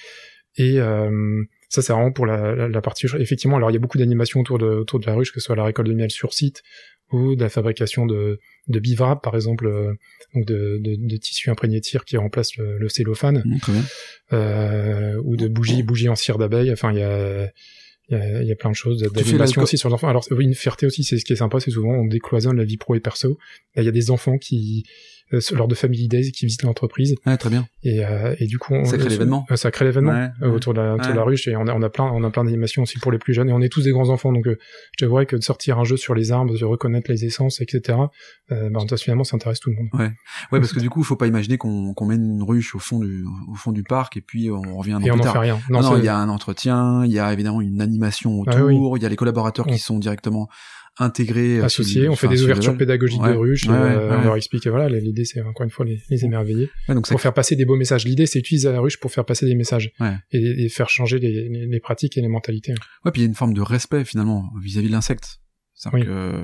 Et 0.57 0.79
euh, 0.79 1.43
ça, 1.71 1.81
c'est 1.81 1.93
vraiment 1.93 2.11
pour 2.11 2.25
la, 2.25 2.53
la, 2.53 2.67
la 2.67 2.81
partie. 2.81 3.07
Effectivement, 3.17 3.55
alors 3.55 3.71
il 3.71 3.73
y 3.73 3.77
a 3.77 3.79
beaucoup 3.79 3.97
d'animations 3.97 4.41
autour 4.41 4.59
de, 4.59 4.65
autour 4.65 4.99
de 4.99 5.05
la 5.05 5.15
ruche, 5.15 5.31
que 5.31 5.39
ce 5.39 5.45
soit 5.45 5.55
la 5.55 5.63
récolte 5.63 5.87
de 5.87 5.93
miel 5.93 6.11
sur 6.11 6.33
site 6.33 6.61
ou 7.13 7.35
de 7.35 7.41
la 7.41 7.49
fabrication 7.49 8.05
de, 8.05 8.39
de 8.67 8.79
bivrap, 8.79 9.23
par 9.23 9.35
exemple, 9.35 9.67
euh, 9.67 9.93
donc 10.33 10.45
de, 10.45 10.79
de, 10.81 10.95
de 10.97 11.17
tissu 11.17 11.49
imprégné 11.49 11.79
de 11.79 11.85
cire 11.85 12.03
qui 12.05 12.17
remplace 12.17 12.55
le, 12.57 12.77
le 12.77 12.89
cellophane, 12.89 13.43
Mmh, 13.45 13.71
euh, 14.33 15.15
ou 15.23 15.35
de 15.35 15.47
bougies, 15.47 15.83
bougies 15.83 16.09
en 16.09 16.15
cire 16.15 16.37
d'abeille. 16.37 16.71
Enfin, 16.71 16.91
il 16.91 16.99
y 16.99 17.03
a 17.03 17.49
il 18.09 18.17
y 18.17 18.21
a, 18.21 18.41
il 18.41 18.47
y 18.47 18.51
a 18.51 18.55
plein 18.55 18.71
de 18.71 18.75
choses 18.75 19.01
d'animation 19.01 19.61
aussi 19.61 19.77
sur 19.77 19.87
les 19.89 19.95
enfants. 19.95 20.09
Alors 20.09 20.25
oui, 20.31 20.43
une 20.43 20.53
fierté 20.53 20.85
aussi, 20.85 21.03
c'est 21.05 21.17
ce 21.17 21.23
qui 21.23 21.31
est 21.33 21.37
sympa, 21.37 21.59
c'est 21.61 21.71
souvent 21.71 21.93
on 21.93 22.05
décloisonne 22.05 22.57
la 22.57 22.65
vie 22.65 22.77
pro 22.77 22.95
et 22.95 22.99
perso. 22.99 23.37
Il 23.77 23.83
y 23.83 23.87
a 23.87 23.91
des 23.91 24.11
enfants 24.11 24.37
qui 24.37 24.83
euh, 25.33 25.39
lors 25.53 25.67
de 25.67 25.75
Family 25.75 26.07
Days 26.07 26.31
qui 26.31 26.45
visitent 26.45 26.63
l'entreprise. 26.63 27.15
Ouais, 27.25 27.37
très 27.37 27.49
bien. 27.49 27.65
Et, 27.83 28.03
euh, 28.05 28.35
et 28.39 28.47
du 28.47 28.57
coup, 28.59 28.73
on, 28.73 28.85
Ça 28.85 28.97
crée 28.97 29.07
euh, 29.07 29.09
l'événement. 29.09 29.45
euh, 29.51 29.55
Ça 29.55 29.71
crée 29.71 29.85
l'événement 29.85 30.11
Ouais, 30.11 30.29
euh, 30.43 30.51
autour 30.51 30.73
de 30.73 30.79
la, 30.81 30.95
autour 30.95 31.11
de 31.11 31.15
la 31.17 31.21
Ouais. 31.23 31.27
ruche 31.31 31.47
et 31.47 31.55
on 31.55 31.67
a, 31.67 31.73
on 31.73 31.81
a 31.81 31.89
plein, 31.89 32.05
on 32.05 32.23
a 32.23 32.29
plein 32.29 32.43
d'animations 32.43 32.83
aussi 32.83 32.99
pour 32.99 33.11
les 33.11 33.17
plus 33.17 33.33
jeunes 33.33 33.49
et 33.49 33.53
on 33.53 33.61
est 33.61 33.69
tous 33.69 33.83
des 33.83 33.91
grands 33.91 34.09
enfants 34.09 34.31
donc 34.31 34.47
euh, 34.47 34.57
je 34.99 35.05
te 35.05 35.09
vois 35.09 35.25
que 35.25 35.35
de 35.35 35.41
sortir 35.43 35.79
un 35.79 35.83
jeu 35.83 35.97
sur 35.97 36.13
les 36.15 36.31
arbres, 36.31 36.57
de 36.57 36.65
reconnaître 36.65 37.09
les 37.11 37.25
essences, 37.25 37.61
etc. 37.61 37.97
Euh, 38.51 38.69
bah, 38.69 38.79
finalement, 38.97 39.23
ça 39.23 39.35
intéresse 39.35 39.59
tout 39.59 39.69
le 39.69 39.75
monde. 39.77 39.87
Ouais, 39.93 40.11
parce 40.59 40.73
que 40.73 40.79
du 40.79 40.89
coup, 40.89 41.01
il 41.01 41.05
faut 41.05 41.15
pas 41.15 41.27
imaginer 41.27 41.57
qu'on 41.57 41.93
qu'on 41.93 42.05
mène 42.05 42.23
une 42.23 42.43
ruche 42.43 42.75
au 42.75 42.79
fond 42.79 42.99
du 42.99 43.25
au 43.49 43.55
fond 43.55 43.71
du 43.71 43.83
parc 43.83 44.17
et 44.17 44.21
puis 44.21 44.49
on 44.51 44.77
revient 44.77 44.93
un 44.93 44.97
an 44.97 45.01
Et 45.05 45.11
on 45.11 45.15
plus 45.15 45.21
tard. 45.23 45.33
fait 45.33 45.39
rien. 45.39 45.59
Non, 45.69 45.97
il 45.97 46.03
y 46.05 46.07
a 46.09 46.17
un 46.17 46.29
entretien, 46.29 47.03
il 47.05 47.11
y 47.11 47.19
a 47.19 47.31
évidemment 47.33 47.61
une 47.61 47.81
animation 47.81 48.39
autour, 48.39 48.53
Ah 48.57 48.63
oui. 48.65 48.77
il 48.97 49.03
y 49.03 49.05
a 49.05 49.09
les 49.09 49.15
collaborateurs 49.15 49.65
qui 49.67 49.77
sont 49.79 49.99
directement 49.99 50.47
intégrés. 50.97 51.59
euh, 51.59 51.63
associés, 51.65 52.07
on 52.09 52.15
fait 52.15 52.27
des 52.27 52.43
ouvertures 52.43 52.77
pédagogiques 52.77 53.21
Ouais. 53.21 53.31
de 53.33 53.37
ruches, 53.37 53.65
et, 53.65 53.69
Ouais, 53.69 53.75
euh, 53.75 54.09
ouais, 54.09 54.15
on 54.15 54.17
ouais. 54.19 54.23
leur 54.25 54.35
explique, 54.35 54.67
voilà, 54.67 54.89
l'idée 54.89 55.25
c'est 55.25 55.41
encore 55.41 55.63
une 55.63 55.69
fois 55.71 55.85
les, 55.85 55.99
les 56.09 56.25
émerveiller, 56.25 56.69
donc 56.89 57.07
pour 57.07 57.21
faire 57.21 57.33
passer 57.33 57.55
des 57.55 57.65
beaux 57.65 57.77
messages. 57.77 58.05
L'idée 58.05 58.25
c'est 58.25 58.39
utiliser 58.39 58.71
la 58.71 58.79
ruche 58.81 58.99
pour 58.99 59.11
faire 59.11 59.25
passer 59.25 59.45
des 59.45 59.55
messages 59.55 59.91
et, 60.31 60.65
et 60.65 60.69
faire 60.69 60.89
changer 60.89 61.19
les, 61.19 61.49
les- 61.49 61.65
les 61.67 61.79
pratiques 61.79 62.17
et 62.17 62.21
les 62.21 62.27
mentalités. 62.27 62.73
Ouais, 63.05 63.11
puis 63.11 63.21
il 63.21 63.23
y 63.23 63.25
a 63.25 63.29
une 63.29 63.35
forme 63.35 63.53
de 63.53 63.61
respect 63.61 64.03
finalement 64.05 64.51
vis-à-vis 64.61 64.87
de 64.87 64.91
l'insecte. 64.93 65.39
C'est-à-dire 65.73 65.99
Oui. 65.99 66.05
que 66.05 66.43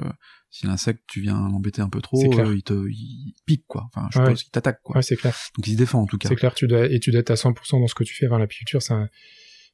si 0.50 0.66
l'insecte 0.66 1.02
tu 1.08 1.22
viens 1.22 1.36
l'embêter 1.50 1.82
un 1.82 1.89
peu 1.89 2.02
trop, 2.02 2.20
C'est 2.22 2.39
euh, 2.39 2.56
il 2.56 2.64
te 2.64 2.74
il 2.89 3.34
pique 3.45 3.66
quoi. 3.68 3.89
Enfin, 3.93 4.08
je 4.12 4.18
suppose 4.20 4.41
qu'il 4.43 4.52
t'attaque 4.52 4.80
quoi. 4.82 4.95
Ouais, 4.95 5.02
c'est 5.04 5.18
clair. 5.18 5.36
Donc 5.58 5.68
il 5.68 5.74
se 5.74 5.78
défend 5.78 6.02
en 6.02 6.06
tout 6.08 6.18
cas. 6.18 6.30
C'est 6.30 6.36
clair, 6.36 6.56
tu 6.56 6.68
dois, 6.68 6.88
et 6.89 7.00
tu 7.00 7.12
dois 7.12 7.20
être 7.20 7.32
à 7.32 7.36
100% 7.36 7.80
dans 7.80 7.88
ce 7.88 7.93
que 7.95 8.04
tu 8.04 8.16
fais. 8.16 8.26
Enfin, 8.28 8.39
l'apiculture, 8.39 8.82
c'est 8.82 8.93
un- 8.93 9.10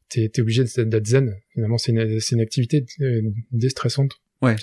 t'es, 0.10 0.30
obligé 0.42 0.64
d'être 0.78 1.08
zen. 1.08 1.34
Finalement, 1.54 1.78
c'est 1.78 1.92
une, 1.92 2.20
c'est 2.20 2.36
une 2.36 2.42
activité 2.42 2.86
euh, 3.02 3.22
déstressante. 3.52 4.12
Ouais. 4.44 4.56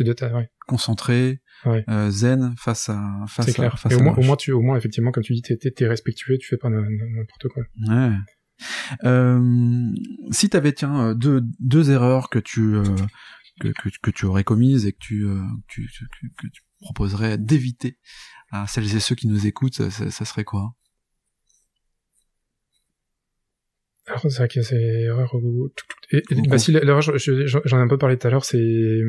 Concentré, 0.67 1.41
Ouais. 1.65 1.85
euh, 1.89 2.11
zen 2.11 2.55
face 2.57 2.89
à 2.89 3.01
face 3.29 3.47
c'est 3.47 3.51
à 3.53 3.55
clair. 3.55 3.79
face 3.79 3.93
Et 3.93 3.95
à 3.95 3.99
au 3.99 4.01
la 4.01 4.05
moins, 4.05 4.15
au 4.19 4.23
moins, 4.23 4.37
tu, 4.37 4.53
au 4.53 4.61
moins, 4.61 4.77
effectivement, 4.77 5.11
comme 5.11 5.23
tu 5.25 5.33
dis, 5.35 5.43
t'es, 5.43 5.57
t'es, 5.57 5.87
respectueux, 5.89 6.39
tu 6.39 6.47
fais 6.49 6.57
pas 6.57 6.69
n'importe 6.71 7.49
quoi. 7.49 7.63
Ouais. 7.89 8.13
Euh, 9.05 9.93
si 10.31 10.51
t'avais 10.51 10.73
tiens 10.73 11.09
euh, 11.09 11.15
deux 11.15 11.41
deux 11.61 11.91
erreurs 11.91 12.29
que 12.29 12.39
tu 12.39 12.75
euh, 12.75 12.83
que, 13.61 13.69
que, 13.69 13.89
que 14.03 14.11
tu 14.11 14.27
aurais 14.27 14.45
commises 14.45 14.85
et 14.87 14.93
que 14.93 14.99
tu 15.01 15.27
tu- 15.69 15.89
que, 15.89 16.27
que 16.43 16.47
tu 16.53 16.63
proposerais 16.81 17.39
d'éviter 17.39 17.99
à 18.51 18.67
celles 18.67 18.95
et 18.95 19.01
ceux 19.01 19.15
qui 19.15 19.29
nous 19.29 19.47
écoutent, 19.47 19.75
ça, 19.77 19.91
ça- 19.91 20.11
ça 20.11 20.25
serait 20.27 20.45
quoi? 20.45 20.75
Alors, 24.07 24.23
c'est 24.23 24.39
vrai 24.39 24.49
que 24.49 24.63
c'est 24.63 24.77
erreur 25.05 25.35
ou- 25.35 25.69
tout- 25.69 25.85
tout- 25.87 26.17
et- 26.17 26.23
et- 26.31 26.41
Ou 26.41 26.43
bah, 26.49 26.59
si, 26.59 26.73
l'erreur, 26.73 27.01
je- 27.03 27.17
je- 27.19 27.59
j'en 27.65 27.79
ai 27.79 27.83
un 27.83 27.89
peu 27.89 27.99
parlé 27.99 28.19
tout 28.19 28.27
à 28.27 28.31
l'heure, 28.31 28.45
c'est, 28.45 29.01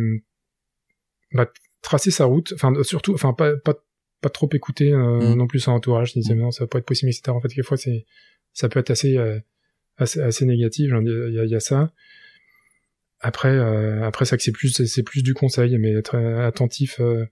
bah, 1.33 1.51
tracer 1.81 2.11
sa 2.11 2.25
route, 2.25 2.51
enfin, 2.53 2.73
surtout, 2.83 3.13
enfin, 3.13 3.33
pas, 3.33 3.55
pas, 3.57 3.75
pas 4.21 4.29
trop 4.29 4.49
écouter, 4.53 4.93
euh, 4.93 5.33
Mm. 5.33 5.35
non 5.35 5.47
plus 5.47 5.59
son 5.59 5.71
entourage, 5.71 6.13
disait, 6.13 6.35
Mm. 6.35 6.39
non, 6.39 6.51
ça 6.51 6.67
peut 6.67 6.77
être 6.77 6.85
possible, 6.85 7.09
etc. 7.09 7.29
En 7.31 7.41
fait, 7.41 7.47
quelquefois, 7.49 7.77
c'est, 7.77 8.05
ça 8.53 8.69
peut 8.69 8.79
être 8.79 8.91
assez, 8.91 9.17
euh, 9.17 9.39
assez, 9.97 10.19
assez 10.21 10.45
négatif, 10.45 10.91
il 11.01 11.33
y 11.33 11.39
a, 11.39 11.43
il 11.45 11.49
y 11.49 11.55
a 11.55 11.59
ça. 11.59 11.91
Après, 13.19 13.49
euh, 13.49 14.03
après, 14.03 14.25
ça 14.25 14.35
que 14.37 14.43
c'est 14.43 14.51
plus, 14.51 14.69
c'est- 14.85 15.03
plus 15.03 15.21
du 15.23 15.33
conseil, 15.33 15.77
mais 15.77 15.91
être 15.93 16.15
euh, 16.15 16.47
attentif, 16.47 16.99
euh, 16.99 17.25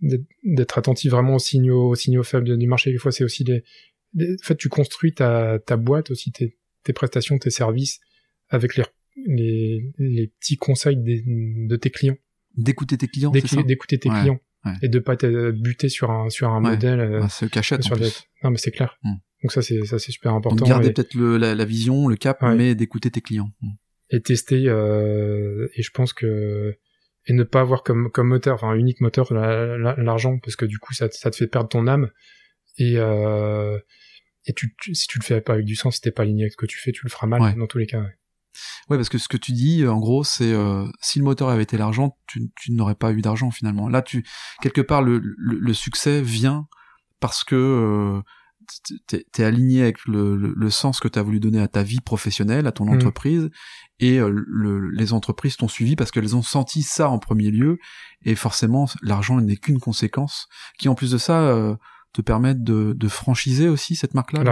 d'être- 0.00 0.78
attentif 0.78 1.10
vraiment 1.10 1.34
aux 1.36 1.40
signaux, 1.40 1.88
aux 1.90 1.94
signaux 1.94 2.22
faibles 2.22 2.56
du 2.56 2.66
marché. 2.66 2.92
Des 2.92 2.98
fois, 2.98 3.12
c'est 3.12 3.24
aussi 3.24 3.44
des, 3.44 3.64
des- 4.12 4.34
en 4.34 4.44
fait, 4.44 4.56
tu 4.56 4.68
construis 4.68 5.12
ta, 5.12 5.58
ta 5.58 5.76
boîte 5.76 6.10
aussi, 6.10 6.30
tes, 6.32 6.56
tes 6.84 6.92
prestations, 6.92 7.38
tes 7.38 7.50
services 7.50 8.00
avec 8.48 8.76
les, 8.76 8.84
les, 9.26 9.92
les 9.98 10.26
petits 10.28 10.56
conseils 10.56 10.96
des- 10.96 11.24
de 11.26 11.76
tes 11.76 11.90
clients, 11.90 12.18
D'écouter 12.56 12.98
tes 12.98 13.08
clients, 13.08 13.30
D'écou- 13.30 13.46
c'est 13.48 13.56
ça? 13.56 13.62
d'écouter 13.62 13.98
tes 13.98 14.10
Ouais, 14.10 14.20
clients 14.20 14.40
ouais. 14.66 14.72
et 14.82 14.88
de 14.88 14.98
pas 14.98 15.16
te 15.16 15.50
buter 15.52 15.88
sur 15.88 16.10
un 16.10 16.28
sur 16.30 16.48
un 16.50 16.62
Ouais. 16.62 16.70
modèle. 16.70 17.00
euh, 17.00 17.26
C'est 17.28 17.50
cachette 17.50 17.80
en 17.80 17.82
sur 17.82 17.96
des- 17.96 18.02
plus. 18.02 18.24
Non, 18.44 18.50
mais 18.50 18.58
c'est 18.58 18.70
clair. 18.70 18.98
Mm. 19.02 19.14
Donc 19.42 19.52
ça, 19.52 19.62
c'est 19.62 19.84
ça, 19.84 19.98
c'est 19.98 20.12
super 20.12 20.34
important. 20.34 20.56
Donc 20.56 20.68
garder 20.68 20.88
et, 20.88 20.92
peut-être 20.92 21.14
la, 21.16 21.54
la 21.54 21.64
vision, 21.64 22.08
le 22.08 22.16
cap, 22.16 22.42
mais 22.42 22.74
d'écouter 22.74 23.10
tes 23.10 23.20
clients. 23.20 23.50
Mm. 23.62 23.70
et 24.14 24.20
tester. 24.20 24.64
euh, 24.68 25.68
et 25.74 25.82
je 25.82 25.90
pense 25.90 26.12
que 26.12 26.76
et 27.26 27.32
ne 27.32 27.44
pas 27.44 27.60
avoir 27.60 27.82
comme 27.84 28.10
comme 28.10 28.28
moteur, 28.28 28.54
enfin 28.54 28.74
unique 28.74 29.00
moteur 29.00 29.32
la- 29.32 29.78
la- 29.78 29.96
l'argent, 29.96 30.38
parce 30.40 30.56
que 30.56 30.64
du 30.66 30.78
coup, 30.78 30.92
ça, 30.92 31.08
te- 31.08 31.14
ça 31.16 31.30
te 31.30 31.36
fait 31.36 31.46
perdre 31.46 31.68
ton 31.68 31.86
âme. 31.86 32.10
Et 32.78 32.94
euh, 32.98 33.78
et 34.46 34.52
tu, 34.52 34.74
tu- 34.76 34.94
si 34.94 35.06
tu 35.06 35.18
le 35.18 35.24
fais 35.24 35.40
pas 35.40 35.52
avec 35.54 35.64
du 35.64 35.76
sens, 35.76 35.94
si 35.96 36.00
t'es 36.02 36.10
pas 36.10 36.22
aligné 36.24 36.42
avec 36.44 36.52
ce 36.52 36.56
que 36.56 36.66
tu 36.66 36.78
fais, 36.78 36.90
tu 36.92 37.02
le 37.04 37.10
feras 37.10 37.26
mal 37.28 37.54
dans 37.56 37.66
tous 37.66 37.78
les 37.78 37.86
cas. 37.86 38.04
Ouais. 38.90 38.96
Parce 38.96 39.08
que 39.08 39.18
ce 39.18 39.28
que 39.28 39.36
tu 39.36 39.52
dis, 39.52 39.86
en 39.86 39.98
gros, 39.98 40.24
c'est 40.24 40.52
euh, 40.52 40.86
si 41.00 41.18
le 41.18 41.24
moteur 41.24 41.48
avait 41.48 41.62
été 41.62 41.76
l'argent, 41.76 42.16
tu, 42.26 42.50
tu 42.56 42.72
n'aurais 42.72 42.94
pas 42.94 43.12
eu 43.12 43.20
d'argent 43.22 43.50
finalement. 43.50 43.88
Là, 43.88 44.02
tu 44.02 44.24
quelque 44.60 44.80
part 44.80 45.02
le, 45.02 45.18
le, 45.18 45.58
le 45.58 45.74
succès 45.74 46.22
vient 46.22 46.66
parce 47.20 47.44
que 47.44 47.54
euh, 47.54 48.20
t'es 49.06 49.24
t'es 49.32 49.44
aligné 49.44 49.82
avec 49.82 50.04
le, 50.06 50.36
le, 50.36 50.52
le 50.56 50.70
sens 50.70 51.00
que 51.00 51.08
tu 51.08 51.18
as 51.18 51.22
voulu 51.22 51.40
donner 51.40 51.60
à 51.60 51.68
ta 51.68 51.82
vie 51.82 52.00
professionnelle, 52.00 52.66
à 52.66 52.72
ton 52.72 52.84
Mhm. 52.86 52.94
entreprise, 52.94 53.50
et 53.98 54.18
euh, 54.18 54.30
le, 54.32 54.90
les 54.90 55.12
entreprises 55.12 55.56
t'ont 55.56 55.68
suivi 55.68 55.96
parce 55.96 56.10
qu'elles 56.10 56.36
ont 56.36 56.42
senti 56.42 56.82
ça 56.82 57.08
en 57.08 57.18
premier 57.18 57.50
lieu, 57.50 57.78
et 58.24 58.34
forcément, 58.34 58.86
l'argent 59.02 59.40
n'est 59.40 59.56
qu'une 59.56 59.78
conséquence, 59.80 60.46
qui 60.78 60.88
en 60.88 60.94
plus 60.94 61.10
de 61.10 61.18
ça 61.18 61.40
euh, 61.42 61.74
te 62.12 62.20
permettent 62.20 62.62
de, 62.62 62.92
de 62.92 63.08
franchiser 63.08 63.68
aussi 63.68 63.94
cette 63.94 64.14
marque-là. 64.14 64.42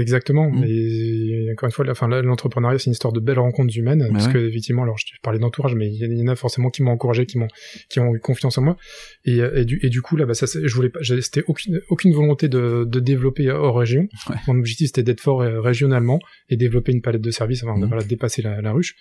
Exactement. 0.00 0.50
Mm. 0.50 0.64
Et 0.66 1.48
encore 1.52 1.68
une 1.68 1.72
fois, 1.72 1.84
enfin, 1.90 2.08
l'entrepreneuriat, 2.08 2.78
c'est 2.78 2.86
une 2.86 2.92
histoire 2.92 3.12
de 3.12 3.20
belles 3.20 3.38
rencontres 3.38 3.76
humaines. 3.78 4.08
parce 4.12 4.26
ouais. 4.26 4.32
que 4.32 4.38
effectivement, 4.38 4.82
alors 4.82 4.98
je 4.98 5.04
parlais 5.22 5.38
d'entourage, 5.38 5.74
mais 5.74 5.88
il 5.88 6.18
y 6.18 6.22
en 6.22 6.28
a 6.28 6.36
forcément 6.36 6.70
qui 6.70 6.82
m'ont 6.82 6.90
encouragé, 6.92 7.26
qui 7.26 7.38
m'ont 7.38 7.48
qui 7.88 8.00
ont 8.00 8.14
eu 8.14 8.18
confiance 8.20 8.58
en 8.58 8.62
moi. 8.62 8.76
Et, 9.24 9.40
euh, 9.40 9.60
et, 9.60 9.64
du, 9.64 9.78
et 9.82 9.88
du 9.88 10.02
coup, 10.02 10.16
là, 10.16 10.26
bah, 10.26 10.34
ça, 10.34 10.46
je 10.46 10.74
voulais 10.74 10.88
pas, 10.88 11.00
c'était 11.02 11.44
aucune 11.46 11.80
aucune 11.88 12.12
volonté 12.12 12.48
de, 12.48 12.84
de 12.86 13.00
développer 13.00 13.50
hors 13.50 13.78
région. 13.78 14.08
Ouais. 14.28 14.36
Mon 14.48 14.58
objectif, 14.58 14.88
c'était 14.88 15.02
d'être 15.02 15.20
fort 15.20 15.42
euh, 15.42 15.60
régionalement 15.60 16.18
et 16.48 16.56
développer 16.56 16.92
une 16.92 17.02
palette 17.02 17.22
de 17.22 17.30
services, 17.30 17.62
avant 17.62 17.78
de 17.78 17.86
Mm. 17.86 17.88
voilà, 17.88 18.04
dépasser 18.04 18.42
la, 18.42 18.60
la 18.60 18.72
ruche. 18.72 18.94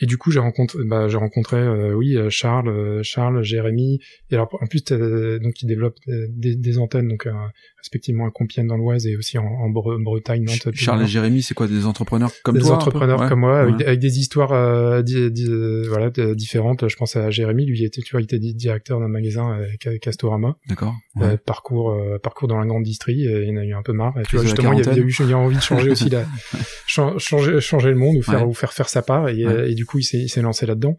Et 0.00 0.06
du 0.06 0.18
coup, 0.18 0.30
j'ai 0.30 0.40
rencontré, 0.40 0.78
bah, 0.84 1.08
j'ai 1.08 1.16
rencontré, 1.16 1.56
euh, 1.56 1.94
oui, 1.94 2.16
euh, 2.16 2.28
Charles, 2.28 2.68
euh, 2.68 3.02
Charles, 3.02 3.42
Jérémy. 3.42 3.98
Et 4.30 4.34
alors, 4.34 4.48
en 4.60 4.66
plus, 4.66 4.82
t'as- 4.84 5.38
donc, 5.38 5.62
ils 5.62 5.66
développent 5.66 5.96
euh, 6.08 6.26
des, 6.28 6.54
des 6.54 6.78
antennes, 6.78 7.08
donc 7.08 7.26
euh, 7.26 7.32
respectivement 7.78 8.26
à 8.26 8.30
Compiègne 8.30 8.66
dans 8.66 8.76
l'Oise 8.76 9.06
et 9.06 9.16
aussi 9.16 9.38
en, 9.38 9.44
en 9.46 9.70
Bre- 9.70 10.02
Bretagne, 10.02 10.44
Nantes. 10.44 10.74
Charles 10.74 11.04
et. 11.04 11.06
Jérémy, 11.06 11.40
c'est 11.40 11.54
quoi 11.54 11.66
des 11.66 11.86
entrepreneurs 11.86 12.30
comme 12.44 12.56
des 12.56 12.60
toi 12.60 12.70
peu 12.70 12.74
entrepreneurs 12.76 13.20
Ouais. 13.20 13.28
comme 13.28 13.40
moi, 13.40 13.60
avec, 13.60 13.72
Ouais. 13.72 13.78
des- 13.78 13.84
avec 13.86 14.00
des 14.00 14.18
histoires, 14.18 14.52
euh, 14.52 15.00
di- 15.02 15.30
di- 15.30 15.46
euh, 15.48 15.84
voilà, 15.88 16.10
différentes. 16.34 16.88
Je 16.88 16.96
pense 16.96 17.16
à 17.16 17.30
Jérémy, 17.30 17.64
lui, 17.64 17.78
il 17.78 17.84
était, 17.84 18.02
tu 18.02 18.10
vois, 18.12 18.20
il 18.20 18.24
était 18.24 18.38
di- 18.38 18.54
directeur 18.54 19.00
d'un 19.00 19.08
magasin 19.08 19.58
Castorama. 20.02 20.56
D'accord. 20.68 20.94
Euh, 21.18 21.20
Ouais. 21.30 21.36
parcours 21.38 21.92
euh, 21.92 22.18
parcours 22.18 22.48
dans 22.48 22.58
la 22.58 22.66
grande 22.66 22.82
distrie 22.82 23.26
et 23.26 23.44
il 23.44 23.56
en 23.56 23.60
a 23.60 23.64
eu 23.64 23.72
un 23.72 23.82
peu 23.82 23.94
marre 23.94 24.18
et 24.18 24.24
tu 24.24 24.36
Crise 24.36 24.40
vois 24.42 24.42
de 24.42 24.44
la 24.44 24.48
justement 24.50 24.72
il 24.74 24.78
y 24.80 24.82
quarantaine. 24.82 25.04
eu 25.08 25.14
il 25.20 25.30
y 25.30 25.32
a 25.32 25.38
envie 25.38 25.56
de 25.56 25.62
changer 25.62 25.90
aussi 25.90 26.10
la 26.10 26.26
chan- 26.86 27.16
changer 27.18 27.60
changer 27.60 27.88
le 27.88 27.96
monde 27.96 28.16
ou 28.16 28.22
faire 28.22 28.46
ou 28.46 28.52
faire 28.52 28.72
faire 28.74 28.88
sa 28.90 29.00
part 29.00 29.28
et, 29.30 29.46
Ouais. 29.46 29.52
euh, 29.52 29.70
et 29.70 29.74
du 29.74 29.85
coup 29.86 29.98
il 29.98 30.04
s'est 30.04 30.42
lancé 30.42 30.66
là-dedans. 30.66 30.96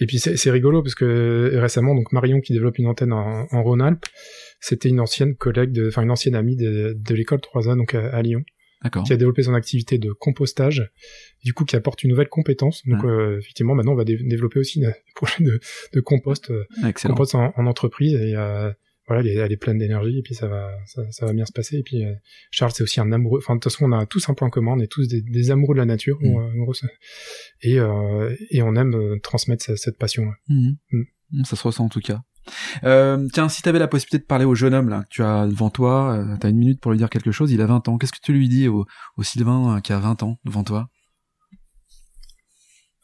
Et 0.00 0.06
puis 0.06 0.20
c'est 0.20 0.50
rigolo 0.50 0.80
parce 0.82 0.94
que 0.94 1.04
euh, 1.04 1.60
récemment 1.60 1.94
donc 1.94 2.12
Marion 2.12 2.40
qui 2.40 2.52
développe 2.52 2.78
une 2.78 2.86
antenne 2.86 3.12
en, 3.12 3.48
en 3.50 3.62
Rhône-Alpes 3.64 4.06
c'était 4.60 4.88
une 4.88 5.00
ancienne 5.00 5.34
collègue 5.34 5.72
de 5.72 5.88
enfin 5.88 6.02
une 6.02 6.10
ancienne 6.12 6.36
amie 6.36 6.54
de, 6.56 6.96
de 6.96 7.14
l'école 7.16 7.40
3A 7.40 7.76
donc 7.76 7.94
à, 7.94 8.08
à 8.10 8.22
Lyon. 8.22 8.44
Qui 9.02 9.12
a 9.12 9.16
développé 9.16 9.42
son 9.42 9.54
activité 9.54 9.98
de 9.98 10.12
compostage, 10.12 10.88
du 11.44 11.52
coup 11.52 11.64
qui 11.64 11.74
apporte 11.74 12.04
une 12.04 12.10
nouvelle 12.10 12.28
compétence. 12.28 12.86
Donc 12.86 13.02
euh, 13.04 13.38
effectivement, 13.40 13.74
maintenant 13.74 13.94
on 13.94 13.96
va 13.96 14.04
dé- 14.04 14.20
développer 14.22 14.60
aussi 14.60 14.84
un 14.86 14.92
projet 15.16 15.42
de, 15.42 15.58
de 15.94 16.00
compost, 16.00 16.52
euh, 16.52 16.62
Excellent. 16.86 17.14
compost 17.14 17.34
en, 17.34 17.52
en 17.56 17.66
entreprise. 17.66 18.14
Et 18.14 18.36
euh, 18.36 18.70
voilà, 19.08 19.22
elle 19.22 19.28
est, 19.28 19.34
elle 19.40 19.50
est 19.52 19.56
pleine 19.56 19.78
d'énergie 19.78 20.18
et 20.18 20.22
puis 20.22 20.34
ça 20.36 20.46
va, 20.46 20.70
ça, 20.86 21.02
ça 21.10 21.26
va 21.26 21.32
bien 21.32 21.44
se 21.46 21.52
passer. 21.52 21.78
Et 21.78 21.82
puis 21.82 22.04
euh, 22.04 22.12
Charles 22.52 22.72
c'est 22.74 22.82
aussi 22.84 23.00
un 23.00 23.10
amoureux. 23.10 23.40
Enfin 23.42 23.54
de 23.56 23.60
toute 23.60 23.72
façon 23.72 23.86
on 23.86 23.92
a 23.92 24.06
tous 24.06 24.28
un 24.28 24.34
point 24.34 24.50
commun, 24.50 24.72
on 24.76 24.80
est 24.80 24.86
tous 24.86 25.08
des, 25.08 25.22
des 25.22 25.50
amoureux 25.50 25.74
de 25.74 25.80
la 25.80 25.86
nature, 25.86 26.18
Mm. 26.20 26.26
euh, 26.36 26.60
en 26.60 26.62
gros, 26.64 26.74
ça- 26.74 26.86
et 27.62 27.80
euh, 27.80 28.36
et 28.50 28.62
on 28.62 28.76
aime 28.76 29.18
transmettre 29.22 29.64
cette, 29.64 29.78
cette 29.78 29.98
passion. 29.98 30.26
Mm. 30.48 30.70
Mhm, 30.92 31.44
Ça 31.44 31.56
se 31.56 31.62
ressent 31.66 31.84
en 31.84 31.88
tout 31.88 32.00
cas. 32.00 32.20
Euh, 32.84 33.28
tiens, 33.34 33.50
si 33.50 33.60
tu 33.60 33.68
avais 33.68 33.78
la 33.78 33.88
possibilité 33.88 34.18
de 34.18 34.26
parler 34.26 34.46
au 34.46 34.54
jeune 34.54 34.72
homme 34.72 34.88
là 34.88 35.02
que 35.02 35.08
tu 35.10 35.22
as 35.22 35.46
devant 35.46 35.68
toi, 35.68 36.16
euh, 36.16 36.36
t'as 36.40 36.48
une 36.48 36.56
minute 36.56 36.80
pour 36.80 36.92
lui 36.92 36.98
dire 36.98 37.10
quelque 37.10 37.30
chose. 37.30 37.52
Il 37.52 37.60
a 37.60 37.66
20 37.66 37.86
ans. 37.88 37.98
Qu'est-ce 37.98 38.12
que 38.12 38.18
tu 38.22 38.32
lui 38.32 38.48
dis 38.48 38.68
au, 38.68 38.86
au 39.18 39.22
Sylvain 39.22 39.80
qui 39.82 39.92
a 39.92 39.98
20 39.98 40.22
ans 40.22 40.38
devant 40.46 40.64
toi? 40.64 40.88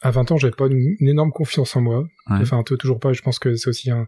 À 0.01 0.11
20 0.11 0.31
ans, 0.31 0.37
j'avais 0.37 0.55
pas 0.55 0.67
une, 0.67 0.95
une 0.99 1.07
énorme 1.07 1.31
confiance 1.31 1.75
en 1.75 1.81
moi. 1.81 1.99
Ouais. 2.29 2.37
Enfin, 2.41 2.63
toujours 2.63 2.99
pas. 2.99 3.13
Je 3.13 3.21
pense 3.21 3.39
que 3.39 3.55
c'est 3.55 3.69
aussi 3.69 3.89
un 3.91 4.07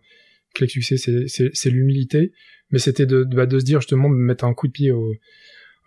clé 0.58 0.68
de 0.68 0.72
succès, 0.72 0.98
c'est- 0.98 1.70
l'humilité. 1.70 2.32
Mais 2.72 2.80
c'était 2.80 3.06
de, 3.06 3.24
de, 3.24 3.36
bah, 3.36 3.46
de 3.46 3.60
se 3.60 3.64
dire 3.66 3.80
justement, 3.82 4.10
de 4.10 4.16
mettre 4.16 4.44
un 4.44 4.54
coup 4.54 4.68
de 4.68 4.74
pied 4.74 4.92
au, 4.92 5.14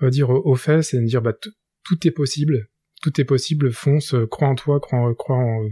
on 0.01 0.07
va 0.07 0.11
dire, 0.11 0.31
aux 0.31 0.55
fesses 0.57 0.95
et 0.95 0.99
de 1.01 1.05
dire, 1.05 1.21
bah, 1.23 1.35
tout 1.85 2.07
est 2.07 2.11
possible. 2.11 2.69
Tout 3.03 3.21
est 3.21 3.25
possible. 3.25 3.71
Fonce, 3.73 4.15
euh, 4.15 4.27
crois 4.27 4.49
en 4.49 4.55
toi, 4.55 4.81
crois, 4.81 4.99
en- 4.99 5.15
crois 5.15 5.37
en, 5.37 5.69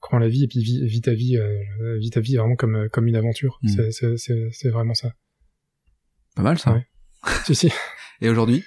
crois 0.00 0.18
en 0.18 0.20
la 0.20 0.28
vie 0.28 0.44
et 0.44 0.48
puis 0.48 0.60
vis, 0.60 0.84
vis 0.84 1.00
ta 1.00 1.14
vie, 1.14 1.36
euh, 1.36 1.98
vis 1.98 2.10
ta 2.10 2.20
vie 2.20 2.36
vraiment 2.36 2.54
comme, 2.56 2.76
euh, 2.76 2.88
comme 2.88 3.08
une 3.08 3.16
aventure. 3.16 3.58
Mm. 3.62 3.90
C'est- 3.90 4.68
vraiment 4.68 4.94
ça. 4.94 5.12
Pas 6.36 6.42
mal 6.42 6.58
ça. 6.58 6.74
Ouais. 6.74 6.86
si, 7.44 7.54
si. 7.54 7.70
Et 8.20 8.28
aujourd'hui? 8.28 8.62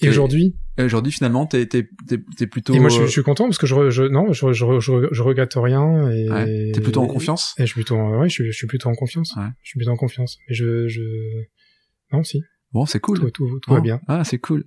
Et 0.00 0.08
aujourd'hui 0.08 0.54
aujourd'hui, 0.78 1.10
finalement, 1.10 1.46
t'es 1.46 1.64
t'es 1.66 1.88
t'es 2.06 2.18
t'es 2.36 2.46
plutôt. 2.46 2.74
Et 2.74 2.78
moi, 2.80 2.90
je, 2.90 2.94
suis- 2.96 3.02
euh, 3.04 3.06
je 3.06 3.10
suis 3.12 3.22
content 3.22 3.44
parce 3.44 3.56
que 3.56 3.66
je, 3.66 3.88
je 3.88 4.02
non, 4.02 4.30
je, 4.32 4.52
je, 4.52 4.78
je, 4.80 5.22
regrette 5.22 5.54
rien 5.56 6.10
et. 6.10 6.28
ouais, 6.28 6.70
t'es 6.74 6.80
plutôt 6.82 7.00
en 7.00 7.06
confiance. 7.06 7.54
Et 7.58 7.62
je 7.62 7.66
suis 7.66 7.74
plutôt, 7.82 7.96
en- 7.96 8.18
ouais, 8.20 8.28
je, 8.28 8.34
suis- 8.34 8.46
je 8.52 8.56
suis 8.56 8.66
plutôt 8.66 8.90
en 8.90 8.94
confiance. 8.94 9.34
Ouais. 9.36 9.46
Je 9.62 9.70
suis 9.70 9.78
plutôt 9.78 9.92
en 9.92 9.96
confiance. 9.96 10.36
Et 10.48 10.54
je, 10.54 10.86
je, 10.86 11.00
non, 12.12 12.22
si, 12.24 12.42
Bon, 12.72 12.84
c'est 12.84 13.00
cool. 13.00 13.20
tout, 13.20 13.30
tout, 13.30 13.58
tout 13.60 13.72
va 13.72 13.80
bien. 13.80 14.00
Ah, 14.06 14.22
c'est 14.24 14.38
cool. 14.38 14.64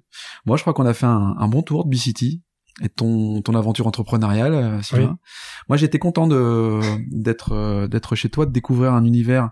Moi, 0.48 0.58
je 0.58 0.64
crois 0.64 0.74
qu'on 0.74 0.86
a 0.88 0.94
fait 0.96 1.06
un, 1.06 1.36
un 1.38 1.48
bon 1.48 1.62
tour 1.62 1.86
de 1.86 1.90
B-City 1.92 2.42
et 2.82 2.90
ton, 2.90 3.42
ton 3.44 3.54
aventure 3.54 3.86
entrepreneuriale, 3.86 4.54
euh, 4.56 4.82
Sylvain. 4.82 5.20
Moi, 5.68 5.78
j'étais 5.78 6.00
content 6.00 6.26
de 6.28 6.80
d'être 7.12 7.52
euh, 7.52 7.88
d'être 7.88 8.16
chez 8.16 8.30
toi, 8.30 8.48
de 8.48 8.52
découvrir 8.52 8.94
un 8.94 9.04
univers 9.06 9.52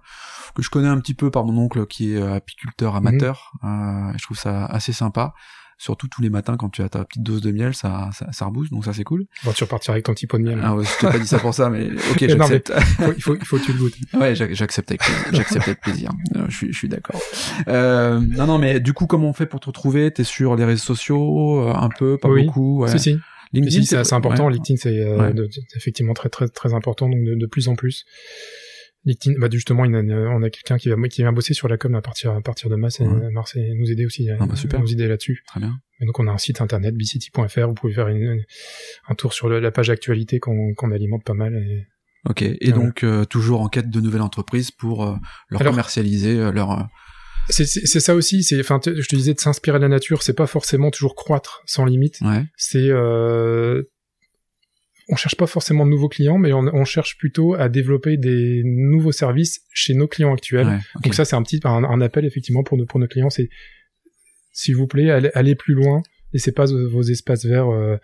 que 0.56 0.64
je 0.64 0.70
connais 0.72 0.88
un 0.88 1.00
petit 1.00 1.14
peu 1.14 1.30
par 1.30 1.46
mon 1.46 1.56
oncle 1.62 1.86
qui 1.86 2.14
est 2.14 2.18
euh, 2.18 2.34
apiculteur 2.36 2.94
Mhm. 2.94 3.08
amateur. 3.08 3.52
Euh, 3.64 4.14
je 4.18 4.24
trouve 4.24 4.38
ça 4.40 4.66
assez 4.66 4.94
sympa. 4.94 5.34
Surtout 5.80 6.08
tous 6.08 6.24
les 6.24 6.30
matins 6.32 6.58
quand 6.58 6.70
tu 6.70 6.82
as 6.82 6.90
ta 6.90 7.06
petite 7.06 7.22
dose 7.22 7.42
de 7.42 7.52
miel, 7.52 7.76
ça 7.76 8.10
ça, 8.12 8.32
ça 8.32 8.46
rebooste, 8.46 8.72
donc 8.72 8.84
ça 8.86 8.94
c'est 8.94 9.04
cool. 9.04 9.26
Bon, 9.44 9.52
tu 9.52 9.64
repartiras 9.64 9.94
avec 9.94 10.06
ton 10.06 10.14
petit 10.14 10.26
pot 10.26 10.38
de 10.40 10.44
miel. 10.44 10.60
Ah 10.64 10.76
ouais, 10.76 10.84
je 10.84 11.00
t'ai 11.00 11.12
pas 11.12 11.20
dit 11.20 11.28
ça 11.28 11.38
pour 11.38 11.54
ça, 11.54 11.70
mais 11.70 11.88
ok, 12.12 12.18
j'accepte. 12.28 12.74
il, 13.16 13.22
faut, 13.22 13.36
il, 13.36 13.46
faut, 13.46 13.58
que 13.60 13.64
tu 13.66 13.74
le 13.74 13.78
goûtes. 13.80 13.96
Ouais, 14.16 14.34
j'ac- 14.34 14.54
j'accepte 14.56 14.90
avec 14.90 15.02
plaisir. 15.02 15.24
j'accepte 15.34 15.68
avec 15.68 15.82
plaisir. 15.82 16.12
Je 16.50 16.56
suis, 16.56 16.74
je 16.74 16.78
suis 16.78 16.90
d'accord. 16.90 17.22
Euh, 17.68 18.20
non, 18.20 18.48
non, 18.48 18.58
mais 18.58 18.80
du 18.80 18.94
coup, 18.94 19.06
comment 19.06 19.30
on 19.30 19.34
fait 19.34 19.46
pour 19.46 19.60
te 19.60 19.68
retrouver? 19.68 20.10
T'es 20.12 20.24
sur 20.24 20.56
les 20.56 20.66
réseaux 20.66 20.84
sociaux, 20.84 21.62
euh, 21.68 21.74
un 21.76 21.90
peu, 21.90 22.18
pas 22.18 22.28
Oui. 22.30 22.46
beaucoup. 22.46 22.82
Ouais. 22.84 22.90
Si, 22.90 23.00
si. 23.00 23.18
LinkedIn, 23.54 23.82
Si, 23.82 23.86
c'est 23.86 23.98
assez 23.98 24.14
important. 24.16 24.48
ouais. 24.48 24.54
LinkedIn, 24.54 24.78
c'est 24.78 25.00
euh, 25.00 25.48
effectivement 25.76 26.14
très, 26.14 26.30
très, 26.30 26.48
très 26.48 26.74
important, 26.74 27.08
donc 27.08 27.24
de, 27.24 27.36
de 27.36 27.46
plus 27.46 27.68
en 27.68 27.76
plus. 27.76 28.04
LinkedIn, 29.08 29.40
bah 29.40 29.48
justement, 29.52 29.86
il 29.86 29.96
a 29.96 30.00
on 30.00 30.44
a 30.44 30.50
quelqu'un 30.50 30.78
qui, 30.78 30.90
qui 31.10 31.22
vient 31.22 31.32
bosser 31.32 31.54
sur 31.54 31.68
la 31.68 31.78
com 31.78 31.96
à 31.96 32.02
partir, 32.02 32.32
à 32.34 32.42
partir 32.42 32.70
de 32.70 32.76
mars 32.76 33.00
Ouais. 33.00 33.32
mars 33.32 33.56
et 33.56 33.74
nous 33.74 33.90
aider 33.92 34.06
aussi, 34.06 34.30
Ah 34.30 34.46
bah, 34.46 34.56
super. 34.56 34.80
nous 34.80 34.92
aider 34.92 35.08
là-dessus. 35.08 35.44
Très 35.48 35.60
bien. 35.62 35.74
Et 36.02 36.06
donc 36.06 36.20
on 36.20 36.28
a 36.28 36.32
un 36.32 36.38
site 36.38 36.62
internet 36.62 36.94
bcity.fr, 36.96 37.68
vous 37.68 37.74
pouvez 37.74 37.94
faire 37.94 38.08
une- 38.10 38.44
un 39.10 39.16
tour 39.16 39.34
sur 39.34 39.50
le- 39.50 39.60
la 39.60 39.72
page 39.72 39.90
actualité 39.90 40.40
qu'on 40.40 40.92
alimente 40.92 41.24
pas 41.24 41.34
mal. 41.34 41.56
Et... 41.56 41.88
Ok. 42.30 42.42
Et 42.42 42.58
Voilà. 42.70 42.76
donc 42.86 43.04
euh, 43.04 43.24
toujours 43.26 43.62
en 43.62 43.70
quête 43.70 43.90
de 43.90 44.02
nouvelles 44.02 44.22
entreprises 44.22 44.72
pour 44.72 45.06
euh, 45.08 45.16
leur 45.50 45.62
Alors- 45.62 45.72
commercialiser 45.74 46.38
euh, 46.38 46.52
leur. 46.52 46.72
euh, 46.72 46.84
C'est 47.50 47.66
ça 47.66 48.14
aussi, 48.14 48.44
c'est, 48.44 48.60
enfin, 48.60 48.80
je 48.86 49.08
te 49.08 49.16
disais 49.16 49.34
de 49.34 49.40
s'inspirer 49.40 49.78
de 49.78 49.84
la 49.84 49.88
nature, 49.90 50.22
c'est 50.22 50.34
pas 50.36 50.48
forcément 50.48 50.92
toujours 50.92 51.16
croître 51.16 51.62
sans 51.66 51.86
limite. 51.86 52.20
Ouais. 52.22 52.44
C'est, 52.58 52.90
euh, 52.90 53.84
on 55.10 55.16
cherche 55.16 55.36
pas 55.36 55.48
forcément 55.48 55.86
de 55.86 55.92
nouveaux 55.92 56.10
clients, 56.10 56.38
mais 56.38 56.52
on, 56.54 56.60
on 56.74 56.84
cherche 56.86 57.18
plutôt 57.18 57.54
à 57.54 57.70
développer 57.70 58.18
des 58.18 58.62
nouveaux 58.66 59.12
services 59.14 59.62
chez 59.74 59.94
nos 59.94 60.08
clients 60.08 60.34
actuels. 60.34 60.68
ouais. 60.68 60.80
Donc 61.04 61.14
ça, 61.14 61.24
c'est 61.26 61.36
un 61.36 61.44
petit, 61.44 61.60
un, 61.64 61.84
un 61.84 62.02
appel 62.02 62.26
effectivement 62.26 62.64
pour 62.64 62.78
nos, 62.78 62.86
pour 62.86 63.00
nos 63.00 63.08
clients, 63.08 63.30
c'est, 63.30 63.50
s'il 64.52 64.76
vous 64.76 64.88
plaît, 64.88 65.10
allez, 65.12 65.30
allez 65.34 65.56
plus 65.56 65.74
loin. 65.76 66.02
Laissez 66.34 66.52
pas 66.52 66.66
vos 66.66 67.04
espaces 67.04 67.46
verts, 67.46 67.70
euh, 67.70 67.96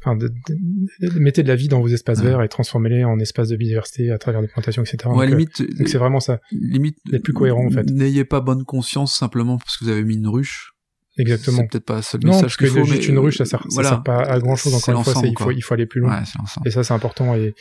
enfin, 0.00 0.14
de- 0.16 0.28
de- 0.28 1.08
de- 1.08 1.18
mettez 1.18 1.42
de 1.42 1.48
la 1.48 1.56
vie 1.56 1.66
dans 1.66 1.80
vos 1.80 1.88
espaces 1.88 2.20
Ouais. 2.20 2.26
verts 2.26 2.42
et 2.42 2.48
transformez-les 2.48 3.02
en 3.02 3.18
espaces 3.18 3.48
de 3.48 3.56
biodiversité 3.56 4.12
à 4.12 4.18
travers 4.18 4.40
des 4.40 4.46
plantations, 4.46 4.82
etc. 4.84 4.98
Ouais, 5.08 5.12
donc, 5.14 5.20
euh, 5.24 5.26
limite. 5.30 5.76
donc 5.76 5.88
c'est 5.88 5.98
vraiment 5.98 6.20
ça, 6.20 6.40
limite. 6.52 6.96
d'être 7.10 7.24
plus 7.24 7.32
cohérent, 7.32 7.66
en 7.66 7.70
fait. 7.70 7.82
N'ayez 7.90 8.24
pas 8.24 8.40
bonne 8.40 8.64
conscience 8.64 9.16
simplement 9.18 9.58
parce 9.58 9.78
que 9.78 9.84
vous 9.84 9.90
avez 9.90 10.04
mis 10.04 10.14
une 10.14 10.28
ruche. 10.28 10.74
Exactement. 11.18 11.58
C'est 11.58 11.68
peut-être 11.68 11.84
pas 11.84 12.00
Non, 12.22 12.40
parce 12.40 12.56
que 12.56 12.64
qu'il 12.64 12.74
faut, 12.74 12.84
juste 12.84 13.02
mais, 13.02 13.08
une 13.08 13.18
ruche, 13.18 13.38
ça 13.38 13.44
sert, 13.44 13.64
ça 13.68 13.82
sert 13.82 14.02
pas 14.02 14.22
à 14.22 14.38
grand 14.38 14.56
chose. 14.56 14.74
Encore 14.74 14.98
une 14.98 15.04
fois, 15.04 15.22
il 15.24 15.38
faut, 15.38 15.50
il 15.50 15.60
faut 15.60 15.74
aller 15.74 15.86
plus 15.86 16.00
loin. 16.00 16.20
Ouais. 16.20 16.24
Et 16.66 16.70
ça, 16.70 16.84
c'est 16.84 16.94
important. 16.94 17.34
Et, 17.34 17.54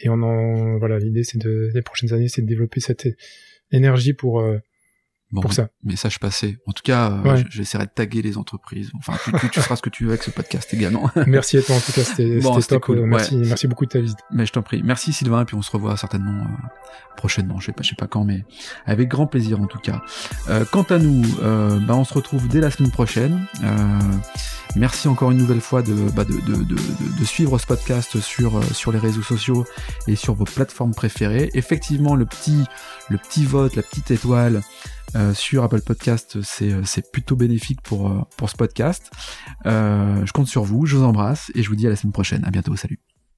et 0.00 0.08
on 0.08 0.22
en, 0.22 0.78
voilà, 0.78 0.98
l'idée, 0.98 1.24
c'est 1.24 1.38
de, 1.38 1.70
les 1.72 1.82
prochaines 1.82 2.12
années, 2.12 2.28
c'est 2.28 2.42
de 2.42 2.46
développer 2.46 2.80
cette 2.80 3.08
énergie 3.70 4.12
pour, 4.12 4.40
euh, 4.40 4.58
Bon, 5.34 5.40
pour 5.42 5.52
ça. 5.52 5.68
message 5.82 6.18
passé. 6.20 6.58
En 6.66 6.72
tout 6.72 6.82
cas, 6.84 7.10
euh, 7.10 7.22
Ouais. 7.22 7.44
j'essaierai 7.50 7.86
de 7.86 7.90
taguer 7.90 8.22
les 8.22 8.38
entreprises. 8.38 8.90
Enfin, 8.96 9.14
tu, 9.24 9.32
tu, 9.32 9.50
tu 9.50 9.60
feras 9.60 9.76
ce 9.76 9.82
que 9.82 9.90
tu 9.90 10.04
veux 10.04 10.10
avec 10.10 10.22
ce 10.22 10.30
podcast 10.30 10.72
également. 10.72 11.10
Merci 11.26 11.58
à 11.58 11.62
toi, 11.62 11.74
en 11.76 11.80
tout 11.80 11.92
cas, 11.92 12.04
c'était 12.04 12.38
Bon, 12.40 12.58
top. 12.60 12.82
cool, 12.84 13.00
Merci, 13.04 13.36
ouais. 13.36 13.46
merci 13.48 13.66
beaucoup 13.66 13.84
de 13.84 13.90
ta 13.90 14.00
visite. 14.00 14.18
Mais 14.30 14.46
je 14.46 14.52
t'en 14.52 14.62
prie. 14.62 14.82
Merci 14.84 15.12
Sylvain, 15.12 15.42
et 15.42 15.44
puis 15.44 15.56
on 15.56 15.62
se 15.62 15.70
revoit 15.72 15.96
certainement 15.96 16.40
euh, 16.44 16.66
prochainement. 17.16 17.58
Je 17.60 17.66
sais 17.66 17.72
pas, 17.72 17.82
je 17.82 17.90
sais 17.90 17.94
pas 17.96 18.06
quand, 18.06 18.24
mais 18.24 18.44
avec 18.86 19.08
grand 19.08 19.26
plaisir 19.26 19.60
en 19.60 19.66
tout 19.66 19.78
cas. 19.80 20.00
Euh, 20.48 20.64
quant 20.70 20.82
à 20.84 20.98
nous, 20.98 21.22
euh, 21.42 21.78
bah, 21.80 21.94
on 21.96 22.04
se 22.04 22.14
retrouve 22.14 22.46
dès 22.48 22.60
la 22.60 22.70
semaine 22.70 22.90
prochaine. 22.92 23.46
Euh, 23.64 23.98
merci 24.76 25.08
encore 25.08 25.30
une 25.30 25.38
nouvelle 25.38 25.60
fois 25.60 25.82
de, 25.82 25.94
bah, 26.14 26.24
de, 26.24 26.32
de, 26.34 26.62
de, 26.62 26.74
de- 27.18 27.24
suivre 27.24 27.58
ce 27.58 27.66
podcast 27.66 28.20
sur, 28.20 28.62
sur 28.74 28.92
les 28.92 28.98
réseaux 28.98 29.22
sociaux 29.22 29.64
et 30.06 30.14
sur 30.16 30.34
vos 30.34 30.44
plateformes 30.44 30.94
préférées. 30.94 31.50
Effectivement, 31.54 32.14
le 32.14 32.26
petit, 32.26 32.62
le 33.08 33.18
petit 33.18 33.44
vote, 33.44 33.74
la 33.76 33.82
petite 33.82 34.10
étoile. 34.10 34.62
Euh, 35.14 35.34
sur 35.34 35.62
Apple 35.64 35.80
Podcast, 35.82 36.42
c'est 36.42 36.72
euh, 36.72 37.02
plutôt 37.12 37.36
bénéfique 37.36 37.80
pour, 37.82 38.10
euh, 38.10 38.20
pour 38.36 38.50
ce 38.50 38.56
podcast. 38.56 39.10
Euh, 39.66 40.24
je 40.24 40.32
compte 40.32 40.48
sur 40.48 40.64
vous, 40.64 40.86
je 40.86 40.96
vous 40.96 41.04
embrasse 41.04 41.50
et 41.54 41.62
je 41.62 41.68
vous 41.68 41.76
dis 41.76 41.86
à 41.86 41.90
la 41.90 41.96
semaine 41.96 42.12
prochaine. 42.12 42.44
À 42.44 42.50
bientôt, 42.50 42.76
salut. 42.76 42.98